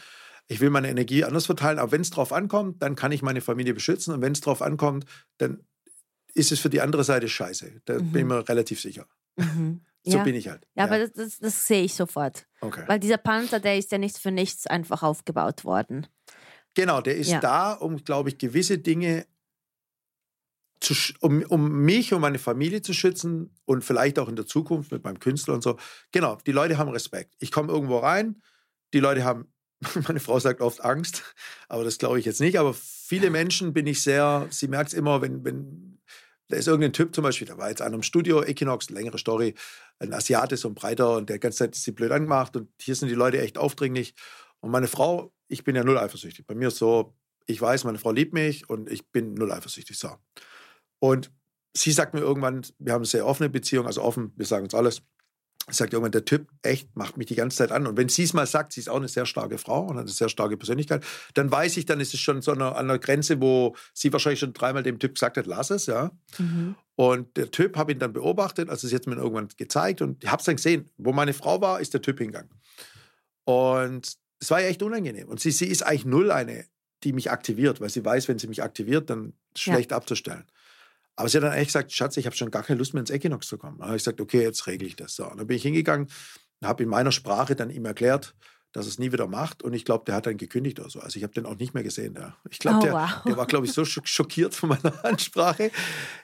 [0.49, 3.41] Ich will meine Energie anders verteilen, aber wenn es drauf ankommt, dann kann ich meine
[3.41, 4.13] Familie beschützen.
[4.15, 5.05] Und wenn es drauf ankommt,
[5.39, 5.61] dann
[6.35, 7.81] ist es für die andere Seite scheiße.
[7.85, 8.13] Da Mhm.
[8.13, 9.07] bin ich mir relativ sicher.
[9.37, 9.83] Mhm.
[10.05, 10.25] So ja.
[10.25, 10.67] bin ich halt.
[10.75, 12.49] ja, aber das, das, das sehe ich sofort.
[12.61, 12.83] okay.
[12.89, 16.09] Weil dieser Panzer, der ist ja nicht für nichts einfach aufgebaut worden.
[16.75, 17.41] Genau, der ist Ja.
[17.41, 19.27] da, um, glaube ich, gewisse Dinge
[20.81, 24.91] zu, um, um mich und meine Familie zu schützen und vielleicht auch in der Zukunft
[24.91, 25.79] mit meinem Künstler und so.
[26.11, 27.35] Genau, die Leute haben Respekt.
[27.39, 28.43] Ich komme irgendwo rein,
[28.93, 29.53] die Leute haben,
[30.09, 31.23] meine Frau sagt oft Angst,
[31.69, 32.59] aber das glaube ich jetzt nicht.
[32.59, 36.01] Aber viele Menschen bin ich sehr, sie merkt es immer, wenn, wenn,
[36.49, 39.55] da ist irgendein Typ zum Beispiel, da war jetzt einer im Studio, Equinox, längere Story,
[40.01, 42.97] ein Asiate, so ein breiter und der ganze Zeit ist sie blöd angemacht und hier
[42.97, 44.15] sind die Leute echt aufdringlich.
[44.61, 46.47] Und meine Frau, ich bin ja null eifersüchtig.
[46.47, 47.15] Bei mir ist so,
[47.47, 49.99] ich weiß, meine Frau liebt mich und ich bin null eifersüchtig.
[49.99, 50.17] So.
[50.99, 51.31] Und
[51.77, 54.75] sie sagt mir irgendwann, wir haben eine sehr offene Beziehung, also offen, wir sagen uns
[54.75, 55.03] alles.
[55.69, 57.87] Sie sagt irgendwann, der Typ echt macht mich die ganze Zeit an.
[57.87, 60.03] Und wenn sie es mal sagt, sie ist auch eine sehr starke Frau und hat
[60.03, 62.99] eine sehr starke Persönlichkeit, dann weiß ich, dann ist es schon so an einer, einer
[62.99, 66.11] Grenze, wo sie wahrscheinlich schon dreimal dem Typ gesagt hat, lass es, ja.
[66.39, 66.75] Mhm.
[66.97, 70.25] Und der Typ habe ihn dann beobachtet, also sie hat es mir irgendwann gezeigt und
[70.25, 72.51] ich habe es dann gesehen, wo meine Frau war, ist der Typ hingegangen.
[73.45, 75.29] Und es war ja echt unangenehm.
[75.29, 76.67] Und sie, sie ist eigentlich null eine,
[77.05, 80.45] die mich aktiviert, weil sie weiß, wenn sie mich aktiviert, dann schlecht abzustellen.
[81.17, 83.11] Aber sie hat dann echt gesagt, Schatz, ich habe schon gar keine Lust mehr ins
[83.11, 83.79] Equinox zu kommen.
[83.79, 85.15] Dann habe ich gesagt, okay, jetzt regle ich das.
[85.15, 86.09] So, und dann bin ich hingegangen
[86.61, 88.35] und habe in meiner Sprache dann ihm erklärt,
[88.73, 89.63] dass er es nie wieder macht.
[89.63, 91.01] Und ich glaube, der hat dann gekündigt oder so.
[91.01, 92.15] Also ich habe den auch nicht mehr gesehen.
[92.19, 92.37] Ja.
[92.51, 93.11] Ich glaube, Oh, der, wow.
[93.27, 95.71] der war, glaube ich, so schock- schockiert von meiner Ansprache.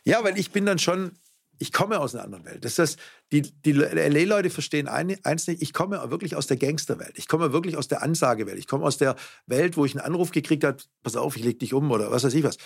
[0.05, 1.13] Ja, weil ich bin dann schon,
[1.59, 2.65] ich komme aus einer anderen Welt.
[2.65, 2.99] Das heißt,
[3.33, 7.19] die, die LA-Leute verstehen eins nicht, ich komme wirklich aus der Gangsterwelt.
[7.19, 8.59] Ich komme wirklich aus der Ansagewelt.
[8.59, 11.59] Ich komme aus der Welt, wo ich einen Anruf gekriegt habe, pass auf, ich leg
[11.59, 12.59] dich um oder was weiß ich was.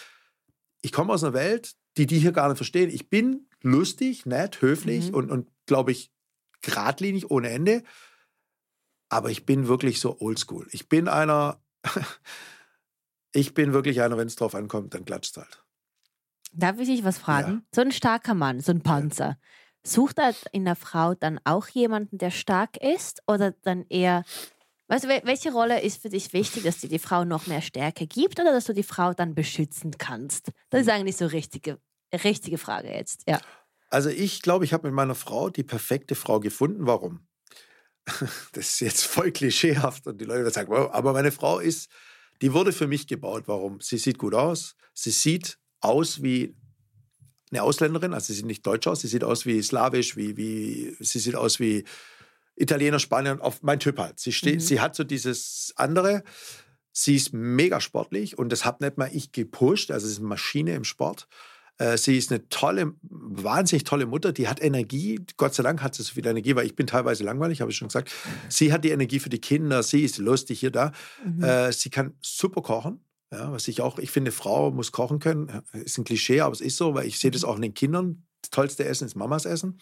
[0.82, 2.90] Ich komme aus einer Welt, die die hier gar nicht verstehen.
[2.90, 5.14] Ich bin lustig, nett, höflich Mhm.
[5.14, 6.10] und, und glaube ich,
[6.60, 7.82] geradlinig ohne Ende.
[9.08, 10.68] Aber ich bin wirklich so oldschool.
[10.72, 11.62] Ich bin einer,
[13.32, 15.62] ich bin wirklich einer, wenn es drauf ankommt, dann klatscht halt.
[16.52, 17.52] Darf ich dich was fragen?
[17.52, 17.62] Ja.
[17.74, 19.38] So ein starker Mann, so ein Panzer.
[19.84, 23.22] Sucht er in der Frau dann auch jemanden, der stark ist?
[23.26, 24.24] Oder dann eher.
[24.88, 27.62] Weißt du, wel- welche Rolle ist für dich wichtig, dass dir die Frau noch mehr
[27.62, 30.50] Stärke gibt oder dass du die Frau dann beschützen kannst?
[30.70, 31.78] Das ist eigentlich so richtige,
[32.12, 33.22] richtige Frage jetzt.
[33.26, 33.40] Ja.
[33.88, 36.86] Also ich glaube, ich habe mit meiner Frau die perfekte Frau gefunden.
[36.86, 37.26] Warum?
[38.52, 41.88] Das ist jetzt voll klischeehaft und die Leute sagen, wow, aber meine Frau ist,
[42.40, 43.44] die wurde für mich gebaut.
[43.46, 43.80] Warum?
[43.80, 46.54] Sie sieht gut aus, sie sieht aus wie
[47.50, 50.96] eine Ausländerin, also sie sieht nicht deutsch aus, sie sieht aus wie slawisch, wie, wie,
[51.00, 51.84] sie sieht aus wie
[52.56, 54.18] Italiener, Spanier, auf mein Typ halt.
[54.18, 54.60] Sie, steht, mhm.
[54.60, 56.22] sie hat so dieses andere.
[56.92, 59.90] Sie ist mega sportlich und das habe nicht mal ich gepusht.
[59.90, 61.26] Also sie ist eine Maschine im Sport.
[61.78, 64.32] Äh, sie ist eine tolle, wahnsinnig tolle Mutter.
[64.32, 65.18] Die hat Energie.
[65.38, 67.78] Gott sei Dank hat sie so viel Energie, weil ich bin teilweise langweilig, habe ich
[67.78, 68.12] schon gesagt.
[68.48, 69.82] Sie hat die Energie für die Kinder.
[69.82, 70.92] Sie ist lustig hier da.
[71.24, 71.42] Mhm.
[71.42, 73.02] Äh, sie kann super kochen.
[73.32, 75.62] Ja, was ich auch, ich finde, Frau muss kochen können.
[75.72, 78.26] Ist ein Klischee, aber es ist so, weil ich sehe das auch in den Kindern.
[78.42, 79.80] Das tollste Essen ist Mamas Essen.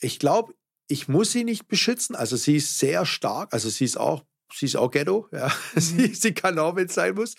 [0.00, 0.54] Ich glaube,
[0.88, 2.16] ich muss sie nicht beschützen.
[2.16, 3.54] Also sie ist sehr stark.
[3.54, 5.28] Also sie ist auch, sie ist auch Ghetto.
[5.30, 5.46] Ja.
[5.74, 5.80] Mhm.
[5.80, 7.36] Sie, sie kann auch, wenn es sein muss.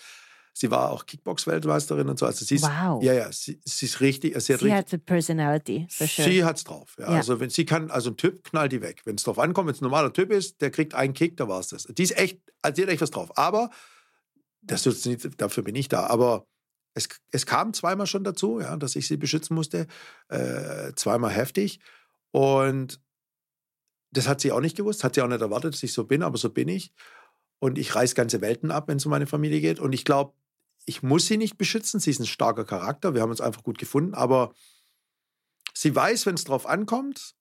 [0.58, 2.26] Sie war auch Kickbox-Weltmeisterin und so.
[2.26, 3.00] Also sie ist, wow.
[3.00, 4.36] Ja, ja, sie, sie ist richtig.
[4.40, 6.28] Sie hat, sie hat die Personality, for sure.
[6.28, 6.96] Sie hat's drauf.
[6.98, 7.12] Ja.
[7.12, 7.16] ja.
[7.18, 9.02] Also wenn sie kann, also ein Typ knallt die weg.
[9.04, 11.46] Wenn es drauf ankommt, wenn es ein normaler Typ ist, der kriegt einen Kick, da
[11.46, 11.84] war es das.
[11.84, 13.38] Die ist echt, also die hat echt was drauf.
[13.38, 13.70] Aber
[14.60, 16.08] das ist nicht, dafür bin ich da.
[16.08, 16.48] Aber
[16.94, 19.86] es, es kam zweimal schon dazu, ja, dass ich sie beschützen musste.
[20.28, 21.78] Äh, zweimal heftig.
[22.32, 23.00] Und
[24.10, 26.24] das hat sie auch nicht gewusst, hat sie auch nicht erwartet, dass ich so bin,
[26.24, 26.92] aber so bin ich.
[27.60, 29.78] Und ich reiß ganze Welten ab, wenn es um meine Familie geht.
[29.78, 30.32] Und ich glaube,
[30.88, 32.00] ich muss sie nicht beschützen.
[32.00, 33.14] Sie ist ein starker Charakter.
[33.14, 34.14] Wir haben uns einfach gut gefunden.
[34.14, 34.54] Aber
[35.74, 37.34] sie weiß, wenn es drauf ankommt,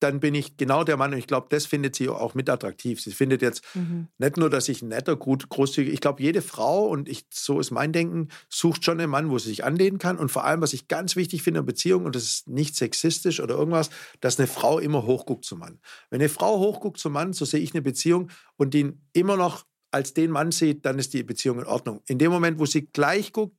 [0.00, 3.00] dann bin ich genau der Mann und ich glaube, das findet sie auch mit attraktiv.
[3.00, 4.06] Sie findet jetzt mhm.
[4.18, 7.72] nicht nur, dass ich netter, gut, großzügig, ich glaube, jede Frau, und ich, so ist
[7.72, 10.72] mein Denken, sucht schon einen Mann, wo sie sich anlehnen kann und vor allem, was
[10.72, 14.46] ich ganz wichtig finde in Beziehung, und das ist nicht sexistisch oder irgendwas, dass eine
[14.46, 15.80] Frau immer hochguckt zum Mann.
[16.10, 19.64] Wenn eine Frau hochguckt zum Mann, so sehe ich eine Beziehung und den immer noch
[19.90, 22.02] als den Mann sieht, dann ist die Beziehung in Ordnung.
[22.06, 23.56] In dem Moment, wo sie gleich guckt,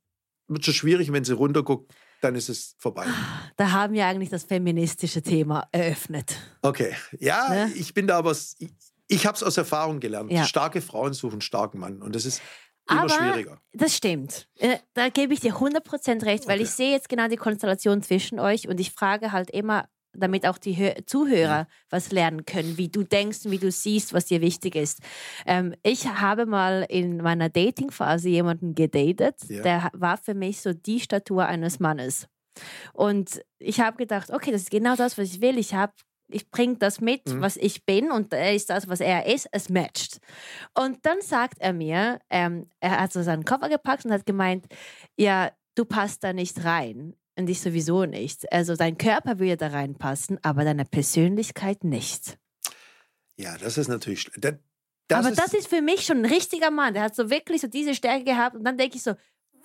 [0.47, 3.05] wird es schon schwierig, wenn sie runterguckt, dann ist es vorbei.
[3.55, 6.37] Da haben wir eigentlich das feministische Thema eröffnet.
[6.61, 7.71] Okay, ja, ne?
[7.75, 8.71] ich bin da aber, ich,
[9.07, 10.31] ich habe es aus Erfahrung gelernt.
[10.31, 10.45] Ja.
[10.45, 12.41] Starke Frauen suchen starken Mann und das ist
[12.89, 13.61] immer aber schwieriger.
[13.73, 14.49] Das stimmt.
[14.55, 16.63] Äh, da gebe ich dir 100% recht, weil okay.
[16.63, 20.57] ich sehe jetzt genau die Konstellation zwischen euch und ich frage halt immer, damit auch
[20.57, 24.41] die Hör Zuhörer was lernen können, wie du denkst und wie du siehst, was dir
[24.41, 24.99] wichtig ist.
[25.45, 29.61] Ähm, ich habe mal in meiner Dating-Phase jemanden gedatet, ja.
[29.61, 32.27] der war für mich so die Statur eines Mannes.
[32.93, 35.57] Und ich habe gedacht, okay, das ist genau das, was ich will.
[35.57, 35.93] Ich habe
[36.31, 37.41] ich bringe das mit, mhm.
[37.41, 40.19] was ich bin und er ist das, was er ist, es matcht.
[40.77, 44.67] Und dann sagt er mir, ähm, er hat so seinen Koffer gepackt und hat gemeint,
[45.17, 48.51] ja, du passt da nicht rein in dich sowieso nicht.
[48.51, 52.37] Also dein Körper würde da reinpassen, aber deine Persönlichkeit nicht.
[53.37, 54.29] Ja, das ist natürlich.
[54.37, 54.53] Das,
[55.07, 56.93] das aber ist das ist für mich schon ein richtiger Mann.
[56.93, 59.15] Der hat so wirklich so diese Stärke gehabt und dann denke ich so,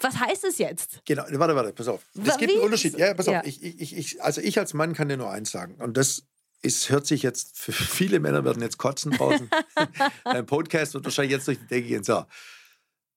[0.00, 1.00] was heißt das jetzt?
[1.04, 2.02] Genau, warte, warte, pass auf.
[2.24, 2.98] Es gibt einen Unterschied.
[2.98, 3.40] Ja, pass ja.
[3.40, 3.46] auf.
[3.46, 5.76] Ich, ich, ich, also ich als Mann kann dir nur eins sagen.
[5.80, 6.24] Und das
[6.62, 9.50] ist, hört sich jetzt, für viele Männer werden jetzt kotzen draußen.
[10.24, 12.04] Dein Podcast wird wahrscheinlich jetzt durch die Decke gehen.
[12.04, 12.24] So.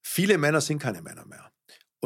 [0.01, 1.51] Viele Männer sind keine Männer mehr.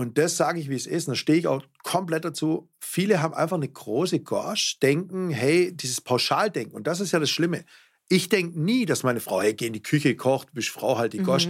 [0.01, 1.07] Und das sage ich, wie es ist.
[1.07, 2.67] Und da stehe ich auch komplett dazu.
[2.79, 6.75] Viele haben einfach eine große Gorsch, denken, hey, dieses Pauschaldenken.
[6.75, 7.65] Und das ist ja das Schlimme.
[8.09, 11.13] Ich denke nie, dass meine Frau, hey, geh in die Küche, kocht, bist Frau, halt
[11.13, 11.47] die Gosch.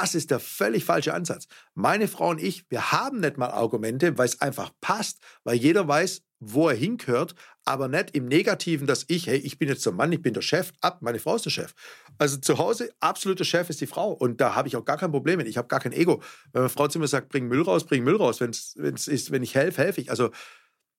[0.00, 1.46] Das ist der völlig falsche Ansatz.
[1.74, 5.86] Meine Frau und ich, wir haben nicht mal Argumente, weil es einfach passt, weil jeder
[5.86, 9.92] weiß, wo er hingehört, aber nicht im Negativen, dass ich, hey, ich bin jetzt der
[9.92, 11.74] Mann, ich bin der Chef, ab, meine Frau ist der Chef.
[12.18, 15.12] Also zu Hause, absoluter Chef ist die Frau und da habe ich auch gar kein
[15.12, 15.46] Problem mit.
[15.46, 16.20] Ich habe gar kein Ego.
[16.52, 19.30] Wenn meine Frau zu mir sagt, bring Müll raus, bring Müll raus, wenn's, wenn's ist,
[19.30, 20.10] wenn ich helfe, helfe ich.
[20.10, 20.32] Also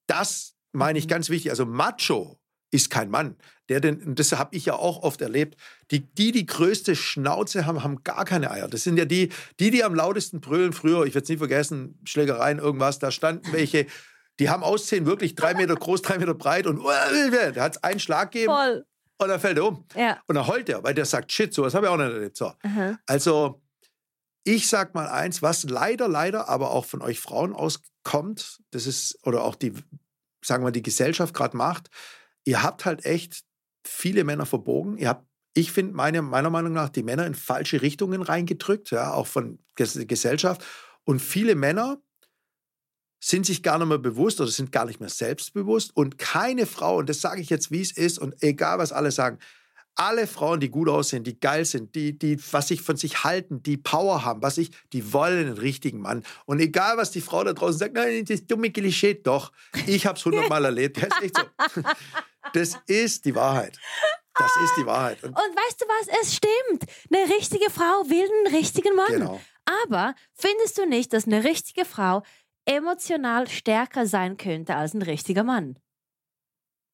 [0.08, 1.10] das meine ich mhm.
[1.10, 1.52] ganz wichtig.
[1.52, 2.40] Also Macho
[2.72, 3.36] ist kein Mann.
[3.70, 5.60] Der denn, und das habe ich ja auch oft erlebt,
[5.92, 8.68] die, die die größte Schnauze haben, haben gar keine Eier.
[8.68, 12.00] Das sind ja die, die, die am lautesten brüllen früher, ich werde es nie vergessen,
[12.06, 13.88] Schlägereien, irgendwas, da standen welche
[14.40, 16.84] die haben Aussehen wirklich drei Meter groß, drei Meter breit und
[17.54, 18.86] da hat es einen Schlag gegeben Voll.
[19.18, 19.86] und dann fällt er um.
[19.96, 20.22] Ja.
[20.28, 22.38] Und dann heult er, weil der sagt, shit, sowas habe ich auch nicht erlebt.
[22.38, 22.54] So.
[22.64, 22.98] Mhm.
[23.06, 23.62] Also
[24.44, 29.18] ich sag mal eins, was leider, leider aber auch von euch Frauen auskommt, das ist,
[29.24, 29.74] oder auch die,
[30.44, 31.90] sagen wir, die Gesellschaft gerade macht,
[32.44, 33.45] ihr habt halt echt
[33.88, 34.98] viele Männer verbogen.
[34.98, 39.14] Ihr habt, ich finde, meine, meiner Meinung nach, die Männer in falsche Richtungen reingedrückt, ja,
[39.14, 40.64] auch von Gesellschaft.
[41.04, 42.02] Und viele Männer
[43.20, 45.96] sind sich gar nicht mehr bewusst oder sind gar nicht mehr selbstbewusst.
[45.96, 49.12] Und keine Frau, und das sage ich jetzt, wie es ist, und egal was alle
[49.12, 49.40] sagen,
[49.96, 53.64] alle Frauen, die gut aussehen, die geil sind, die, die was sich von sich halten,
[53.64, 56.24] die Power haben, was ich, die wollen einen richtigen Mann.
[56.46, 59.52] Und egal, was die Frau da draußen sagt, nein, das dumme Klischee, doch.
[59.88, 60.98] Ich habe es hundertmal erlebt.
[60.98, 61.82] Das ist echt so.
[62.54, 63.78] Das ist die Wahrheit.
[64.38, 65.24] Das ist die Wahrheit.
[65.24, 66.22] Und, und, weißt du was?
[66.22, 66.86] Es stimmt.
[67.12, 69.08] Eine richtige Frau will einen richtigen Mann.
[69.08, 69.42] Genau.
[69.84, 72.24] Aber findest du nicht, dass eine richtige Frau
[72.66, 75.80] emotional stärker sein könnte als ein richtiger Mann.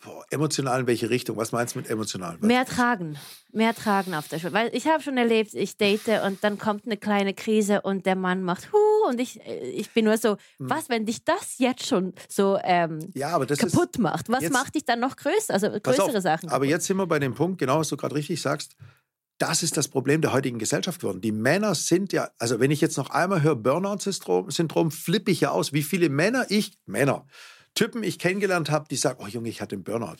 [0.03, 1.37] Boah, emotional in welche Richtung?
[1.37, 2.33] Was meinst du mit emotional?
[2.39, 2.47] Was?
[2.47, 3.17] Mehr tragen.
[3.51, 4.53] Mehr tragen auf der Schule.
[4.53, 8.15] Weil ich habe schon erlebt, ich date und dann kommt eine kleine Krise und der
[8.15, 10.69] Mann macht Hu und ich, ich bin nur so, Hm.
[10.69, 14.27] was, wenn dich das jetzt schon so ähm, Ja, kaputt macht?
[14.29, 15.53] Was jetzt- macht dich dann noch größer?
[15.53, 16.49] Also größere auf, Sachen.
[16.49, 18.75] Aber jetzt sind wir bei dem Punkt, genau was du gerade richtig sagst.
[19.37, 21.21] Das ist das Problem der heutigen Gesellschaft geworden.
[21.21, 25.41] Die Männer sind ja, also wenn ich jetzt noch einmal höre Burnout-Syndrom, Syndrom, flippe ich
[25.41, 27.25] ja aus, wie viele Männer ich, Männer,
[27.75, 30.17] Typen ich kennengelernt habe, die sagen, oh Junge, ich hatte einen Burnout.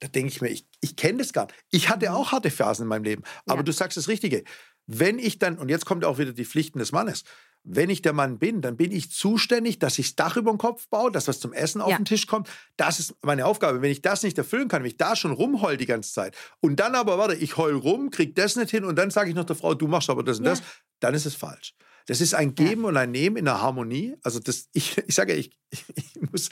[0.00, 1.54] Da denke ich mir, ich, ich kenne das gar nicht.
[1.70, 3.22] Ich hatte auch harte Phasen in meinem Leben.
[3.46, 3.62] Aber Ja.
[3.62, 4.42] du sagst das Richtige.
[4.86, 7.22] Wenn ich dann, und jetzt kommt auch wieder die Pflichten des Mannes,
[7.64, 10.58] wenn ich der Mann bin, dann bin ich zuständig, dass ich das Dach über den
[10.58, 11.96] Kopf baue, dass was zum Essen auf Ja.
[11.96, 12.48] den Tisch kommt.
[12.76, 13.80] Das ist meine Aufgabe.
[13.80, 16.80] Wenn ich das nicht erfüllen kann, wenn ich da schon rumheul die ganze Zeit und
[16.80, 19.44] dann aber, warte, ich heul rum, krieg das nicht hin und dann sage ich noch
[19.44, 20.50] der Frau, du machst aber das und Ja.
[20.50, 20.62] das,
[20.98, 21.74] dann ist es falsch.
[22.06, 24.16] Das ist ein Geben und ein Nehmen in der Harmonie.
[24.22, 26.50] Also das, ich, ich sage ja, ich, ich muss,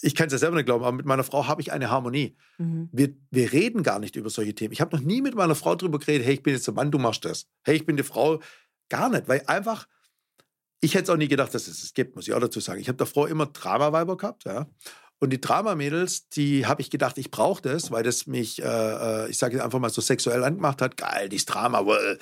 [0.00, 2.36] ich kann es ja selber nicht glauben, aber mit meiner Frau habe ich eine Harmonie.
[2.58, 2.88] Mhm.
[2.92, 4.72] Wir, wir reden gar nicht über solche Themen.
[4.72, 6.90] Ich habe noch nie mit meiner Frau darüber geredet, hey, ich bin jetzt der Mann,
[6.90, 7.46] du machst das.
[7.62, 8.40] Hey, ich bin die Frau.
[8.90, 9.88] Gar nicht, weil einfach,
[10.80, 12.80] ich hätte es auch nie gedacht, dass es es gibt, muss ich auch dazu sagen.
[12.80, 14.66] Ich habe davor immer Dramaweiber gehabt, ja.
[15.20, 19.30] Und die Drama-Mädels, die habe ich gedacht, ich brauche das, weil das mich, äh, äh,
[19.30, 20.98] ich sage jetzt einfach mal so sexuell angemacht hat.
[20.98, 22.18] Geil, dieses Drama, well.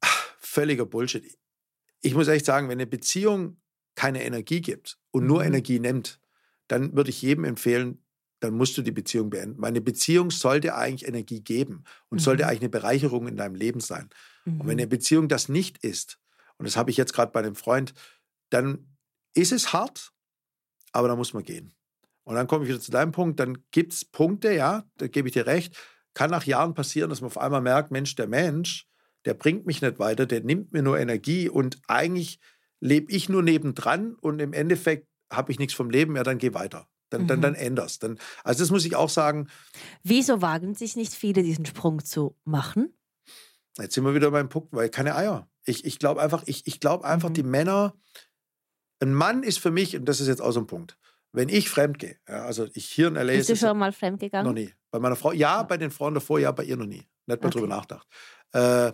[0.00, 1.38] Ach, völliger Bullshit.
[2.00, 3.60] Ich muss echt sagen, wenn eine Beziehung
[3.94, 5.46] keine Energie gibt und nur Mhm.
[5.46, 6.20] Energie nimmt,
[6.68, 8.04] dann würde ich jedem empfehlen,
[8.40, 9.58] dann musst du die Beziehung beenden.
[9.58, 12.22] Meine Beziehung sollte eigentlich Energie geben und Mhm.
[12.22, 14.10] sollte eigentlich eine Bereicherung in deinem Leben sein.
[14.46, 14.70] Und wenn Mhm.
[14.70, 16.18] eine Beziehung das nicht ist,
[16.56, 17.94] und das habe ich jetzt gerade bei einem Freund,
[18.50, 18.96] dann
[19.34, 20.12] ist es hart,
[20.92, 21.74] aber da muss man gehen.
[22.24, 25.28] Und dann komme ich wieder zu deinem Punkt, dann gibt es Punkte, ja, da gebe
[25.28, 25.76] ich dir recht,
[26.14, 28.86] kann nach Jahren passieren, dass man auf einmal merkt, Mensch, der Mensch,
[29.24, 32.38] der bringt mich nicht weiter, der nimmt mir nur Energie und eigentlich
[32.80, 36.54] lebe ich nur nebendran und im Endeffekt habe ich nichts vom Leben, ja, dann geh
[36.54, 36.88] weiter.
[37.10, 37.42] Dann, dann, Mhm.
[37.42, 38.02] dann änderst.
[38.02, 39.48] Dann, also das muss ich auch sagen,
[40.02, 42.92] Wieso wagen sich nicht viele, diesen Sprung zu machen?
[43.78, 45.48] Jetzt sind wir wieder beim Punkt, weil keine Eier.
[45.64, 47.34] Ich, ich glaube einfach, ich, ich glaube einfach, Mhm.
[47.34, 47.94] die Männer,
[49.00, 50.98] ein Mann ist für mich, und das ist jetzt auch so ein Punkt,
[51.32, 53.32] wenn ich fremd gehe, ja, also ich hier in L.A.
[53.32, 54.54] Bist ist du schon mal noch fremdgegangen?
[54.54, 54.72] nie.
[54.90, 57.06] Bei meiner Frau, ja, bei den Frauen davor, ja, bei ihr noch nie.
[57.26, 57.50] Nicht mal Okay.
[57.50, 58.06] drüber nachgedacht.
[58.52, 58.92] Äh,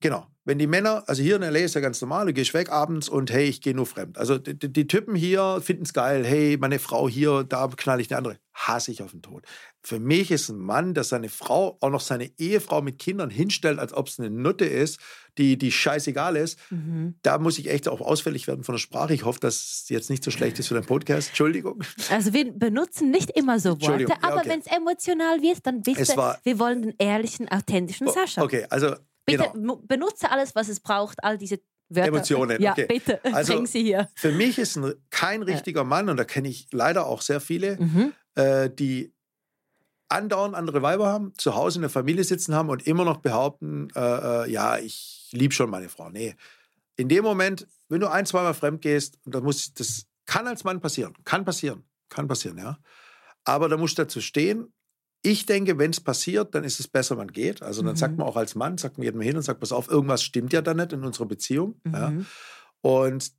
[0.00, 0.31] genau.
[0.44, 1.60] Wenn die Männer, also hier in L.A.
[1.60, 4.18] ist ja ganz normal, du gehst weg abends und hey, ich gehe nur fremd.
[4.18, 8.10] Also die, die, Typen hier finden es geil, hey, meine Frau hier, da knall ich
[8.10, 8.38] eine andere.
[8.52, 9.44] Hasse ich auf den Tod.
[9.82, 13.78] Für mich ist ein Mann, der seine Frau, auch noch seine Ehefrau mit Kindern hinstellt,
[13.78, 14.98] als ob es eine Nutte ist,
[15.38, 17.14] die, die scheißegal ist, Mhm.
[17.22, 19.14] da muss ich echt auch ausfällig werden von der Sprache.
[19.14, 21.28] Ich hoffe, dass es jetzt nicht so schlecht ist für den Podcast.
[21.28, 21.82] Entschuldigung.
[22.10, 24.50] Also wir benutzen nicht immer so Worte, Entschuldigung, ja, aber okay.
[24.50, 28.42] wenn es emotional wird, dann bitte, wir wollen den ehrlichen, authentischen Sascha.
[28.42, 29.76] Okay, also Bitte genau.
[29.76, 32.08] benutze alles, was es braucht, all diese Wörter.
[32.08, 32.86] Emotionen, Ja, okay.
[32.88, 34.08] bitte, Also- bring sie hier.
[34.14, 37.76] Für mich ist ein, kein richtiger Mann, und da kenne ich leider auch sehr viele,
[37.78, 38.12] Mhm.
[38.34, 39.12] äh, die
[40.08, 43.88] andauernd andere Weiber haben, zu Hause in der Familie sitzen haben und immer noch behaupten,
[43.94, 44.00] äh,
[44.44, 46.10] äh, ja, ich liebe schon meine Frau.
[46.10, 46.34] Nee.
[46.96, 50.80] In dem Moment, wenn du ein, zweimal fremd gehst, das, muss, das kann als Mann
[50.80, 52.78] passieren, kann passieren, kann passieren, ja.
[53.44, 54.72] Aber da musst du dazu stehen.
[55.24, 57.62] Ich denke, wenn es passiert, dann ist es besser, man geht.
[57.62, 57.96] Also dann Mhm.
[57.96, 60.52] sagt man auch als Mann, sagt man jedem hin und sagt, pass auf, irgendwas stimmt
[60.52, 61.80] ja da nicht in unserer Beziehung.
[61.86, 62.10] Ja.
[62.10, 62.26] Mhm.
[62.80, 63.32] Und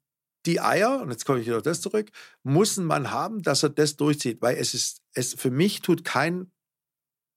[0.46, 2.10] die Eier, und jetzt komme ich wieder auf das zurück,
[2.44, 4.42] muss ein Mann haben, dass er das durchzieht.
[4.42, 6.52] Weil es ist, es für mich tut kein,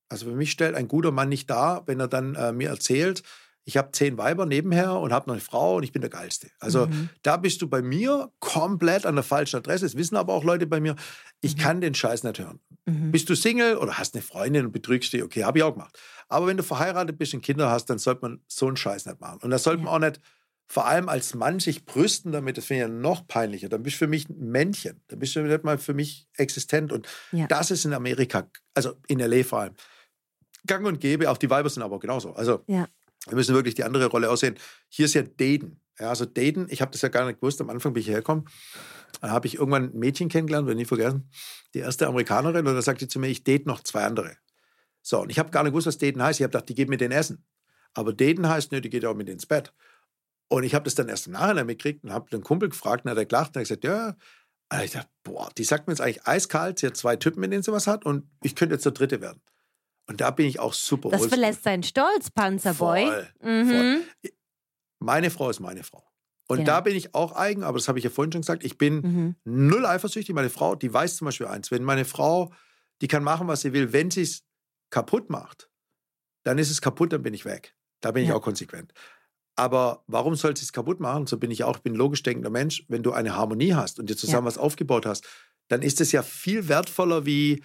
[0.09, 3.23] also für mich stellt ein guter Mann nicht dar, wenn er dann äh, mir erzählt,
[3.67, 6.49] ich habe zehn Weiber nebenher und habe noch eine Frau und ich bin der Geilste.
[6.59, 7.09] Also Mhm.
[7.21, 9.83] da bist du bei mir komplett an der falschen Adresse.
[9.85, 10.95] Das wissen aber auch Leute bei mir.
[11.41, 11.59] Ich Mhm.
[11.59, 12.59] kann den Scheiß nicht hören.
[12.85, 13.11] Mhm.
[13.11, 15.21] Bist du Single oder hast eine Freundin und betrügst die?
[15.21, 15.99] Okay, habe ich auch gemacht.
[16.29, 19.19] Aber wenn du verheiratet bist und Kinder hast, dann sollte man so einen Scheiß nicht
[19.19, 19.39] machen.
[19.43, 19.85] Und da sollte Ja.
[19.85, 20.21] man auch nicht,
[20.69, 22.57] vor allem als Mann, sich brüsten damit.
[22.57, 23.67] Das finde ich ja noch peinlicher.
[23.67, 25.01] Dann bist du für mich ein Männchen.
[25.09, 26.93] Dann bist du nicht mal für mich existent.
[26.93, 27.47] Und Ja.
[27.47, 29.43] das ist in Amerika, also in L.A.
[29.43, 29.73] vor allem,
[30.65, 31.29] gang und gäbe.
[31.29, 32.33] Auch die Weiber sind aber genauso.
[32.33, 32.87] Also Ja.
[33.27, 34.55] Wir müssen wirklich die andere Rolle aussehen.
[34.89, 35.81] Hier ist ja Daten.
[35.99, 37.59] Ja, also Daten, ich habe das ja gar nicht gewusst.
[37.61, 38.45] Am Anfang bin ich hierher gekommen.
[39.21, 41.29] Dann habe ich irgendwann ein Mädchen kennengelernt, werde nie vergessen.
[41.73, 42.67] Die erste Amerikanerin.
[42.67, 44.37] Und da sagte sie zu mir, ich date noch zwei andere.
[45.01, 46.39] So, und ich habe gar nicht gewusst, was Daten heißt.
[46.39, 47.45] Ich habe gedacht, die geht mit denen essen.
[47.93, 49.73] Aber Daten heißt, nö, die geht auch mit denen ins Bett.
[50.49, 53.11] Und ich habe das dann erst im Nachhinein mitgekriegt und habe den Kumpel gefragt und
[53.11, 54.15] hat er gelacht und hat gesagt, ja.
[54.71, 57.51] Und ich dachte, boah, die sagt mir jetzt eigentlich eiskalt, sie hat zwei Typen, mit
[57.51, 59.41] denen sie was hat und ich könnte jetzt der Dritte werden.
[60.07, 63.05] Und da bin ich auch super Das verlässt seinen Stolz, Panzerboy.
[63.05, 63.69] Voll, Mhm.
[63.69, 64.31] voll.
[64.99, 66.03] Meine Frau ist meine Frau.
[66.47, 66.63] Und Ja.
[66.65, 68.63] da bin ich auch eigen, aber das habe ich ja vorhin schon gesagt.
[68.63, 69.35] Ich bin Mhm.
[69.43, 70.33] null eifersüchtig.
[70.33, 71.71] Meine Frau, die weiß zum Beispiel eins.
[71.71, 72.53] Wenn meine Frau,
[73.01, 74.43] die kann machen, was sie will, wenn sie es
[74.89, 75.69] kaputt macht,
[76.43, 77.75] dann ist es kaputt, dann bin ich weg.
[77.99, 78.35] Da bin ich Ja.
[78.35, 78.93] auch konsequent.
[79.57, 81.27] Aber warum soll sie es kaputt machen?
[81.27, 82.85] So bin ich auch, ich bin ein logisch denkender Mensch.
[82.87, 85.25] Wenn du eine Harmonie hast und dir zusammen was aufgebaut hast,
[85.67, 87.61] dann ist es ja viel wertvoller wie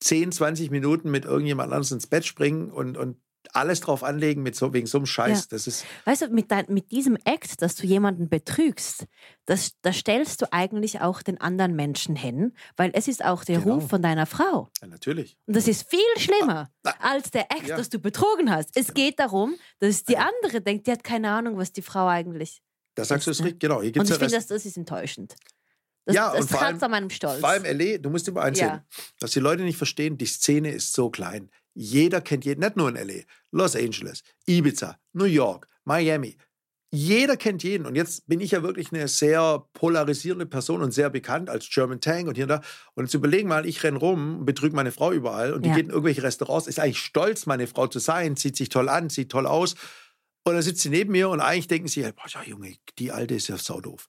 [0.00, 3.16] 10, 20 Minuten mit irgendjemand anders ins Bett springen und, und
[3.52, 5.40] alles drauf anlegen mit so, wegen so einem Scheiß.
[5.40, 5.46] Ja.
[5.50, 9.06] Das ist weißt du, mit, dein, mit diesem Act, dass du jemanden betrügst,
[9.46, 13.60] das, da stellst du eigentlich auch den anderen Menschen hin, weil es ist auch der
[13.60, 13.76] genau.
[13.76, 14.68] Ruf von deiner Frau.
[14.80, 15.36] Ja, natürlich.
[15.46, 17.76] Und das ist viel schlimmer ah, ah, als der Act, ja.
[17.76, 18.76] dass du betrogen hast.
[18.76, 18.94] Es genau.
[18.94, 22.62] geht darum, dass die andere denkt, die hat keine Ahnung, was die Frau eigentlich.
[22.94, 23.46] Das sagst du es ne?
[23.46, 23.80] richtig, genau.
[23.80, 25.36] und ich finde, das, das ist enttäuschend.
[26.06, 27.40] Das, ja, das und vor allem, an meinem Stolz.
[27.40, 28.84] Vor allem LA, du musst immer einsehen, ja.
[29.18, 31.50] dass die Leute nicht verstehen, die Szene ist so klein.
[31.74, 36.36] Jeder kennt jeden, nicht nur in LA, Los Angeles, Ibiza, New York, Miami.
[36.92, 37.86] Jeder kennt jeden.
[37.86, 42.00] Und jetzt bin ich ja wirklich eine sehr polarisierende Person und sehr bekannt als German
[42.00, 42.60] Tank und hier und da.
[42.94, 45.74] Und jetzt überlegen mal, ich renne rum, betrüge meine Frau überall und die ja.
[45.74, 49.10] geht in irgendwelche Restaurants, ist eigentlich stolz, meine Frau zu sein, sieht sich toll an,
[49.10, 49.74] sieht toll aus.
[50.44, 53.34] Und dann sitzt sie neben mir und eigentlich denken sie, boah, ja, Junge, die Alte
[53.34, 54.08] ist ja saudoof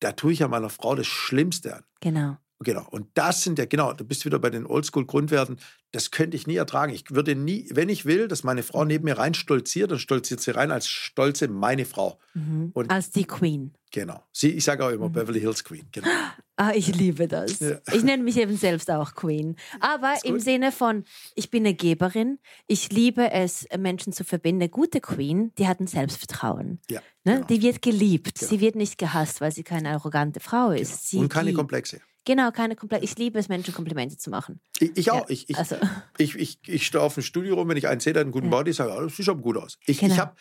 [0.00, 1.84] da tue ich ja meiner Frau das Schlimmste an.
[2.00, 2.36] Genau.
[2.60, 2.86] Genau.
[2.90, 5.58] Und das sind ja, genau, du bist wieder bei den Oldschool-Grundwerten.
[5.92, 6.92] Das könnte ich nie ertragen.
[6.92, 10.40] Ich würde nie, wenn ich will, dass meine Frau neben mir rein stolziert, dann stolziert
[10.40, 12.18] sie rein als stolze meine Frau.
[12.32, 12.70] Mhm.
[12.72, 13.74] Und als die Queen.
[13.92, 14.22] Genau.
[14.32, 15.12] Sie, ich sage auch immer mhm.
[15.12, 15.86] Beverly Hills Queen.
[15.92, 16.08] Genau.
[16.58, 17.60] Ah, ich liebe das.
[17.60, 17.76] Ja.
[17.92, 19.56] Ich nenne mich eben selbst auch Queen.
[19.78, 21.04] Aber im Sinne von,
[21.34, 22.38] ich bin eine Geberin.
[22.66, 24.62] Ich liebe es, Menschen zu verbinden.
[24.62, 26.80] Eine gute Queen, die hat ein Selbstvertrauen.
[26.90, 27.34] Ja, ne?
[27.34, 27.46] Genau.
[27.48, 28.38] Die wird geliebt.
[28.38, 28.48] Genau.
[28.48, 31.10] Sie wird nicht gehasst, weil sie keine arrogante Frau ist.
[31.10, 31.24] Genau.
[31.24, 32.00] Und keine Komplexe.
[32.26, 33.04] Genau, keine Komplexe.
[33.04, 34.60] Ich liebe es, Menschen Komplimente zu machen.
[34.78, 35.20] Ich, ich auch.
[35.20, 35.76] Ja, ich, ich, also.
[36.18, 38.46] ich, ich, ich stehe auf dem Studio rum, wenn ich einen sehe, der einen guten
[38.46, 38.50] ja.
[38.50, 39.78] Body, sage, oh, das sieht schon gut aus.
[39.86, 40.12] Ich, genau.
[40.12, 40.34] ich habe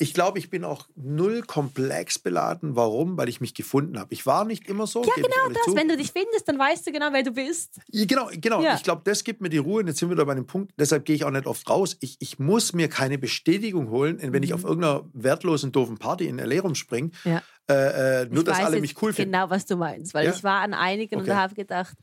[0.00, 2.74] ich glaube, ich bin auch null komplex beladen.
[2.74, 3.18] Warum?
[3.18, 4.14] Weil ich mich gefunden habe.
[4.14, 5.04] Ich war nicht immer so.
[5.04, 5.64] Ja, genau das.
[5.64, 5.76] Zu.
[5.76, 7.78] Wenn du dich findest, dann weißt du genau, wer du bist.
[7.92, 8.62] Genau, genau.
[8.62, 8.76] Ja.
[8.76, 9.80] Ich glaube, das gibt mir die Ruhe.
[9.80, 10.72] Und jetzt sind wir da bei dem Punkt.
[10.78, 11.98] Deshalb gehe ich auch nicht oft raus.
[12.00, 14.42] Ich, ich muss mir keine Bestätigung holen, wenn mhm.
[14.42, 16.62] ich auf irgendeiner wertlosen, doofen Party in L.A.
[16.62, 17.10] rumspringe.
[17.24, 17.42] Ja.
[17.68, 19.32] Äh, äh, nur, ich dass alle mich cool finden.
[19.32, 20.14] Genau, was du meinst.
[20.14, 20.32] Weil ja?
[20.32, 21.30] ich war an einigen okay.
[21.30, 21.96] und habe gedacht,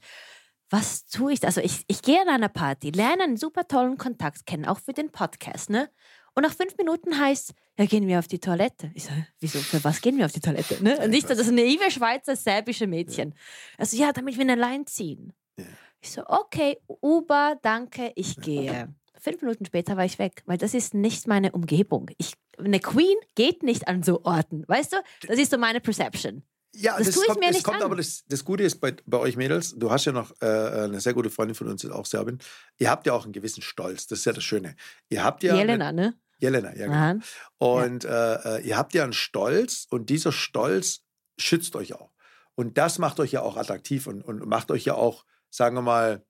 [0.70, 1.44] was tue ich?
[1.44, 4.94] Also ich, ich gehe an einer Party, lerne einen super tollen Kontakt kennen, auch für
[4.94, 5.90] den Podcast, ne?
[6.36, 8.92] Und nach fünf Minuten heißt, ja, gehen wir auf die Toilette.
[8.94, 10.84] Ich so, wieso, für was gehen wir auf die Toilette?
[10.84, 11.00] Ne?
[11.00, 13.34] Und ich so, das naive Schweizer, serbische Mädchen.
[13.76, 15.34] Also, ja, damit wir eine Line ziehen.
[15.58, 15.66] Ja.
[16.00, 18.94] Ich so, okay, Uber, danke, ich gehe.
[19.20, 22.10] Fünf Minuten später war ich weg, weil das ist nicht meine Umgebung.
[22.18, 24.98] Ich, eine Queen geht nicht an so Orten, weißt du?
[25.28, 26.44] Das ist so meine Perception.
[26.76, 29.74] Ja, das, das kommt, nicht kommt aber das, das Gute ist bei, bei euch Mädels,
[29.76, 32.38] du hast ja noch äh, eine sehr gute Freundin von uns, ist auch Serbin.
[32.78, 34.76] Ihr habt ja auch einen gewissen Stolz, das ist ja das Schöne.
[35.10, 36.14] Ihr habt ja Jelena, eine, ne?
[36.38, 37.24] Jelena, ja, genau.
[37.58, 38.36] Und ja.
[38.36, 41.02] Äh, äh, ihr habt ja einen Stolz und dieser Stolz
[41.40, 42.12] schützt euch auch.
[42.54, 45.82] Und das macht euch ja auch attraktiv und, und macht euch ja auch, sagen wir
[45.82, 46.26] mal,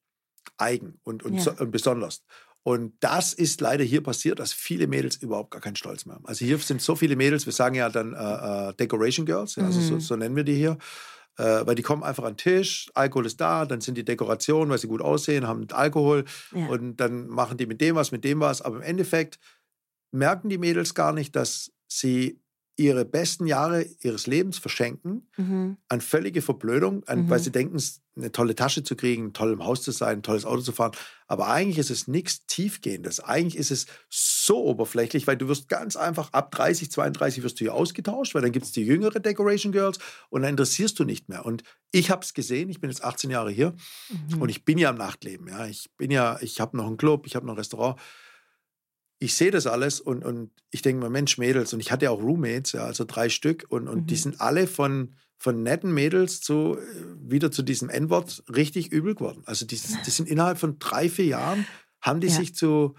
[0.57, 1.41] eigen und, und, ja.
[1.41, 2.23] so, und besonders.
[2.67, 6.25] Und das ist leider hier passiert, dass viele Mädels überhaupt gar keinen Stolz mehr haben.
[6.25, 9.63] Also hier sind so viele Mädels, wir sagen ja dann äh, äh Decoration Girls, ja,
[9.63, 9.85] also mhm.
[9.85, 10.77] so, so, nennen wir die hier.
[11.37, 14.69] Äh, weil die kommen einfach an den Tisch, Alkohol ist da, dann sind die Dekorationen,
[14.69, 16.67] weil sie gut aussehen, haben Alkohol ja.
[16.67, 18.61] und dann machen die mit dem was, mit dem was.
[18.61, 19.39] Aber im Endeffekt
[20.11, 22.41] merken die Mädels gar nicht, dass sie
[22.77, 25.77] ihre besten Jahre ihres Lebens verschenken mhm.
[25.89, 27.29] an völlige Verblödung, an, mhm.
[27.29, 27.77] weil sie denken,
[28.15, 30.91] eine tolle Tasche zu kriegen, toll im Haus zu sein, ein tolles Auto zu fahren.
[31.27, 33.19] Aber eigentlich ist es nichts Tiefgehendes.
[33.19, 37.65] Eigentlich ist es so oberflächlich, weil du wirst ganz einfach ab 30, 32 wirst du
[37.65, 39.99] hier ausgetauscht, weil dann gibt es die jüngere Decoration Girls
[40.29, 41.45] und dann interessierst du nicht mehr.
[41.45, 43.75] Und ich habe es gesehen, ich bin jetzt 18 Jahre hier
[44.09, 44.41] mhm.
[44.41, 45.47] und ich bin ja im Nachtleben.
[45.47, 45.65] Ja.
[45.65, 47.99] Ich bin ja, ich habe noch einen Club, ich habe noch ein Restaurant
[49.19, 52.11] ich sehe das alles und, und ich denke mir, Mensch, Mädels, und ich hatte ja
[52.11, 54.07] auch Roommates, ja, also drei Stück, und, und mhm.
[54.07, 56.81] die sind alle von, von netten Mädels zu, äh,
[57.19, 59.41] wieder zu diesem N-Wort richtig übel geworden.
[59.45, 61.65] Also die, die sind innerhalb von drei, vier Jahren,
[62.01, 62.33] haben die ja.
[62.33, 62.95] sich zu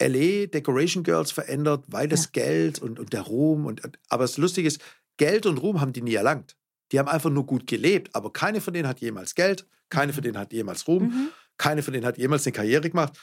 [0.00, 2.30] LA Decoration Girls verändert, weil das ja.
[2.32, 4.80] Geld und, und der Ruhm und, aber das Lustige ist,
[5.16, 6.56] Geld und Ruhm haben die nie erlangt.
[6.90, 10.20] Die haben einfach nur gut gelebt, aber keine von denen hat jemals Geld, keine von
[10.20, 10.24] mhm.
[10.24, 11.28] denen hat jemals Ruhm, mhm.
[11.56, 13.18] keine von denen hat jemals eine Karriere gemacht.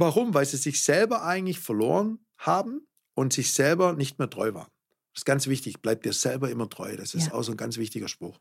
[0.00, 0.32] Warum?
[0.32, 4.70] Weil sie sich selber eigentlich verloren haben und sich selber nicht mehr treu waren.
[5.12, 5.82] Das ist ganz wichtig.
[5.82, 6.96] Bleib dir selber immer treu.
[6.96, 7.34] Das ist ja.
[7.34, 8.38] auch so ein ganz wichtiger Spruch.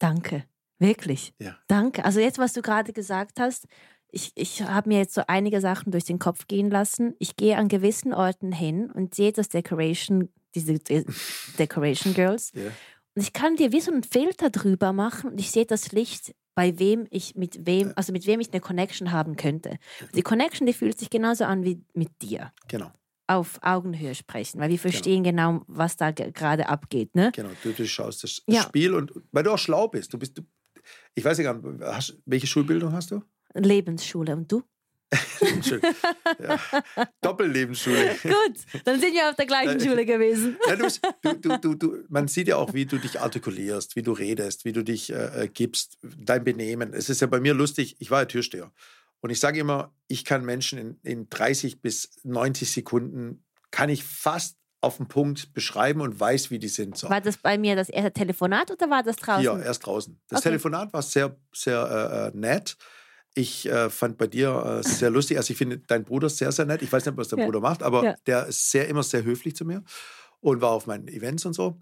[0.00, 0.44] Danke.
[0.78, 1.32] Wirklich.
[1.38, 1.56] Ja.
[1.68, 2.04] Danke.
[2.04, 3.66] Also jetzt, was du gerade gesagt hast,
[4.10, 7.14] ich, ich habe mir jetzt so einige Sachen durch den Kopf gehen lassen.
[7.18, 10.78] Ich gehe an gewissen Orten hin und sehe das Decoration, diese
[11.58, 12.52] Decoration Girls.
[12.54, 12.72] Ja.
[13.14, 16.34] Und ich kann dir wie so einen Filter drüber machen und ich sehe das Licht
[16.56, 19.78] bei wem ich mit wem, also mit wem ich eine Connection haben könnte.
[20.14, 22.52] Die Connection, die fühlt sich genauso an wie mit dir.
[22.66, 22.90] Genau.
[23.28, 24.90] Auf Augenhöhe sprechen, weil wir genau.
[24.90, 27.14] verstehen genau, genau was da gerade abgeht.
[27.14, 27.30] Ne?
[27.34, 28.62] Genau, du, du schaust das, ja.
[28.62, 30.14] Spiel und weil du auch schlau bist.
[30.14, 30.42] Du bist, du,
[31.14, 31.48] ich weiß nicht,
[31.82, 33.22] hast, welche Schulbildung hast du?
[33.54, 34.62] Lebensschule und du?
[36.42, 36.60] ja.
[37.20, 38.16] Doppellebensschule.
[38.22, 40.56] Gut, dann sind wir auf der gleichen Schule gewesen.
[40.66, 44.64] Ja, du, du, du, man sieht ja auch, wie du dich artikulierst, wie du redest,
[44.64, 46.92] wie du dich äh, äh, gibst, dein Benehmen.
[46.92, 48.72] Es ist ja bei mir lustig, ich war ja Türsteher.
[49.20, 54.04] Und ich sage immer, ich kann Menschen in, in 30 bis 90 Sekunden, kann ich
[54.04, 56.96] fast auf den Punkt beschreiben und weiß, wie die sind.
[56.96, 57.08] So.
[57.08, 59.44] War das bei mir das erste Telefonat oder war das draußen?
[59.44, 60.20] Ja, erst draußen.
[60.28, 60.50] Das okay.
[60.50, 62.76] Telefonat war sehr, sehr äh, äh nett.
[63.38, 65.36] Ich äh, fand bei dir äh, sehr lustig.
[65.36, 66.80] Also ich finde dein Bruder sehr, sehr nett.
[66.80, 67.44] Ich weiß nicht, was dein ja.
[67.44, 68.14] Bruder macht, aber ja.
[68.24, 69.84] der ist sehr, immer sehr höflich zu mir
[70.40, 71.78] und war auf meinen Events und so.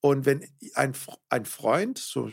[0.00, 0.92] Und wenn ein,
[1.28, 2.30] ein Freund, so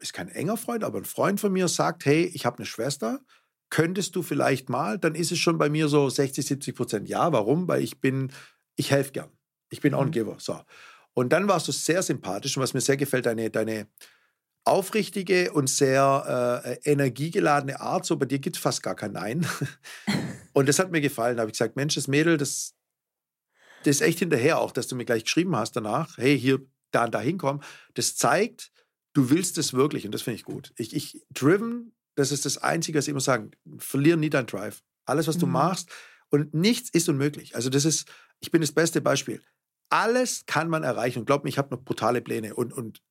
[0.00, 3.20] ist kein enger Freund, aber ein Freund von mir sagt, hey, ich habe eine Schwester,
[3.68, 7.30] könntest du vielleicht mal, dann ist es schon bei mir so 60, 70 Prozent ja.
[7.32, 7.68] Warum?
[7.68, 8.32] Weil ich bin,
[8.76, 9.30] ich helfe gern.
[9.68, 9.98] Ich bin mhm.
[9.98, 10.36] on giver.
[10.38, 10.58] So.
[11.12, 13.86] Und dann warst du sehr sympathisch und was mir sehr gefällt, deine, deine
[14.68, 18.06] aufrichtige und sehr äh, energiegeladene Art.
[18.06, 19.46] So bei dir gibt es fast gar kein Nein.
[20.52, 21.36] und das hat mir gefallen.
[21.36, 22.74] Da habe ich gesagt, Mensch, das Mädel, das,
[23.84, 27.04] das ist echt hinterher auch, dass du mir gleich geschrieben hast danach, hey, hier, da
[27.04, 27.62] und da hinkommen.
[27.94, 28.70] Das zeigt,
[29.12, 30.72] du willst es wirklich und das finde ich gut.
[30.76, 34.82] Ich, ich, driven, das ist das Einzige, was ich immer sagen, verlier nie dein Drive.
[35.04, 35.40] Alles, was mhm.
[35.40, 35.90] du machst
[36.30, 37.54] und nichts ist unmöglich.
[37.54, 39.42] Also das ist, ich bin das beste Beispiel.
[39.90, 43.02] Alles kann man erreichen und glaub mir, ich habe noch brutale Pläne und, und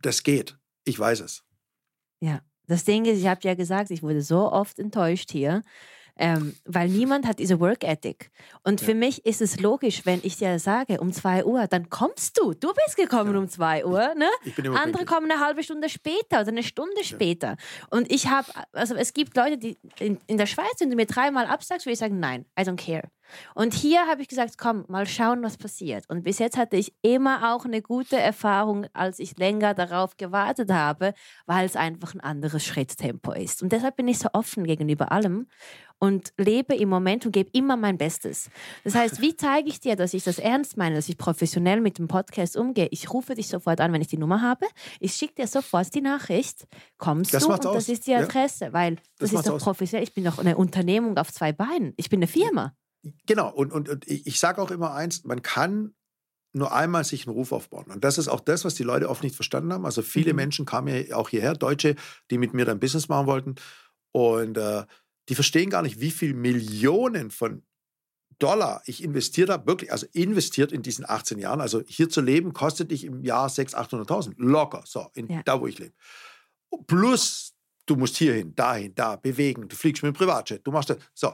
[0.00, 0.56] das geht.
[0.84, 1.44] Ich weiß es.
[2.20, 5.62] Ja, das Ding ist, ich habe ja gesagt, ich wurde so oft enttäuscht hier,
[6.20, 8.30] ähm, weil niemand hat diese Work Ethic.
[8.62, 8.86] Und ja.
[8.88, 12.52] für mich ist es logisch, wenn ich dir sage, um 2 Uhr, dann kommst du.
[12.52, 13.38] Du bist gekommen ja.
[13.38, 14.14] um 2 Uhr.
[14.14, 14.28] Ne?
[14.76, 17.56] Andere kommen eine halbe Stunde später oder eine Stunde später.
[17.88, 21.06] Und ich habe, also es gibt Leute, die in, in der Schweiz, wenn du mir
[21.06, 23.08] dreimal absagst, würde ich sagen, nein, I don't care.
[23.54, 26.04] Und hier habe ich gesagt, komm, mal schauen, was passiert.
[26.08, 30.70] Und bis jetzt hatte ich immer auch eine gute Erfahrung, als ich länger darauf gewartet
[30.70, 31.14] habe,
[31.46, 33.62] weil es einfach ein anderes Schritttempo ist.
[33.62, 35.46] Und deshalb bin ich so offen gegenüber allem
[36.00, 38.50] und lebe im Moment und gebe immer mein Bestes.
[38.84, 41.98] Das heißt, wie zeige ich dir, dass ich das ernst meine, dass ich professionell mit
[41.98, 42.88] dem Podcast umgehe?
[42.90, 44.66] Ich rufe dich sofort an, wenn ich die Nummer habe.
[44.98, 46.66] Ich schicke dir sofort die Nachricht.
[46.98, 47.52] Kommst das du?
[47.52, 47.74] Und aus.
[47.74, 48.72] das ist die Adresse, ja.
[48.72, 49.62] weil das, das ist doch aus.
[49.62, 50.02] professionell.
[50.02, 51.92] Ich bin doch eine Unternehmung auf zwei Beinen.
[51.96, 52.74] Ich bin eine Firma.
[53.26, 55.94] Genau, und, und, und ich, ich sage auch immer eins, man kann
[56.52, 57.86] nur einmal sich einen Ruf aufbauen.
[57.90, 59.84] Und das ist auch das, was die Leute oft nicht verstanden haben.
[59.84, 60.36] Also viele mhm.
[60.36, 61.94] Menschen kamen ja auch hierher, Deutsche,
[62.30, 63.54] die mit mir dann Business machen wollten.
[64.12, 64.84] Und äh,
[65.30, 67.62] die verstehen gar nicht, wie viel Millionen von
[68.40, 71.60] Dollar ich investiert habe, wirklich, also investiert in diesen 18 Jahren.
[71.60, 74.34] Also hier zu leben, kostet dich im Jahr 600.000, 800.000.
[74.38, 75.42] Locker, so, in, ja.
[75.44, 75.94] da wo ich lebe.
[76.88, 77.54] Plus,
[77.86, 80.98] du musst hierhin, dahin, da, bewegen, du fliegst mit dem Privatjet, du machst das.
[81.14, 81.32] So,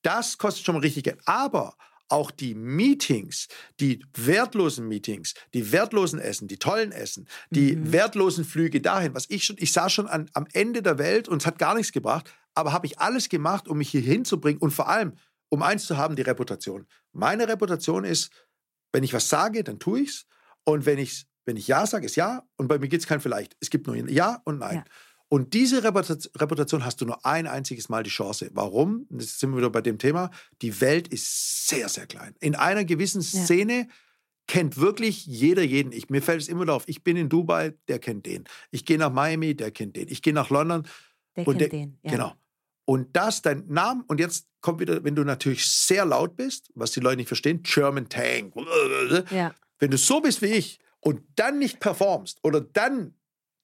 [0.00, 1.20] das kostet schon mal richtig Geld.
[1.26, 1.76] Aber
[2.08, 3.48] auch die Meetings,
[3.80, 7.92] die wertlosen Meetings, die wertlosen Essen, die tollen Essen, die mhm.
[7.92, 11.42] wertlosen Flüge dahin, was ich schon, ich sah schon an, am Ende der Welt und
[11.42, 14.70] es hat gar nichts gebracht, aber habe ich alles gemacht, um mich hier hinzubringen und
[14.70, 15.14] vor allem,
[15.48, 16.86] um eins zu haben, die Reputation.
[17.12, 18.30] Meine Reputation ist,
[18.92, 20.26] wenn ich was sage, dann tue ich es
[20.64, 23.20] und wenn ich, wenn ich Ja sage, ist Ja und bei mir gibt es kein
[23.20, 23.56] Vielleicht.
[23.60, 24.76] Es gibt nur Ja und Nein.
[24.76, 24.84] Ja.
[25.34, 28.50] Und diese Reputation hast du nur ein einziges Mal die Chance.
[28.52, 29.08] Warum?
[29.10, 30.30] Jetzt sind wir wieder bei dem Thema.
[30.62, 32.36] Die Welt ist sehr, sehr klein.
[32.38, 33.86] In einer gewissen Szene ja.
[34.46, 35.90] kennt wirklich jeder jeden.
[35.90, 38.44] Ich, mir fällt es immer darauf, ich bin in Dubai, der kennt den.
[38.70, 40.06] Ich gehe nach Miami, der kennt den.
[40.08, 40.86] Ich gehe nach London.
[41.34, 41.98] Der kennt der, den.
[42.04, 42.12] Ja.
[42.12, 42.32] Genau.
[42.84, 46.92] Und das dein Name, und jetzt kommt wieder, wenn du natürlich sehr laut bist, was
[46.92, 48.54] die Leute nicht verstehen, German Tank.
[49.32, 49.52] Ja.
[49.80, 53.16] Wenn du so bist wie ich und dann nicht performst oder dann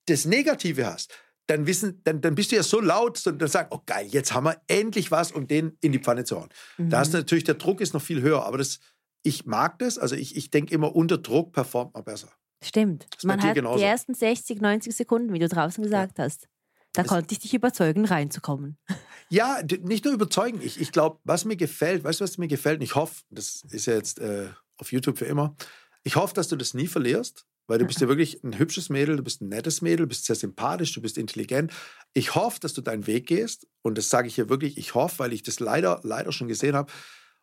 [0.06, 1.14] das Negative hast,
[1.50, 4.44] dann wissen, dann, dann bist du ja so laut dann sagst, oh geil, jetzt haben
[4.44, 6.48] wir endlich was, um den in die Pfanne zu hauen.
[6.78, 6.90] Mhm.
[6.90, 8.78] Da hast du natürlich, der Druck ist noch viel höher, aber das,
[9.22, 12.28] ich mag das, also ich, ich denke immer, unter Druck performt man besser.
[12.62, 13.06] Stimmt.
[13.24, 13.78] Man hat genauso.
[13.78, 16.24] die ersten 60, 90 Sekunden, wie du draußen gesagt ja.
[16.24, 16.48] hast.
[16.92, 18.78] Da das konnte ich dich überzeugen, reinzukommen.
[19.32, 20.60] Ja, nicht nur überzeugen.
[20.60, 22.80] Ich, ich glaube, was mir gefällt, weißt du, was mir gefällt?
[22.80, 25.54] Und ich hoffe, das ist ja jetzt äh, auf YouTube für immer,
[26.02, 29.16] ich hoffe, dass du das nie verlierst, weil du bist ja wirklich ein hübsches Mädel,
[29.16, 31.72] du bist ein nettes Mädel, du bist sehr sympathisch, du bist intelligent.
[32.14, 35.20] Ich hoffe, dass du deinen Weg gehst und das sage ich hier wirklich, ich hoffe,
[35.20, 36.92] weil ich das leider, leider schon gesehen habe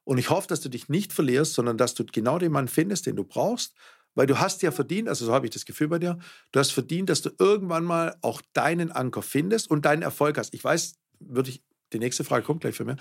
[0.03, 3.05] und ich hoffe, dass du dich nicht verlierst, sondern dass du genau den Mann findest,
[3.05, 3.73] den du brauchst,
[4.15, 6.19] weil du hast ja verdient, also so habe ich das Gefühl bei dir,
[6.51, 10.53] du hast verdient, dass du irgendwann mal auch deinen Anker findest und deinen Erfolg hast.
[10.53, 11.63] Ich weiß, würde ich,
[11.93, 12.97] die nächste Frage kommt gleich für mich.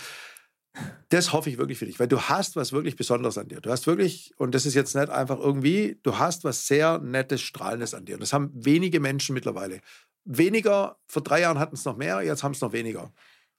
[1.09, 3.61] Das hoffe ich wirklich für dich, weil du hast was wirklich Besonderes an dir.
[3.61, 7.41] Du hast wirklich, und das ist jetzt nicht einfach irgendwie, du hast was sehr Nettes,
[7.41, 8.15] Strahlendes an dir.
[8.15, 9.81] Und das haben wenige Menschen mittlerweile.
[10.25, 13.13] Weniger, vor drei Jahren hatten es noch mehr, jetzt haben es noch weniger.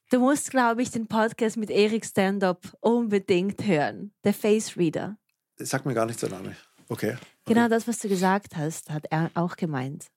[0.10, 4.14] Du musst, glaube ich, den Podcast mit Erik Stand-Up unbedingt hören.
[4.24, 5.18] Der Face Reader.
[5.58, 6.56] Das sagt mir gar nichts der Name.
[6.88, 7.12] Okay.
[7.12, 7.18] okay.
[7.46, 10.08] Genau das, was du gesagt hast, hat er auch gemeint.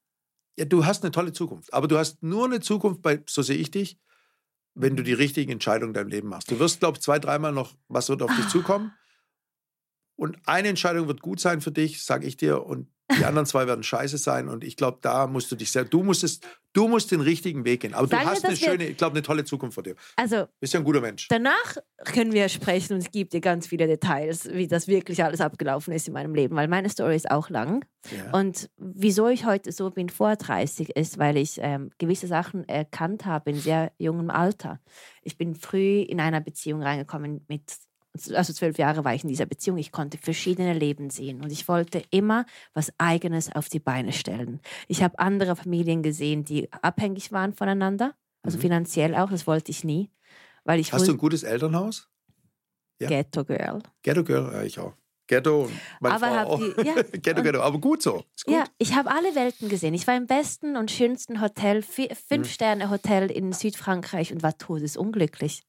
[0.57, 1.73] Ja, du hast eine tolle Zukunft.
[1.73, 3.99] Aber du hast nur eine Zukunft bei, so sehe ich dich,
[4.75, 6.51] wenn du die richtigen Entscheidungen in deinem Leben machst.
[6.51, 8.93] Du wirst, glaube ich, zwei, dreimal noch, was wird auf dich zukommen.
[10.17, 12.89] Und eine Entscheidung wird gut sein für dich, sage ich dir, und
[13.19, 14.49] die anderen zwei werden scheiße sein.
[14.49, 16.41] Und ich glaube, da musst du dich sehr, du musst es,
[16.73, 17.95] du musst den richtigen Weg gehen.
[17.95, 19.95] Aber Sagen du wir, hast eine wir- schöne, ich glaube, eine tolle Zukunft vor dir.
[20.17, 21.29] Also Bist ja ein guter Mensch.
[21.29, 25.41] danach können wir sprechen und es gibt dir ganz viele Details, wie das wirklich alles
[25.41, 27.85] abgelaufen ist in meinem Leben, weil meine Story ist auch lang.
[28.17, 28.31] Ja.
[28.39, 33.27] Und wieso ich heute so bin vor 30 ist, weil ich ähm, gewisse Sachen erkannt
[33.27, 34.81] habe in sehr jungem Alter.
[35.23, 37.63] Ich bin früh in einer Beziehung reingekommen mit
[38.35, 41.69] also zwölf Jahre war ich in dieser Beziehung, ich konnte verschiedene Leben sehen und ich
[41.69, 44.61] wollte immer was Eigenes auf die Beine stellen.
[44.89, 48.63] Ich habe andere Familien gesehen, die abhängig waren voneinander, also Mhm.
[48.63, 50.11] finanziell auch, das wollte ich nie,
[50.65, 52.09] weil ich Hast du ein gutes Elternhaus?
[53.01, 53.09] ja?
[53.09, 53.83] Ghetto Girl.
[54.03, 54.95] Ghetto Girl, ja, ich auch.
[55.29, 55.71] Ghetto,
[56.01, 56.59] meine Aber Frau auch.
[56.59, 56.95] die- ja.
[57.23, 58.15] Ghetto, Ghetto, aber gut so.
[58.15, 58.25] Gut.
[58.49, 59.95] Ja, ich habe alle Welten gesehen.
[59.95, 62.15] Ich war im besten und schönsten Hotel, Mhm.
[62.15, 65.63] Fünf-Sterne-Hotel in Südfrankreich und war todesunglücklich.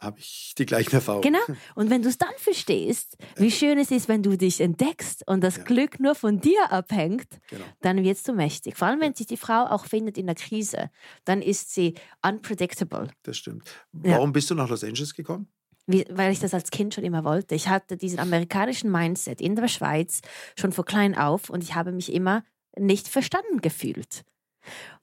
[0.00, 1.22] Habe ich die gleichen Erfahrungen.
[1.22, 1.58] Genau.
[1.74, 5.40] Und wenn du es dann verstehst, wie schön es ist, wenn du dich entdeckst und
[5.42, 5.64] das Ja.
[5.64, 7.64] Glück nur von dir abhängt, Genau.
[7.80, 8.76] dann wirst du mächtig.
[8.76, 10.90] Vor allem, wenn sich die Frau auch findet in der Krise,
[11.24, 11.94] dann ist sie
[12.24, 13.08] unpredictable.
[13.24, 13.64] Das stimmt.
[14.04, 14.12] Ja.
[14.12, 15.48] Warum bist du nach Los Angeles gekommen?
[15.86, 17.54] Wie, weil ich das als Kind schon immer wollte.
[17.54, 20.20] Ich hatte diesen amerikanischen Mindset in der Schweiz
[20.56, 22.44] schon von klein auf und ich habe mich immer
[22.78, 24.22] nicht verstanden gefühlt.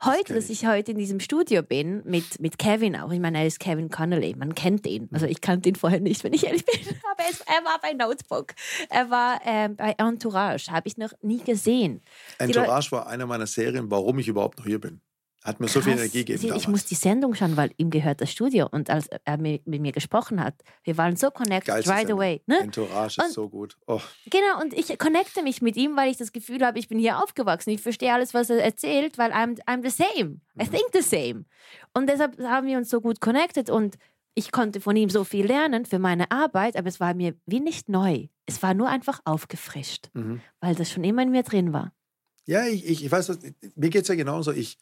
[0.03, 3.47] Heute, dass ich heute in diesem Studio bin, mit, mit Kevin auch, ich meine, er
[3.47, 5.09] ist Kevin Connolly, man kennt ihn.
[5.11, 6.79] Also ich kannte ihn vorher nicht, wenn ich ehrlich bin,
[7.11, 8.53] aber er, war bei Notebook,
[8.89, 12.01] er war ähm, bei Entourage, habe ich noch nie gesehen.
[12.37, 15.01] Entourage war einer meiner Serien, warum ich überhaupt noch hier bin.
[15.45, 16.01] Hat mir so viel Krass.
[16.01, 18.67] Energie gegeben Sie- Ich muss die Sendung schauen, weil ihm gehört das Studio.
[18.71, 22.19] Und als er mit, mir gesprochen hat, wir waren so connected Geilste right Sendung.
[22.19, 22.41] away.
[22.47, 22.59] Ne?
[22.61, 23.77] Entourage Und- ist so gut.
[23.85, 26.97] Oh, Genau, und ich connecte mich mit ihm, weil ich das Gefühl habe, ich bin
[26.97, 27.69] hier aufgewachsen.
[27.69, 30.39] Ich verstehe alles, was er erzählt, weil I'm, I'm the same.
[30.59, 30.71] I Mhm.
[30.71, 31.45] think the same.
[31.93, 33.97] Und deshalb haben wir uns so gut connected und
[34.33, 37.59] ich konnte von ihm so viel lernen für meine Arbeit, aber es war mir wie
[37.61, 38.27] nicht neu.
[38.47, 40.41] Es war nur einfach aufgefrischt, mhm.
[40.59, 41.93] weil das schon immer in mir drin war.
[42.47, 43.29] Ja, ich, ich, ich weiß,
[43.75, 44.51] mir geht es ja genauso.
[44.51, 44.77] Ich,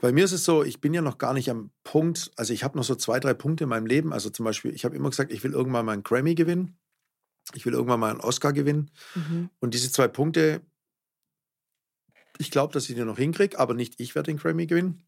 [0.00, 2.62] bei mir ist es so, ich bin ja noch gar nicht am Punkt, also ich
[2.64, 4.12] habe noch so zwei, drei Punkte in meinem Leben.
[4.12, 6.78] Also zum Beispiel, ich habe immer gesagt, ich will irgendwann mal einen Grammy gewinnen.
[7.54, 8.90] Ich will irgendwann mal einen Oscar gewinnen.
[9.14, 9.50] Mhm.
[9.60, 10.60] Und diese zwei Punkte,
[12.38, 15.02] ich glaube, dass ich die noch hinkriege, aber nicht ich werde den Grammy gewinnen,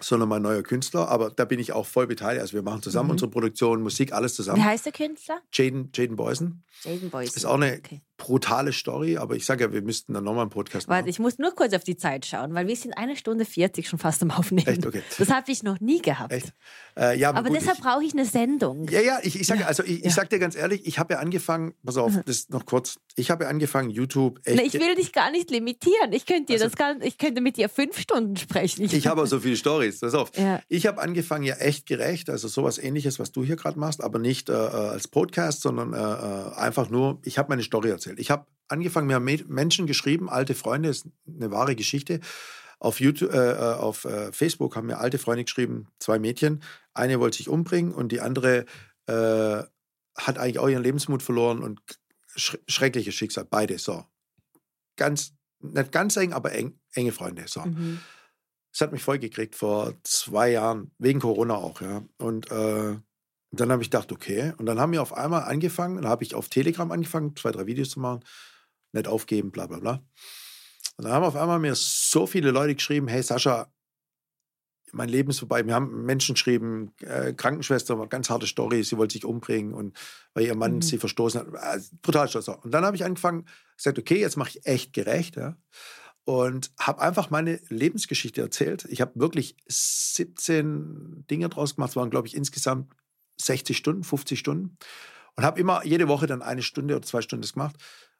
[0.00, 1.08] sondern mein neuer Künstler.
[1.08, 2.42] Aber da bin ich auch voll beteiligt.
[2.42, 3.12] Also wir machen zusammen Mhm.
[3.12, 4.64] unsere Produktion, Musik, alles Wie zusammen.
[4.64, 5.40] heißt der Künstler?
[5.52, 6.64] Jaden, Jaden Boysen.
[6.82, 7.36] Jaden Boyce.
[7.36, 8.02] Ist auch eine Okay.
[8.18, 11.08] Brutale Story, aber ich sage ja, wir müssten dann nochmal einen Podcast Warte, machen.
[11.10, 13.98] ich muss nur kurz auf die Zeit schauen, weil wir sind eine Stunde 40 schon
[13.98, 14.66] fast am Aufnehmen.
[14.66, 14.84] Echt?
[14.84, 15.02] Okay.
[15.18, 16.32] Das habe ich noch nie gehabt.
[16.32, 16.52] Echt?
[16.98, 18.88] Äh, ja, aber Aber gut, deshalb ich, brauche ich eine Sendung.
[18.88, 20.06] Ja, ja, ich, ich sage also ich, ja.
[20.06, 23.30] ich sag dir ganz ehrlich, ich habe ja angefangen, pass auf, das noch kurz, ich
[23.30, 24.56] habe ja angefangen, YouTube echt.
[24.56, 26.12] Na, ich will dich gar nicht limitieren.
[26.12, 28.82] Ich könnte, dir Also- das gar, ich könnte mit dir fünf Stunden sprechen.
[28.84, 30.00] ich habe auch so viele Stories.
[30.00, 30.32] Pass auf.
[30.36, 30.60] Ja.
[30.68, 34.18] Ich habe angefangen ja echt gerecht, also sowas ähnliches, was du hier gerade machst, aber
[34.18, 38.07] nicht äh, äh, als Podcast, sondern äh, äh, einfach nur, ich habe meine Story erzählt.
[38.16, 42.20] Ich habe angefangen, mir haben Me- Menschen geschrieben, alte Freunde, ist eine wahre Geschichte.
[42.80, 46.62] Auf, YouTube, äh, äh, auf äh, Facebook haben mir alte Freunde geschrieben, zwei Mädchen.
[46.94, 48.66] Eine wollte sich umbringen und die andere
[49.06, 49.62] äh,
[50.16, 51.80] hat eigentlich auch ihren Lebensmut verloren und
[52.36, 54.04] sch schreckliches Schicksal, beide so.
[54.96, 57.44] Ganz, nicht ganz eng, aber eng, enge Freunde.
[57.48, 57.62] So.
[57.62, 58.00] Mhm.
[58.72, 62.04] Das hat mich vollgekriegt vor zwei Jahren, wegen Corona auch, ja.
[62.18, 62.96] Und äh,
[63.50, 64.52] dann habe ich gedacht, okay.
[64.58, 67.66] Und dann haben wir auf einmal angefangen, dann habe ich auf Telegram angefangen, zwei, drei
[67.66, 68.24] Videos zu machen,
[68.92, 70.02] nicht aufgeben, bla bla bla.
[70.96, 73.72] Und dann haben auf einmal mir so viele Leute geschrieben, hey Sascha,
[74.92, 75.64] mein Leben ist vorbei.
[75.66, 79.96] Wir haben Menschen geschrieben, äh, Krankenschwester, ganz harte Story, sie wollte sich umbringen und
[80.34, 80.82] weil ihr Mann Mhm.
[80.82, 81.54] sie verstoßen hat.
[81.56, 82.48] Also, brutal stolz.
[82.48, 83.46] Und dann habe ich angefangen,
[83.76, 85.56] gesagt, okay, jetzt mache ich echt gerecht, ja.
[86.24, 88.86] Und habe einfach meine Lebensgeschichte erzählt.
[88.90, 91.90] Ich habe wirklich 17 Dinge draus gemacht.
[91.90, 92.92] Es waren, glaube ich, insgesamt
[93.40, 94.76] 60 Stunden, 50 Stunden.
[95.36, 97.76] Und habe immer jede Woche dann eine Stunde oder zwei Stunden das gemacht.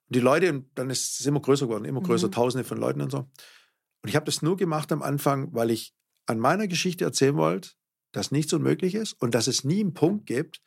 [0.08, 2.32] Und die Leute, und dann ist es immer größer geworden, immer größer, Mhm.
[2.32, 3.18] Tausende von Leuten und so.
[3.18, 5.94] Und ich habe das nur gemacht am Anfang, weil ich
[6.26, 7.70] an meiner Geschichte erzählen wollte,
[8.12, 10.62] dass nichts unmöglich ist und dass es nie einen Punkt gibt,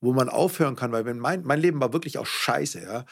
[0.00, 3.04] wo man aufhören kann, weil wenn mein, mein Leben war wirklich auch scheiße, ja.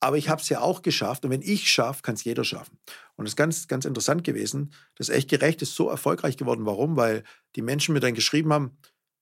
[0.00, 2.78] Aber ich habe es ja auch geschafft und wenn ich schaffe, kann es jeder schaffen.
[3.16, 4.72] Und das ist ganz, ganz interessant gewesen.
[4.94, 6.66] Das echt gerecht ist so erfolgreich geworden.
[6.66, 6.96] Warum?
[6.96, 7.24] Weil
[7.56, 8.78] die Menschen mir dann geschrieben haben,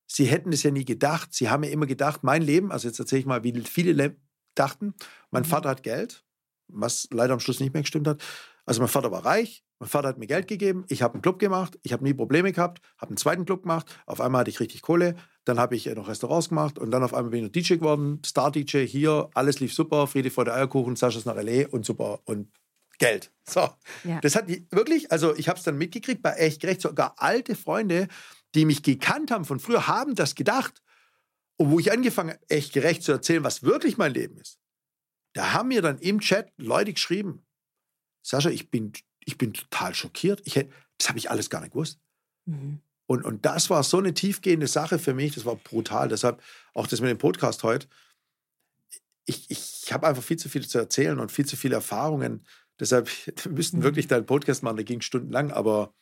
[0.06, 1.32] sie hätten es ja nie gedacht.
[1.32, 4.16] Sie haben ja immer gedacht, mein Leben, also jetzt erzähle ich mal, wie viele Le
[4.54, 4.94] dachten,
[5.30, 5.46] mein Mhm.
[5.48, 6.24] Vater hat Geld,
[6.68, 8.22] was leider am Schluss nicht mehr gestimmt hat.
[8.64, 11.38] Also mein Vater war reich, mein Vater hat mir Geld gegeben, ich habe einen Club
[11.38, 14.58] gemacht, ich habe nie Probleme gehabt, habe einen zweiten Club gemacht, auf einmal hatte ich
[14.60, 15.14] richtig Kohle,
[15.44, 17.74] dann habe ich äh, noch Restaurants gemacht und dann auf einmal bin ich noch DJ
[17.74, 21.68] geworden, Star-DJ hier, alles lief super, Friede, Freude, Eierkuchen, Sascha ist nach L.A.
[21.68, 22.48] und super und
[22.98, 23.30] Geld.
[23.48, 23.68] So,
[24.04, 24.20] Ja.
[24.22, 28.08] das hat wirklich, also ich habe es dann mitgekriegt bei echt gerecht, sogar alte Freunde,
[28.56, 30.82] die mich gekannt haben von früher, haben das gedacht.
[31.56, 34.58] Und wo ich angefangen habe, echt gerecht zu erzählen, was wirklich mein Leben ist,
[35.34, 37.46] da haben mir dann im Chat Leute geschrieben,
[38.22, 38.92] Sascha, ich bin,
[39.24, 40.42] ich bin total schockiert.
[40.44, 42.00] Ich, das habe ich alles gar nicht gewusst.
[42.46, 42.80] Mhm.
[43.06, 46.08] Und, und das war so eine tiefgehende Sache für mich, das war brutal.
[46.08, 46.42] Deshalb
[46.74, 47.86] auch das mit dem Podcast heute.
[49.26, 52.44] Ich, ich habe einfach viel zu viel zu erzählen und viel zu viele Erfahrungen.
[52.80, 53.08] Deshalb,
[53.44, 53.82] wir müssten mhm.
[53.82, 55.94] wirklich deinen Podcast machen, der ging stundenlang, aber.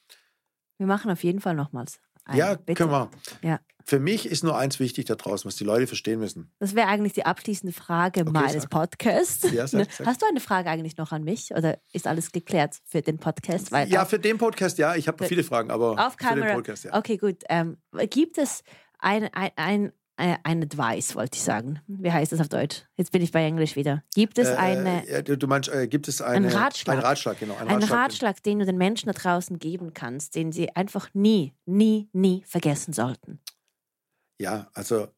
[0.79, 2.01] Wir machen auf jeden Fall nochmals.
[2.25, 2.75] Ein, ja, bitte.
[2.75, 3.11] können wir.
[3.43, 3.61] Ja.
[3.87, 6.51] Für mich ist nur eins wichtig da draußen, was die Leute verstehen müssen.
[6.59, 8.71] Das wäre eigentlich die abschließende Frage okay, meines sag.
[8.71, 9.53] Podcasts.
[9.53, 10.07] Ja, sag, sag.
[10.07, 13.73] Hast du eine Frage eigentlich noch an mich oder ist alles geklärt für den Podcast?
[13.73, 14.97] Weil ja, für den Podcast ja.
[14.97, 16.35] Ich habe viele Fragen, aber auf Kamera.
[16.35, 16.97] für den Podcast ja.
[16.97, 17.43] Okay, gut.
[17.51, 17.77] Ähm,
[18.09, 18.63] gibt es
[18.99, 21.81] ein, ein, ein ein Advice, wollte ich sagen.
[21.87, 22.83] Wie heißt das auf Deutsch?
[22.97, 24.03] Jetzt bin ich bei Englisch wieder.
[24.15, 25.07] Gibt es äh, eine.
[25.09, 26.99] Äh, du meinst, äh, gibt es eine, einen Ratschlag?
[26.99, 27.55] Ein Ratschlag, genau.
[27.55, 31.09] Ein, ein Ratschlag, Ratschlag, den du den Menschen da draußen geben kannst, den sie einfach
[31.15, 33.41] nie, nie, nie vergessen sollten.
[34.39, 35.09] Ja, also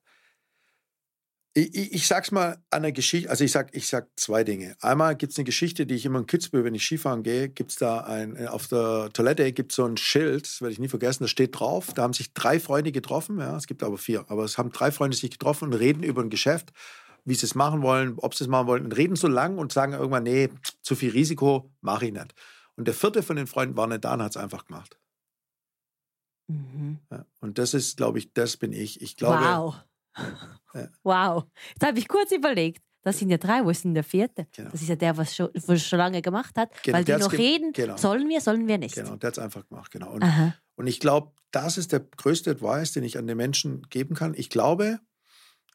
[1.56, 4.76] ich, ich, ich, sag's mal an der Geschichte, also ich sag, ich sag zwei Dinge.
[4.80, 7.70] Einmal gibt es eine Geschichte, die ich immer in Kitzbühel, wenn ich Skifahren gehe, gibt
[7.70, 10.78] es da ein, äh, auf der Toilette gibt es so ein Schild, das werde ich
[10.78, 13.96] nie vergessen, da steht drauf, da haben sich drei Freunde getroffen, ja, es gibt aber
[13.96, 16.74] vier, aber es haben drei Freunde sich getroffen und reden über ein Geschäft,
[17.24, 19.72] wie sie es machen wollen, ob sie es machen wollen, und reden so lang und
[19.72, 20.50] sagen irgendwann, nee,
[20.82, 22.34] zu viel Risiko, mache ich nicht.
[22.76, 24.98] Und der vierte von den Freunden war nicht da und hat es einfach gemacht.
[26.48, 26.98] Mhm.
[27.10, 29.00] Ja, und das ist, glaube ich, das bin ich.
[29.00, 29.76] Ich glaube, wow.
[30.74, 30.88] Ja.
[31.02, 31.44] Wow.
[31.70, 32.82] Jetzt habe ich kurz überlegt.
[33.02, 34.48] Das sind ja drei, wo ist denn der vierte?
[34.56, 34.70] Genau.
[34.70, 36.70] Das ist ja der, was schon, was schon lange gemacht hat.
[36.82, 37.96] Genau, weil die noch reden, genau.
[37.96, 38.96] sollen wir, sollen wir nicht.
[38.96, 40.10] Genau, der hat es einfach gemacht, genau.
[40.10, 40.24] Und,
[40.74, 44.34] und ich glaube, das ist der größte Advice, den ich an den Menschen geben kann.
[44.34, 44.98] Ich glaube,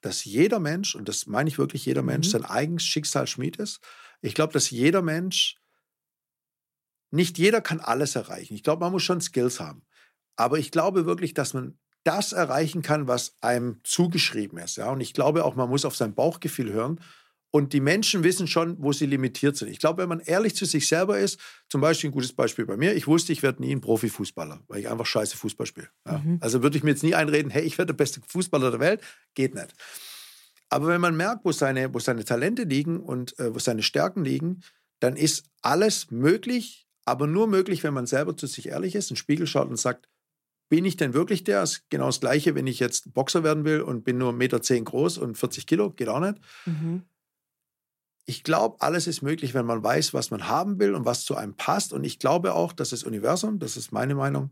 [0.01, 2.31] dass jeder Mensch, und das meine ich wirklich jeder Mensch, mhm.
[2.31, 3.79] sein eigenes Schicksal schmied ist.
[4.21, 5.57] Ich glaube, dass jeder Mensch,
[7.11, 8.55] nicht jeder kann alles erreichen.
[8.55, 9.85] Ich glaube, man muss schon Skills haben.
[10.35, 14.77] Aber ich glaube wirklich, dass man das erreichen kann, was einem zugeschrieben ist.
[14.77, 14.91] Ja?
[14.91, 16.99] Und ich glaube auch, man muss auf sein Bauchgefühl hören.
[17.53, 19.67] Und die Menschen wissen schon, wo sie limitiert sind.
[19.67, 21.37] Ich glaube, wenn man ehrlich zu sich selber ist,
[21.67, 24.79] zum Beispiel ein gutes Beispiel bei mir, ich wusste, ich werde nie ein Profifußballer, weil
[24.79, 25.89] ich einfach scheiße Fußball spiele.
[26.07, 26.19] Ja?
[26.19, 26.37] Mhm.
[26.39, 29.01] Also würde ich mir jetzt nie einreden, hey, ich werde der beste Fußballer der Welt.
[29.35, 29.73] Geht nicht.
[30.69, 34.23] Aber wenn man merkt, wo seine, wo seine Talente liegen und äh, wo seine Stärken
[34.23, 34.63] liegen,
[35.01, 39.15] dann ist alles möglich, aber nur möglich, wenn man selber zu sich ehrlich ist, in
[39.15, 40.07] den Spiegel schaut und sagt,
[40.71, 41.59] bin ich denn wirklich der?
[41.59, 44.37] Das ist genau das Gleiche, wenn ich jetzt Boxer werden will und bin nur 1,10
[44.37, 46.37] Meter zehn groß und 40 Kilo, geht auch nicht.
[46.65, 47.03] Mhm.
[48.25, 51.35] Ich glaube, alles ist möglich, wenn man weiß, was man haben will und was zu
[51.35, 51.91] einem passt.
[51.91, 54.49] Und ich glaube auch, dass das Universum, das ist meine Meinung,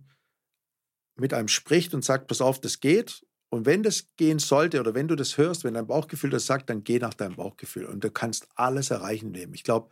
[1.15, 3.25] mit einem spricht und sagt, pass auf, das geht.
[3.47, 6.69] Und wenn das gehen sollte oder wenn du das hörst, wenn dein Bauchgefühl das sagt,
[6.69, 9.53] dann geh nach deinem Bauchgefühl und du kannst alles erreichen im Leben.
[9.53, 9.89] Ich glaube,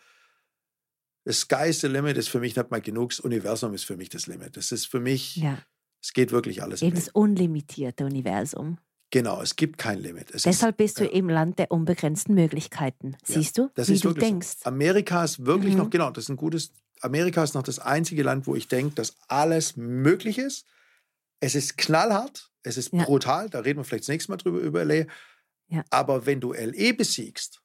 [1.23, 3.95] das Sky is the limit ist für mich nicht mal genug, das Universum ist für
[3.95, 4.57] mich das Limit.
[4.57, 5.57] Das ist für mich ja.
[6.02, 6.82] Es geht wirklich alles.
[6.82, 8.78] Eben das unlimitierte Universum.
[9.10, 10.32] Genau, es gibt kein Limit.
[10.32, 11.11] Es Deshalb ist, bist du ja.
[11.11, 13.15] im Land der unbegrenzten Möglichkeiten.
[13.24, 14.57] Siehst du, das wie du denkst?
[14.60, 14.65] So.
[14.65, 15.80] Amerika ist wirklich mhm.
[15.80, 18.95] noch, genau, das ist ein gutes, Amerika ist noch das einzige Land, wo ich denke,
[18.95, 20.65] dass alles möglich ist.
[21.40, 23.06] Es ist knallhart, es ist ja.
[23.06, 25.06] brutal, da reden wir vielleicht das nächste Mal drüber, über LA.
[25.69, 25.84] Ja.
[25.90, 27.61] Aber wenn du LE besiegst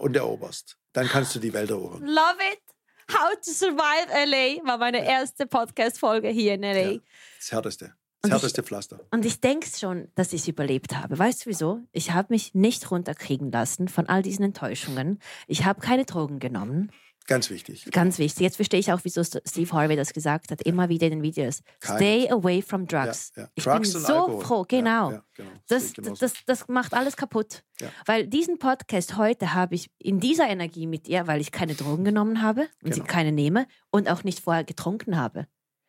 [0.00, 2.02] und eroberst, dann kannst du die Welt erobern.
[2.02, 2.75] Love it!
[3.08, 6.92] How to Survive LA war meine erste Podcast-Folge hier in LA.
[6.92, 6.98] Ja,
[7.38, 7.94] das härteste.
[8.22, 9.00] Das härteste Pflaster.
[9.12, 11.16] Und ich denke schon, dass ich es überlebt habe.
[11.16, 11.80] Weißt du wieso?
[11.92, 15.20] Ich habe mich nicht runterkriegen lassen von all diesen Enttäuschungen.
[15.46, 16.90] Ich habe keine Drogen genommen.
[17.26, 17.84] Ganz wichtig.
[17.90, 18.40] Ganz wichtig.
[18.40, 21.62] Jetzt verstehe ich auch, wieso Steve Harvey das gesagt hat, immer wieder in den Videos.
[21.80, 21.98] Keine.
[21.98, 23.32] Stay away from drugs.
[23.34, 23.48] Ja, ja.
[23.54, 24.44] Ich drugs bin so Alkohol.
[24.44, 25.10] froh, genau.
[25.10, 25.50] Ja, genau.
[25.68, 27.64] Das, das, das, das, macht alles kaputt.
[28.06, 32.04] Weil diesen Podcast heute habe ich in dieser Energie mit ihr, weil ich keine Drogen
[32.04, 32.96] genommen habe und genau.
[32.96, 35.46] sie keine nehme und auch nicht vorher getrunken habe.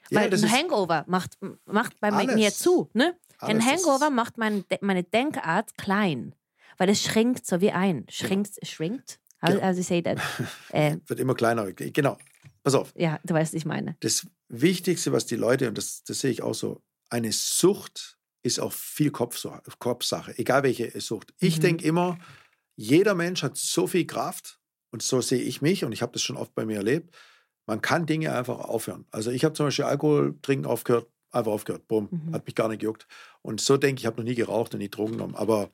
[0.09, 2.35] Weil ein Hangover macht, macht bei alles.
[2.35, 2.89] mir zu.
[2.93, 3.15] Ne?
[3.39, 6.33] Ein Hangover macht mein, meine Denkart klein.
[6.77, 8.05] Weil es schränkt so wie ein.
[8.09, 8.67] Schränkt, genau.
[8.67, 9.19] schrinkt?
[9.41, 9.63] How, genau.
[9.63, 10.19] how do you say that?
[10.71, 11.71] Äh, Wird immer kleiner.
[11.71, 12.17] Genau.
[12.63, 12.93] Pass auf.
[12.95, 13.95] Ja, du weißt, was ich meine.
[13.99, 18.59] Das Wichtigste, was die Leute, und das, das sehe ich auch so, eine Sucht ist
[18.59, 21.33] auch viel Kopfsache, Kopfsache egal welche Sucht.
[21.39, 21.61] Ich mhm.
[21.61, 22.17] denke immer,
[22.75, 24.59] jeder Mensch hat so viel Kraft
[24.91, 27.15] und so sehe ich mich und ich habe das schon oft bei mir erlebt.
[27.65, 29.05] Man kann Dinge einfach aufhören.
[29.11, 32.33] Also ich habe zum Beispiel Alkohol trinken aufgehört, einfach aufgehört, bumm, mhm.
[32.33, 33.07] hat mich gar nicht gejuckt.
[33.41, 35.35] Und so denke ich, ich habe noch nie geraucht und nie Drogen genommen.
[35.35, 35.71] Aber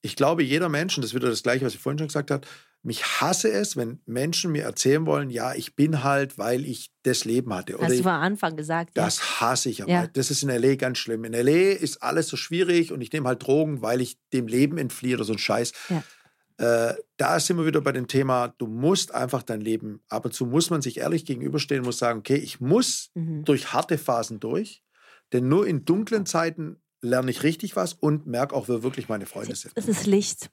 [0.00, 2.30] ich glaube, jeder Mensch, und das ist wieder das Gleiche, was ich vorhin schon gesagt
[2.30, 2.46] habe,
[2.86, 7.24] mich hasse es, wenn Menschen mir erzählen wollen, ja, ich bin halt, weil ich das
[7.24, 7.76] Leben hatte.
[7.76, 8.90] Oder Hast du am Anfang gesagt.
[8.94, 9.40] Das ja.
[9.40, 9.90] hasse ich aber.
[9.90, 10.06] Ja.
[10.06, 10.76] Das ist in L.A.
[10.76, 11.24] ganz schlimm.
[11.24, 11.72] In L.A.
[11.72, 15.24] ist alles so schwierig und ich nehme halt Drogen, weil ich dem Leben entfliehe oder
[15.24, 15.72] so ein Scheiß.
[15.88, 16.90] Ja.
[16.90, 20.32] Äh, da sind wir wieder bei dem Thema, du musst einfach dein Leben, ab und
[20.32, 23.44] zu muss man sich ehrlich gegenüberstehen, muss sagen, okay, ich muss mhm.
[23.44, 24.84] durch harte Phasen durch,
[25.32, 29.26] Denn nur in dunklen Zeiten lerne ich richtig was und merke auch, wer wirklich meine
[29.26, 29.76] Freunde sind.
[29.76, 30.50] Das ist Licht.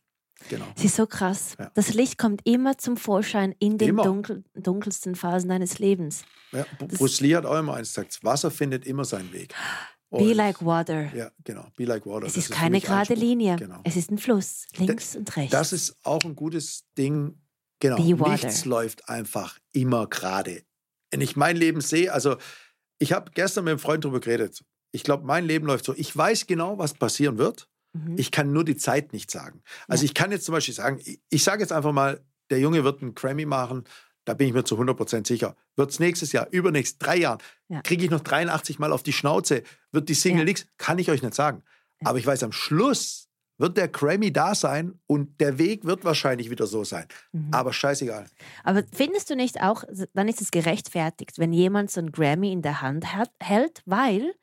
[0.50, 0.66] Genau.
[0.76, 1.56] Es ist so krass.
[1.60, 1.72] Ja.
[1.74, 6.24] Das Licht kommt immer zum Vorschein in den dunkel, dunkelsten Phasen deines Lebens.
[6.52, 9.54] Ja, Bruce Lee hat auch immer eins gesagt, Wasser findet immer seinen Weg.
[10.10, 11.14] Be Und- like water.
[11.16, 11.66] Ja, genau.
[11.76, 12.28] Be like water.
[12.28, 13.14] es ist für keine gerade.
[13.16, 13.56] Linie.
[13.56, 13.80] Genau.
[13.84, 15.52] Es ist ein Fluss, links und rechts.
[15.52, 17.40] Das ist auch ein gutes Ding.
[17.80, 17.96] Genau.
[17.96, 18.32] Be water.
[18.32, 20.64] Nichts läuft einfach immer gerade.
[21.12, 22.38] Wenn ich mein Leben sehe, also
[23.00, 24.64] ich habe gestern mit einem Freund darüber geredet.
[24.92, 25.94] Ich glaube, mein Leben läuft so.
[25.96, 27.68] Ich weiß genau, was passieren wird.
[27.94, 28.16] Mhm.
[28.18, 29.62] Ich kann nur die Zeit nicht sagen.
[29.88, 32.84] Also ich kann jetzt zum Beispiel sagen, ich, ich sage jetzt einfach mal, der Junge
[32.84, 33.84] wird einen Grammy machen.
[34.26, 35.56] Da bin ich mir zu 100% sicher.
[35.76, 37.82] Wird es nächstes Jahr, übernächst, drei Jahren, Ja.
[37.82, 40.46] kriege ich noch 83 Mal auf die Schnauze, wird die Single Ja.
[40.46, 41.64] nichts, kann ich euch nicht sagen.
[42.02, 42.10] Ja.
[42.10, 46.50] Aber ich weiß, am Schluss wird der Grammy da sein und der Weg wird wahrscheinlich
[46.50, 47.06] wieder so sein.
[47.34, 47.50] Mhm.
[47.52, 48.26] Aber scheißegal.
[48.64, 49.84] Aber findest du nicht auch,
[50.14, 54.34] dann ist es gerechtfertigt, wenn jemand so einen Grammy in der Hand hat, hält, weil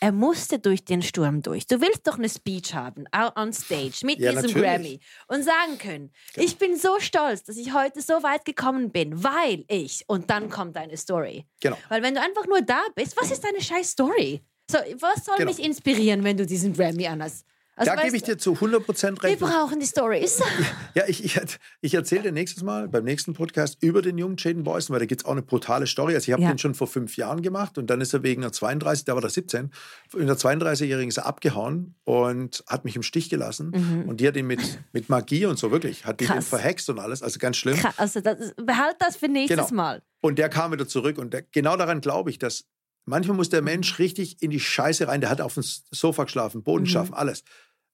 [0.00, 1.66] er musste durch den Sturm durch.
[1.66, 4.62] Du willst doch eine Speech haben, au- on stage, mit Ja, diesem natürlich.
[4.62, 6.46] Grammy und sagen können, Genau.
[6.46, 10.48] ich bin so stolz, dass ich heute so weit gekommen bin, weil ich, und dann
[10.50, 11.46] kommt deine Story.
[11.60, 11.76] Genau.
[11.88, 14.42] Weil wenn du einfach nur da bist, was ist deine scheiß Story?
[14.70, 15.50] So, was soll Genau.
[15.50, 17.44] mich inspirieren, wenn du diesen Grammy anhast?
[17.78, 19.38] Also, da weißt gebe ich dir zu 100% wir recht.
[19.40, 20.42] brauchen die Stories.
[20.94, 21.38] Ja, ich, ich,
[21.80, 25.06] ich erzähle dir nächstes Mal beim nächsten Podcast über den jungen Jaden Boyson, weil da
[25.06, 26.14] gibt es auch eine brutale Story.
[26.14, 26.48] Also ich habe Ja.
[26.48, 29.20] den schon vor fünf Jahren gemacht und dann ist er wegen der 32, da war
[29.20, 29.70] der 17,
[30.16, 34.04] in der 32-Jährigen ist er abgehauen und hat mich im Stich gelassen.
[34.08, 34.60] Und die hat ihn mit,
[34.92, 36.24] mit Magie und so wirklich, hat Mhm.
[36.26, 36.36] Krass.
[36.36, 37.76] den verhext und alles, also ganz schlimm.
[37.76, 39.76] Krass, Also das, behalt das für nächstes Genau.
[39.76, 40.02] Mal.
[40.20, 41.18] Und der kam wieder zurück.
[41.18, 42.64] Und der, genau daran glaube ich, dass
[43.04, 45.20] manchmal muss der Mensch richtig in die Scheiße rein.
[45.20, 46.84] Der hat auf dem Sofa geschlafen, Boden Mhm.
[46.86, 47.44] geschlafen, alles.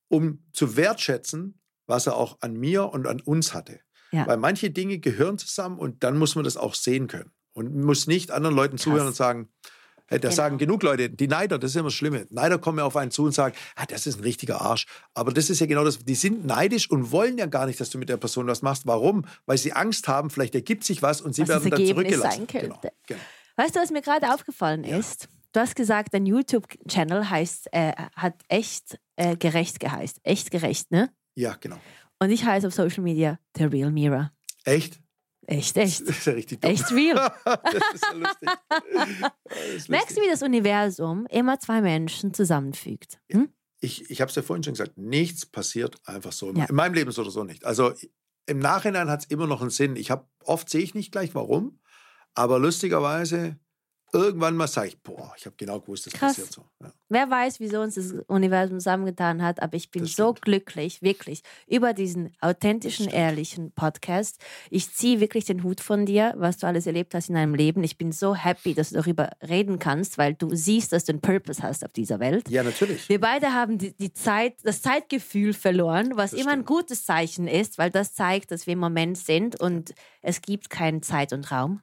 [0.08, 3.80] Um zu wertschätzen, was er auch an mir und an uns hatte.
[4.12, 4.26] Ja.
[4.26, 7.30] Weil manche Dinge gehören zusammen und dann muss man das auch sehen können.
[7.52, 9.48] Und muss nicht anderen Leuten zuhören und sagen,
[10.08, 10.32] das Genau.
[10.32, 12.26] sagen genug Leute, die Neider, das ist immer das Schlimme.
[12.30, 14.86] Neider kommen ja auf einen zu und sagen, ah, das ist ein richtiger Arsch.
[15.14, 17.90] Aber das ist ja genau das, die sind neidisch und wollen ja gar nicht, dass
[17.90, 18.86] du mit der Person was machst.
[18.86, 19.24] Warum?
[19.46, 22.46] Weil sie Angst haben, vielleicht ergibt sich was und sie Was werden dann zurückgelassen.
[22.46, 23.20] Genau, genau.
[23.56, 25.28] Weißt du, was mir gerade aufgefallen ist?
[25.52, 30.20] Du hast gesagt, dein YouTube-Channel heißt, äh, hat echt äh, gerecht geheißt.
[30.22, 31.10] Echt gerecht, ne?
[31.34, 31.78] Ja, genau.
[32.18, 34.32] Und ich heiße auf Social Media The Real Mira.
[34.64, 35.00] Echt?
[35.46, 36.08] Echt, Das echt.
[36.08, 36.70] ist ja richtig dumm.
[36.70, 37.32] Echt real.
[37.44, 38.48] das ist ja lustig.
[39.44, 43.18] Das ist Merkst du, wie das Universum immer zwei Menschen zusammenfügt?
[43.30, 43.50] Hm?
[43.80, 46.50] Ich, ich habe es ja vorhin schon gesagt, nichts passiert einfach so.
[46.54, 46.64] Ja.
[46.64, 47.64] In meinem Leben so oder so nicht.
[47.66, 47.92] Also
[48.46, 49.96] im Nachhinein hat es immer noch einen Sinn.
[49.96, 51.78] Ich habe oft sehe ich nicht gleich warum,
[52.34, 53.58] aber lustigerweise
[54.14, 56.32] irgendwann mal sage ich, boah, ich habe genau gewusst, das Krass.
[56.36, 56.64] passiert so.
[56.82, 56.92] Ja.
[57.08, 61.92] Wer weiß, wieso uns das Universum zusammengetan hat, aber ich bin so glücklich, wirklich, über
[61.92, 64.40] diesen authentischen, ehrlichen Podcast.
[64.70, 67.82] Ich ziehe wirklich den Hut von dir, was du alles erlebt hast in deinem Leben.
[67.84, 71.20] Ich bin so happy, dass du darüber reden kannst, weil du siehst, dass du einen
[71.20, 72.48] Purpose hast auf dieser Welt.
[72.48, 73.08] ja, natürlich.
[73.08, 76.66] Wir beide haben die, die Zeit, das Zeitgefühl verloren, was Das immer ein stimmt.
[76.66, 81.02] gutes Zeichen ist, weil das zeigt, dass wir im Moment sind und es gibt keinen
[81.02, 81.80] Zeit und Raum.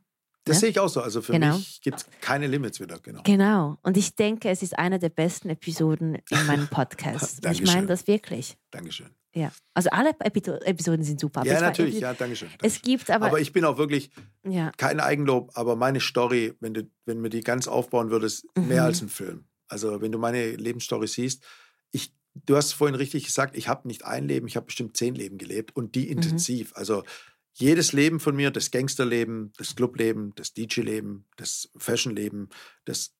[0.51, 0.61] Das Ja?
[0.61, 1.01] sehe ich auch so.
[1.01, 1.55] Also für Genau.
[1.57, 2.99] mich gibt es keine Limits wieder.
[2.99, 3.21] Genau.
[3.23, 3.77] Genau.
[3.83, 7.45] Und ich denke, es ist eine der besten Episoden in meinem Podcast.
[7.49, 8.57] Ich meine das wirklich.
[8.71, 9.09] Dankeschön.
[9.33, 9.51] Ja.
[9.73, 11.43] Also alle Episo- Episoden sind super.
[11.45, 11.99] ja, natürlich.
[12.01, 12.49] Ja, Dankeschön.
[12.61, 12.81] Es Dankeschön.
[12.83, 14.09] gibt aber, aber ich bin auch wirklich,
[14.45, 18.67] ja, kein Eigenlob, aber meine Story, wenn du, wenn mir die ganz aufbauen würdest, Mhm.
[18.67, 19.45] mehr als ein Film.
[19.69, 21.43] Also wenn du meine Lebensstory siehst,
[21.91, 22.13] ich,
[22.45, 25.37] du hast vorhin richtig gesagt, ich habe nicht ein Leben, ich habe bestimmt zehn Leben
[25.37, 25.91] gelebt und Mhm.
[25.93, 26.73] die intensiv.
[26.75, 27.03] Also
[27.53, 32.49] jedes Leben von mir, das Gangsterleben, das Clubleben, das DJ-Leben, das Fashion-Leben,
[32.85, 33.15] das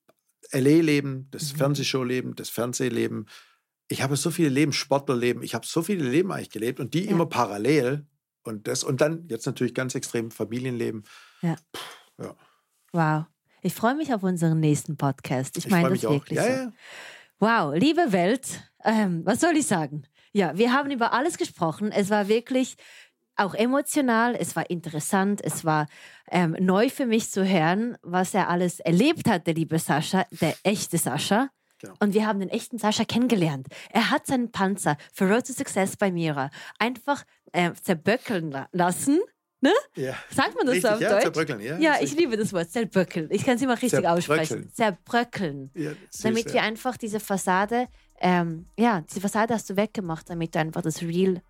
[0.51, 1.57] LA-Leben, das Mhm.
[1.57, 3.27] Fernsehshow-Leben, das Fernsehleben.
[3.89, 7.05] Ich habe so viele Leben, Sportlerleben, ich habe so viele Leben eigentlich gelebt und die
[7.05, 7.11] Ja.
[7.11, 8.05] immer parallel.
[8.43, 11.03] Und das, und dann jetzt natürlich ganz extrem Familienleben.
[11.43, 11.57] Ja.
[11.71, 12.35] Puh, ja.
[12.93, 13.25] wow.
[13.61, 15.57] Ich freue mich auf unseren nächsten Podcast.
[15.57, 16.13] Ich, Ich meine freue das mich auch.
[16.13, 16.49] wirklich Ja, so.
[16.51, 16.71] ja.
[17.39, 20.03] Wow, liebe Welt, ähm, was soll ich sagen?
[20.33, 21.91] Ja, wir haben über alles gesprochen.
[21.91, 22.77] Es war wirklich
[23.35, 25.87] auch emotional, es war interessant, es war
[26.29, 30.55] ähm, neu für mich zu hören, was er alles erlebt hat, der liebe Sascha, der
[30.63, 31.49] echte Sascha.
[31.79, 31.93] Genau.
[31.99, 33.67] Und wir haben den echten Sascha kennengelernt.
[33.89, 39.19] Er hat seinen Panzer für Road to Success bei Mira einfach äh, zerböckeln la lassen.
[39.95, 40.15] ja.
[40.29, 41.23] Sagt man das Richtig, auf ja, Deutsch?
[41.23, 41.77] zerbröckeln, ja.
[41.79, 43.29] Ja, ich liebe das Wort, zerböckeln.
[43.31, 44.71] Ich kann es immer richtig aussprechen.
[44.73, 46.53] Zerbröckeln Ja, süß, damit ja.
[46.53, 47.87] wir einfach diese Fassade,
[48.19, 51.41] ähm, ja, diese Fassade hast du weggemacht, damit du einfach das Real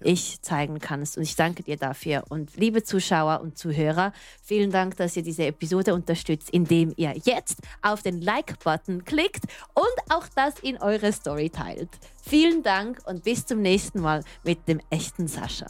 [0.00, 1.16] Ich zeigen kannst.
[1.16, 2.24] Und ich danke dir dafür.
[2.28, 4.12] Und liebe Zuschauer und Zuhörer,
[4.42, 9.44] vielen Dank, dass ihr diese Episode unterstützt, indem ihr jetzt auf den Like-Button klickt
[9.74, 11.90] und auch das in eure Story teilt.
[12.22, 15.66] Vielen Dank und bis zum nächsten Mal mit dem echten Sascha.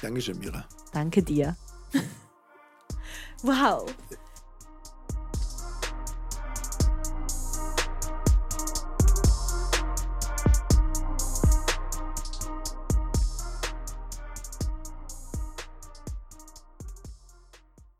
[0.00, 0.64] Dankeschön, Mira.
[0.92, 1.56] Danke dir.
[3.42, 3.84] wow.